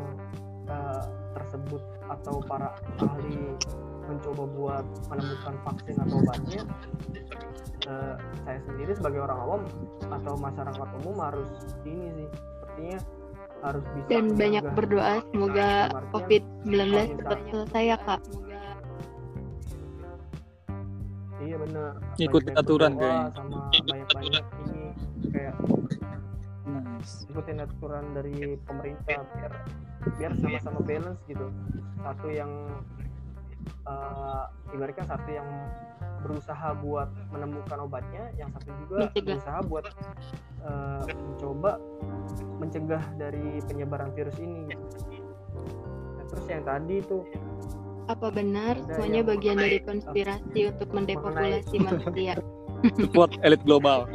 uh, 0.73 1.05
tersebut 1.37 1.83
atau 2.09 2.41
para 2.49 2.73
ahli 3.05 3.53
mencoba 4.07 4.45
buat 4.55 4.87
menemukan 5.13 5.55
vaksin 5.67 5.97
atau 5.99 6.17
obatnya. 6.23 6.63
Uh, 7.87 8.15
saya 8.43 8.59
sendiri 8.67 8.93
sebagai 8.99 9.21
orang 9.23 9.39
awam 9.39 9.63
atau 10.11 10.35
masyarakat 10.39 10.89
umum 11.05 11.17
harus 11.23 11.51
ini 11.87 12.11
sih 12.19 12.29
sepertinya 12.59 12.99
harus 13.63 13.85
bisa 13.95 14.09
dan 14.11 14.25
banyak 14.35 14.65
berdoa 14.75 15.15
semoga 15.31 15.69
COVID-19 16.11 17.23
cepat 17.23 17.39
selesai 17.51 17.83
ya 17.87 17.97
kak 18.03 18.21
iya 21.47 21.57
benar 21.63 21.93
ikutin 22.19 22.55
aturan 22.59 22.93
kayaknya 22.99 23.31
sama 23.33 23.59
banyak-banyak 23.71 24.45
ini 24.67 24.83
kayak 25.31 25.55
nice. 26.67 27.25
ikutin 27.31 27.59
aturan 27.63 28.05
dari 28.13 28.59
pemerintah 28.67 29.23
biar 29.37 29.53
biar 30.15 30.33
sama-sama 30.39 30.81
balance 30.87 31.21
gitu. 31.27 31.51
Satu 31.99 32.29
yang 32.31 32.53
uh, 33.87 34.47
ibaratnya 34.71 35.05
satu 35.07 35.29
yang 35.31 35.49
berusaha 36.23 36.75
buat 36.83 37.11
menemukan 37.31 37.79
obatnya 37.87 38.31
yang 38.39 38.51
satu 38.55 38.71
juga 38.87 38.99
mencegah. 39.11 39.23
berusaha 39.23 39.59
buat 39.67 39.85
uh, 40.67 41.05
mencoba 41.07 41.73
mencegah 42.59 43.03
dari 43.19 43.63
penyebaran 43.67 44.11
virus 44.15 44.39
ini. 44.43 44.71
Nah, 46.17 46.25
terus 46.27 46.47
yang 46.51 46.63
tadi 46.67 47.03
tuh 47.05 47.23
apa 48.07 48.31
benar 48.31 48.79
semuanya 48.87 49.23
bagian 49.27 49.59
dari 49.59 49.83
konspirasi 49.83 50.71
untuk 50.71 50.89
mendepopulasi 50.95 51.77
manusia? 51.87 52.39
Support 52.95 53.35
elit 53.43 53.63
global. 53.67 54.07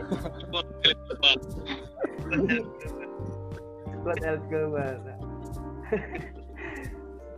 Support 3.91 4.19
elit 4.23 4.43
global. 4.47 4.95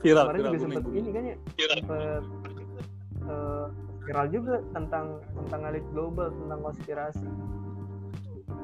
viral, 0.03 0.25
Kemarin 0.29 0.43
juga 0.43 0.59
sempat 0.59 0.83
ini 0.91 1.09
kan 1.15 1.23
ya, 1.23 1.37
sempat 1.79 2.23
uh, 3.25 3.67
viral 4.03 4.27
juga 4.29 4.55
tentang 4.75 5.05
tentang 5.31 5.61
elit 5.71 5.85
global, 5.95 6.27
tentang 6.29 6.59
konspirasi. 6.61 7.27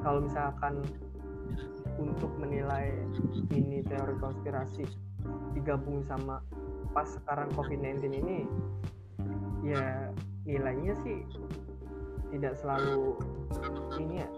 Kalau 0.04 0.20
misalkan 0.24 0.84
untuk 1.96 2.32
menilai 2.38 2.92
ini 3.52 3.82
teori 3.84 4.14
konspirasi 4.20 4.84
digabung 5.56 6.04
sama 6.06 6.40
pas 6.90 7.06
sekarang 7.06 7.48
COVID-19 7.54 8.10
ini 8.10 8.38
ya 9.62 10.10
nilainya 10.48 10.94
sih 11.04 11.22
tidak 12.30 12.54
selalu 12.58 13.18
ini 13.98 14.22
ya 14.22 14.28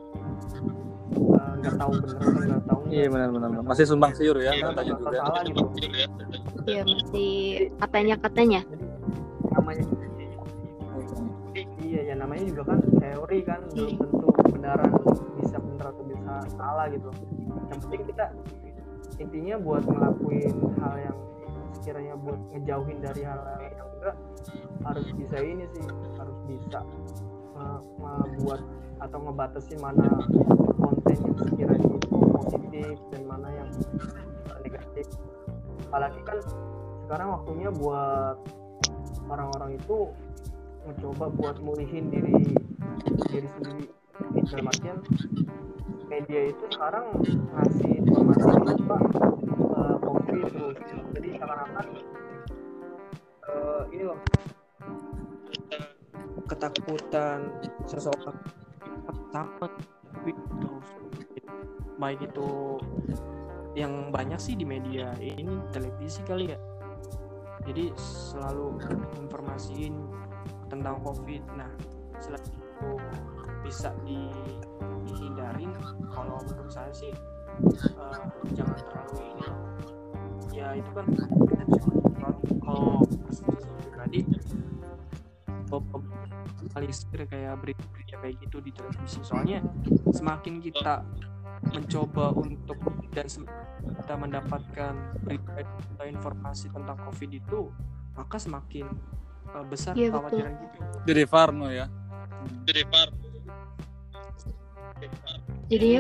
eh, 1.16 1.52
nggak 1.60 1.74
uh, 1.76 1.78
tahu 1.78 1.90
benar 2.00 2.20
atau 2.20 2.40
nggak 2.42 2.62
tahu 2.66 2.80
iya 2.88 3.06
benar-benar 3.08 3.48
masih 3.64 3.84
sumbang 3.84 4.12
siur 4.16 4.36
ya 4.40 4.52
iya, 4.52 4.72
katanya 4.72 4.92
juga 4.96 5.10
salah 5.16 5.42
gitu. 5.44 5.64
Iya 6.62 6.82
masih 6.86 7.32
katanya 7.82 8.14
katanya. 8.22 8.60
Namanya 9.50 9.84
iya 11.82 12.00
ya 12.08 12.14
namanya 12.16 12.44
juga 12.48 12.62
kan 12.72 12.78
teori 13.02 13.38
kan 13.44 13.60
belum 13.74 13.98
tentu 13.98 14.26
kebenaran 14.30 14.90
bisa 15.42 15.56
benar 15.58 15.86
atau 15.90 16.04
bisa 16.06 16.32
salah 16.54 16.86
gitu. 16.88 17.10
Yang 17.68 17.78
penting 17.86 18.02
kita 18.14 18.26
intinya 19.20 19.54
buat 19.60 19.84
ngelakuin 19.84 20.54
hal 20.80 20.94
yang 21.02 21.16
sekiranya 21.78 22.14
buat 22.18 22.40
ngejauhin 22.52 22.98
dari 23.00 23.22
hal-hal 23.24 23.58
yang 23.60 23.88
enggak 23.98 24.16
harus 24.82 25.08
bisa 25.14 25.36
ini 25.40 25.64
sih 25.72 25.84
harus 26.18 26.38
bisa 26.50 26.80
membuat 28.02 28.60
atau 29.02 29.18
ngebatasin 29.22 29.78
mana 29.82 30.06
konten 30.78 31.16
yang 31.18 31.36
sekiranya 31.42 31.88
itu 31.90 32.18
positif 32.38 32.96
dan 33.10 33.22
mana 33.26 33.48
yang 33.50 33.70
negatif. 34.62 35.06
Apalagi 35.90 36.20
kan 36.26 36.38
sekarang 37.06 37.28
waktunya 37.34 37.68
buat 37.70 38.36
orang-orang 39.26 39.78
itu 39.78 40.10
mencoba 40.86 41.24
buat 41.34 41.56
mulihin 41.62 42.10
diri 42.10 42.56
diri 43.30 43.48
sendiri. 43.58 43.86
Dalam 44.22 44.68
media 46.12 46.40
itu 46.52 46.64
sekarang 46.76 47.16
ngasih 47.56 47.90
informasi 48.04 48.48
terus 50.26 50.76
jadi 51.12 51.28
seakan-akan 51.38 51.86
uh, 53.48 53.82
ini 53.90 54.04
loh 54.06 54.18
ketakutan 56.52 57.48
seseorang. 57.88 58.36
Takut 59.32 59.72
terus 60.22 60.88
baik 61.96 62.20
itu 62.20 62.78
yang 63.72 64.12
banyak 64.12 64.36
sih 64.36 64.52
di 64.52 64.68
media 64.68 65.16
ini 65.18 65.48
televisi 65.72 66.20
kali 66.28 66.52
ya. 66.52 66.58
Jadi 67.64 67.94
selalu 67.96 68.76
informasiin 69.16 69.96
tentang 70.68 71.00
covid. 71.00 71.40
Nah 71.56 71.70
selain 72.20 72.44
itu 72.44 72.90
bisa 73.64 73.90
di 74.04 74.28
dihindarin. 75.08 75.72
Kalau 76.12 76.36
menurut 76.44 76.68
saya 76.68 76.92
sih 76.92 77.10
uh, 77.96 78.22
jangan 78.52 78.76
terlalu 78.76 79.18
ini 79.32 79.46
ya 80.52 80.76
itu 80.76 80.90
kan 80.92 81.06
kalau 82.92 83.02
pribadi 83.80 84.20
kalisir 86.72 87.20
kayak 87.26 87.58
berita-berita 87.60 88.16
kayak 88.22 88.34
gitu 88.40 88.56
di 88.64 88.70
televisi 88.72 89.20
soalnya 89.24 89.60
semakin 90.12 90.60
kita 90.60 91.04
mencoba 91.72 92.32
untuk 92.36 92.76
dan 93.12 93.26
kita 94.00 94.14
mendapatkan 94.16 94.92
berita 95.20 95.62
atau 95.96 96.06
informasi 96.06 96.72
tentang 96.72 96.96
covid 97.02 97.30
itu 97.32 97.68
maka 98.12 98.36
semakin 98.36 98.88
uh, 99.52 99.64
besar 99.64 99.92
Iya, 99.96 100.12
kekhawatiran 100.12 100.52
gitu 100.58 100.78
Jadi 101.08 101.22
Farno 101.26 101.68
ya. 101.68 101.86
jadinya 101.88 102.02
Hmm, 102.42 102.66
jadi 102.66 102.82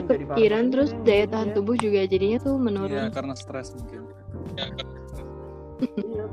kepikiran 0.04 0.62
parah. 0.62 0.72
terus 0.72 0.90
daya 1.02 1.24
iya. 1.24 1.26
tahan 1.26 1.48
tubuh 1.56 1.74
juga 1.74 2.00
jadinya 2.04 2.38
tuh 2.38 2.54
Iya, 2.54 2.62
menurun 2.62 3.10
karena 3.10 3.34
stres 3.34 3.72
mungkin. 3.74 4.11
Iya 5.98 6.26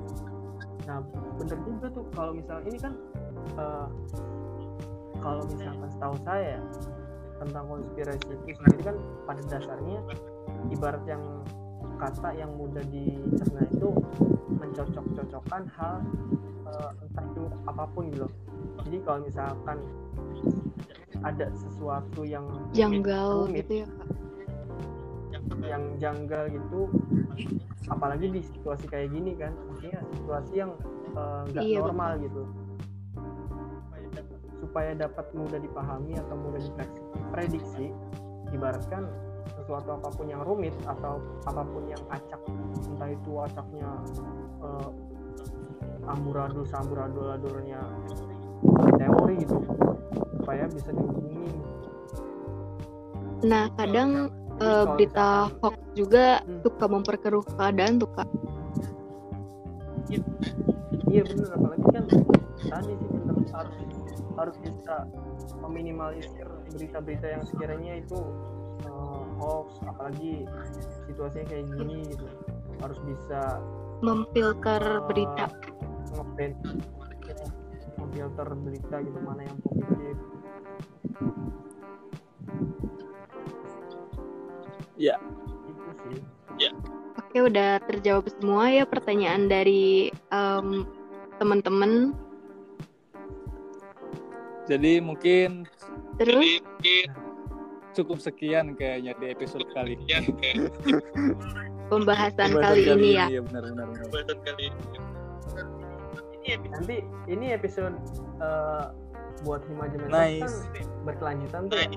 nah 0.87 0.97
bener 1.37 1.59
juga 1.65 1.87
tuh 1.93 2.05
kalau 2.13 2.31
misalnya 2.33 2.67
ini 2.69 2.79
kan 2.81 2.93
uh, 3.57 3.87
kalau 5.19 5.43
misalkan 5.51 5.89
setahu 5.91 6.15
saya 6.25 6.57
tentang 7.39 7.65
konspirasi 7.71 8.23
itu 8.35 8.51
sendiri 8.57 8.81
kan 8.83 8.95
pada 9.23 9.41
dasarnya 9.47 9.99
ibarat 10.73 11.03
yang 11.07 11.23
kata 11.99 12.29
yang 12.35 12.51
mudah 12.55 12.83
dicerna 12.91 13.63
itu 13.71 13.89
mencocok-cocokkan 14.59 15.63
hal 15.75 15.95
uh, 16.67 16.91
entah 17.03 17.25
itu 17.27 17.43
apa 17.67 17.83
pun 17.91 18.11
gitu 18.11 18.27
loh. 18.27 18.33
jadi 18.87 18.97
kalau 19.03 19.19
misalkan 19.23 19.77
ada 21.19 21.51
sesuatu 21.51 22.23
yang 22.23 22.47
janggal 22.71 23.47
rumit, 23.47 23.67
gitu 23.67 23.83
ya 23.83 23.87
kak 23.87 24.09
yang 25.65 25.83
janggal 25.99 26.43
gitu 26.49 26.87
apalagi 27.89 28.29
di 28.29 28.41
situasi 28.43 28.85
kayak 28.89 29.09
gini 29.13 29.33
kan 29.37 29.53
maksudnya 29.69 30.01
situasi 30.17 30.53
yang 30.57 30.71
eh, 31.15 31.41
nggak 31.53 31.63
Iya, 31.63 31.79
normal 31.83 32.11
gitu. 32.21 32.41
Supaya 34.59 34.91
dapat 34.93 35.25
mudah 35.33 35.59
dipahami 35.59 36.13
atau 36.19 36.35
mudah 36.35 36.61
diprediksi 36.61 37.89
ibaratkan 38.53 39.07
sesuatu 39.57 39.97
apa 39.97 40.09
pun 40.13 40.29
yang 40.29 40.41
rumit 40.45 40.73
atau 40.85 41.17
apa 41.45 41.61
pun 41.65 41.83
yang 41.89 42.01
acak 42.13 42.41
entah 42.93 43.09
itu 43.09 43.31
acaknya 43.39 43.89
eh, 44.61 44.89
amburadul 46.09 46.65
samburadul-adulnya 46.65 47.81
teori 48.97 49.35
gitu 49.45 49.57
supaya 50.41 50.65
bisa 50.67 50.89
dihubungi. 50.91 51.53
Nah 53.45 53.71
kadang 53.79 54.33
kalau 54.59 54.97
berita 54.97 55.47
hoax 55.63 55.77
juga 55.99 56.39
Hmm. 56.47 56.63
suka 56.63 56.85
memperkeruh 56.87 57.43
keadaan 57.59 57.99
tuh 57.99 58.09
kak 58.15 58.29
iya 61.09 61.21
benar 61.25 61.49
apalagi 61.57 61.85
kan 61.91 62.03
tadi 62.69 62.93
sih 62.95 63.07
bener. 63.09 63.35
Harus 63.49 63.75
harus 64.37 64.55
bisa 64.61 64.95
meminimalisir 65.59 66.47
berita-berita 66.71 67.27
yang 67.27 67.43
sekiranya 67.49 67.93
itu 67.99 68.19
eh, 68.85 69.23
hoax 69.41 69.81
apalagi 69.83 70.45
situasinya 71.09 71.45
kayak 71.49 71.65
gini 71.75 72.05
gitu. 72.07 72.25
Harus 72.79 72.99
bisa 73.03 73.59
memfilter 73.99 74.79
eh, 74.79 75.03
berita. 75.09 75.45
ngefilter 76.09 76.57
memfilter 77.99 78.47
berita 78.63 78.95
gitu 79.03 79.19
mana 79.21 79.41
yang 79.45 79.57
positif. 79.61 80.17
Iya. 84.99 85.15
Oke 87.29 87.45
udah 87.45 87.77
terjawab 87.85 88.25
semua 88.33 88.73
ya 88.73 88.83
pertanyaan 88.83 89.45
dari 89.45 90.09
em, 90.33 90.89
teman-teman 91.37 92.17
Jadi 94.69 95.01
mungkin 95.01 95.65
terus 96.21 96.61
cukup 97.97 98.21
sekian 98.21 98.77
kayaknya 98.77 99.17
di 99.17 99.33
episode 99.33 99.65
kali 99.73 99.97
ini. 99.97 100.05
pembahasan 101.89 102.53
Pembahasan 102.53 102.61
kali 102.61 102.81
ini 102.85 103.09
ya 103.17 103.25
Iya 103.33 103.41
benar 103.49 103.63
benar. 103.65 103.85
benar. 103.89 104.09
nanti 106.69 107.01
ini 107.25 107.53
episode 107.53 107.97
eh, 108.41 108.85
buat 109.41 109.65
Himajemen 109.65 110.09
Nice. 110.09 110.69
kan 110.69 110.85
berkelanjutan 111.05 111.61
tuh 111.65 111.77
ya. 111.81 111.89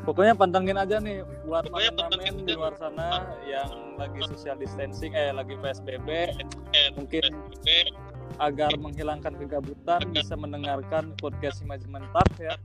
Pokoknya 0.00 0.32
pantengin 0.32 0.80
aja 0.80 0.96
nih 0.96 1.22
buat 1.44 1.68
mamen-mamen 1.68 2.48
di 2.48 2.52
luar 2.56 2.72
sana 2.80 3.36
yang 3.44 4.00
lagi 4.00 4.24
social 4.24 4.56
distancing 4.56 5.12
eh 5.12 5.28
lagi 5.30 5.54
PSBB 5.60 6.08
mungkin 6.96 7.36
agar 8.40 8.72
menghilangkan 8.80 9.36
kegabutan 9.36 10.00
bisa 10.16 10.32
mendengarkan 10.34 11.12
podcast 11.20 11.60
Imajemen 11.60 12.04
Talk 12.16 12.30
ya. 12.40 12.56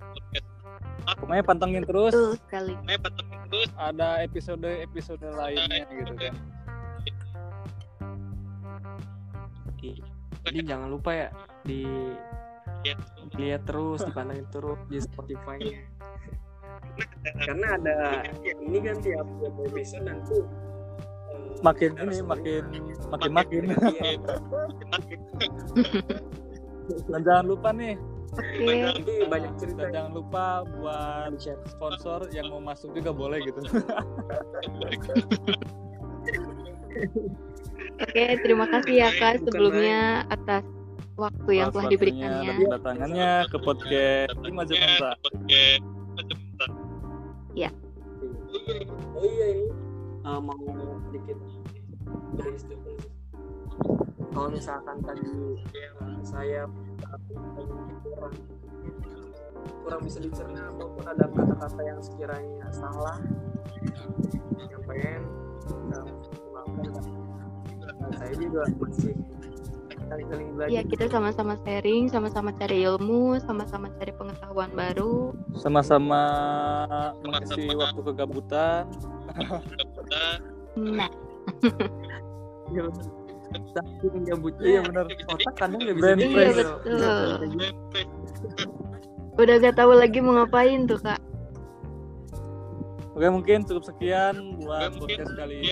Pokoknya 1.19 1.43
pantengin 1.43 1.83
terus. 1.83 2.15
Sekali. 2.47 2.73
Ada 3.77 4.23
episode-episode 4.25 5.27
lainnya 5.35 5.85
gitu 5.91 6.13
kan. 6.15 6.35
jadi 10.45 10.59
jangan 10.61 10.87
lupa 10.93 11.11
ya 11.13 11.29
di 11.65 11.83
lihat 13.35 13.65
terus 13.65 14.05
dipandangin 14.05 14.45
terus 14.53 14.77
di 14.85 15.01
Spotify-nya 15.01 15.94
karena 17.45 17.67
ada 17.77 17.97
ini 18.43 18.77
kan 18.81 18.97
tiap 19.01 19.27
tiap 19.41 19.55
episode 19.65 20.05
nanti 20.05 20.37
eh, 20.39 20.45
Makin 21.63 21.91
ini 21.97 22.17
makin 22.21 22.63
makin 23.09 23.31
makin. 23.33 23.63
Iya. 23.71 24.11
Dan 27.09 27.25
jangan 27.25 27.45
lupa 27.49 27.73
nih. 27.73 27.97
Oke. 28.35 28.67
Nanti 28.67 29.13
banyak 29.25 29.53
cerita 29.57 29.87
dan 29.87 29.93
jangan 29.95 30.11
lupa 30.11 30.45
buat 30.77 31.33
sponsor 31.65 32.29
yang 32.35 32.51
mau 32.51 32.61
masuk 32.61 32.93
juga 32.93 33.15
boleh 33.15 33.39
gitu. 33.41 33.63
oke 37.95 38.23
terima 38.43 38.65
kasih 38.71 38.93
ya 39.03 39.09
kak 39.15 39.43
sebelumnya 39.43 40.27
atas 40.31 40.63
waktu 41.15 41.51
yang 41.63 41.71
telah 41.71 41.87
diberikannya 41.87 42.43
dan 42.43 42.57
kedatangannya 42.59 43.31
ke 43.47 43.57
podcast 43.63 44.35
Imajemen 44.43 45.15
Talk. 47.55 47.71
oh 49.15 49.23
iya. 49.23 49.47
Ini 49.55 49.67
eh, 50.27 50.39
mau 50.43 50.59
sedikit 51.07 51.37
beristighfar 52.35 52.99
kalau 54.35 54.51
misalkan 54.51 54.99
tadi 54.99 55.31
eh, 55.79 56.19
saya 56.27 56.67
kurang 58.03 58.35
kurang 59.79 60.01
bisa 60.03 60.19
dicerna 60.19 60.67
ataupun 60.75 61.03
ada 61.07 61.25
kata-kata 61.31 61.81
yang 61.87 61.99
sekiranya 62.03 62.67
salah 62.75 63.15
yang 64.59 64.83
pengen 64.83 65.23
eh, 65.95 66.07
maafkan 66.51 66.91
saya 68.19 68.33
juga 68.35 68.67
masih 68.75 69.15
saling 70.05 70.27
belajar 70.53 70.69
ya 70.69 70.81
kita 70.85 71.05
sama-sama 71.09 71.53
sharing 71.65 72.05
sama-sama 72.07 72.49
cari 72.55 72.85
ilmu 72.85 73.41
sama-sama 73.41 73.89
cari 73.97 74.11
pengetahuan 74.13 74.69
baru 74.71 75.33
Sama-sama 75.57 76.21
mengisi 77.21 77.73
waktu 77.73 77.99
kegabutan. 78.03 78.85
nah 80.77 81.09
Iya, 82.65 82.81
bener. 82.89 83.05
Saking 83.71 84.25
gabutnya 84.25 84.65
Iya 84.67 84.79
benar. 84.83 85.05
otak 85.29 85.53
kadang 85.55 85.79
nggak 85.79 85.95
bisa 85.95 86.11
mikir. 86.17 86.33
Iya, 86.33 86.65
betul. 86.81 87.29
udah 89.35 89.55
gak 89.59 89.75
tahu 89.75 89.91
lagi 89.93 90.17
mau 90.23 90.33
ngapain 90.39 90.87
tuh 90.87 90.95
kak 90.97 91.19
Oke 93.15 93.27
mungkin 93.31 93.63
cukup 93.63 93.83
sekian 93.83 94.59
buat 94.59 94.91
podcast 94.95 95.31
kali 95.35 95.71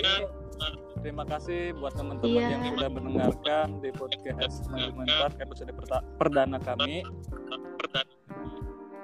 Terima 1.04 1.28
kasih 1.28 1.76
buat 1.76 1.92
teman-teman 1.92 2.32
Iya. 2.32 2.48
yang 2.48 2.64
sudah 2.72 2.88
mendengarkan 2.88 3.66
di 3.84 3.92
podcast 3.92 4.64
Manajemen 4.72 5.04
Talk 5.04 5.36
episode 5.36 5.68
perdana 6.16 6.56
kami. 6.56 7.04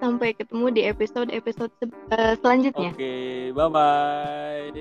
sampai 0.01 0.33
ketemu 0.33 0.73
di 0.73 0.89
episode 0.89 1.29
episode 1.29 1.69
selanjutnya 2.41 2.89
Oke, 2.97 3.53
bye 3.53 3.69
bye. 3.69 4.73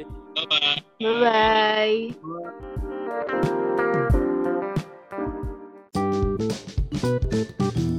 bye 0.95 2.15
bye 7.83 7.98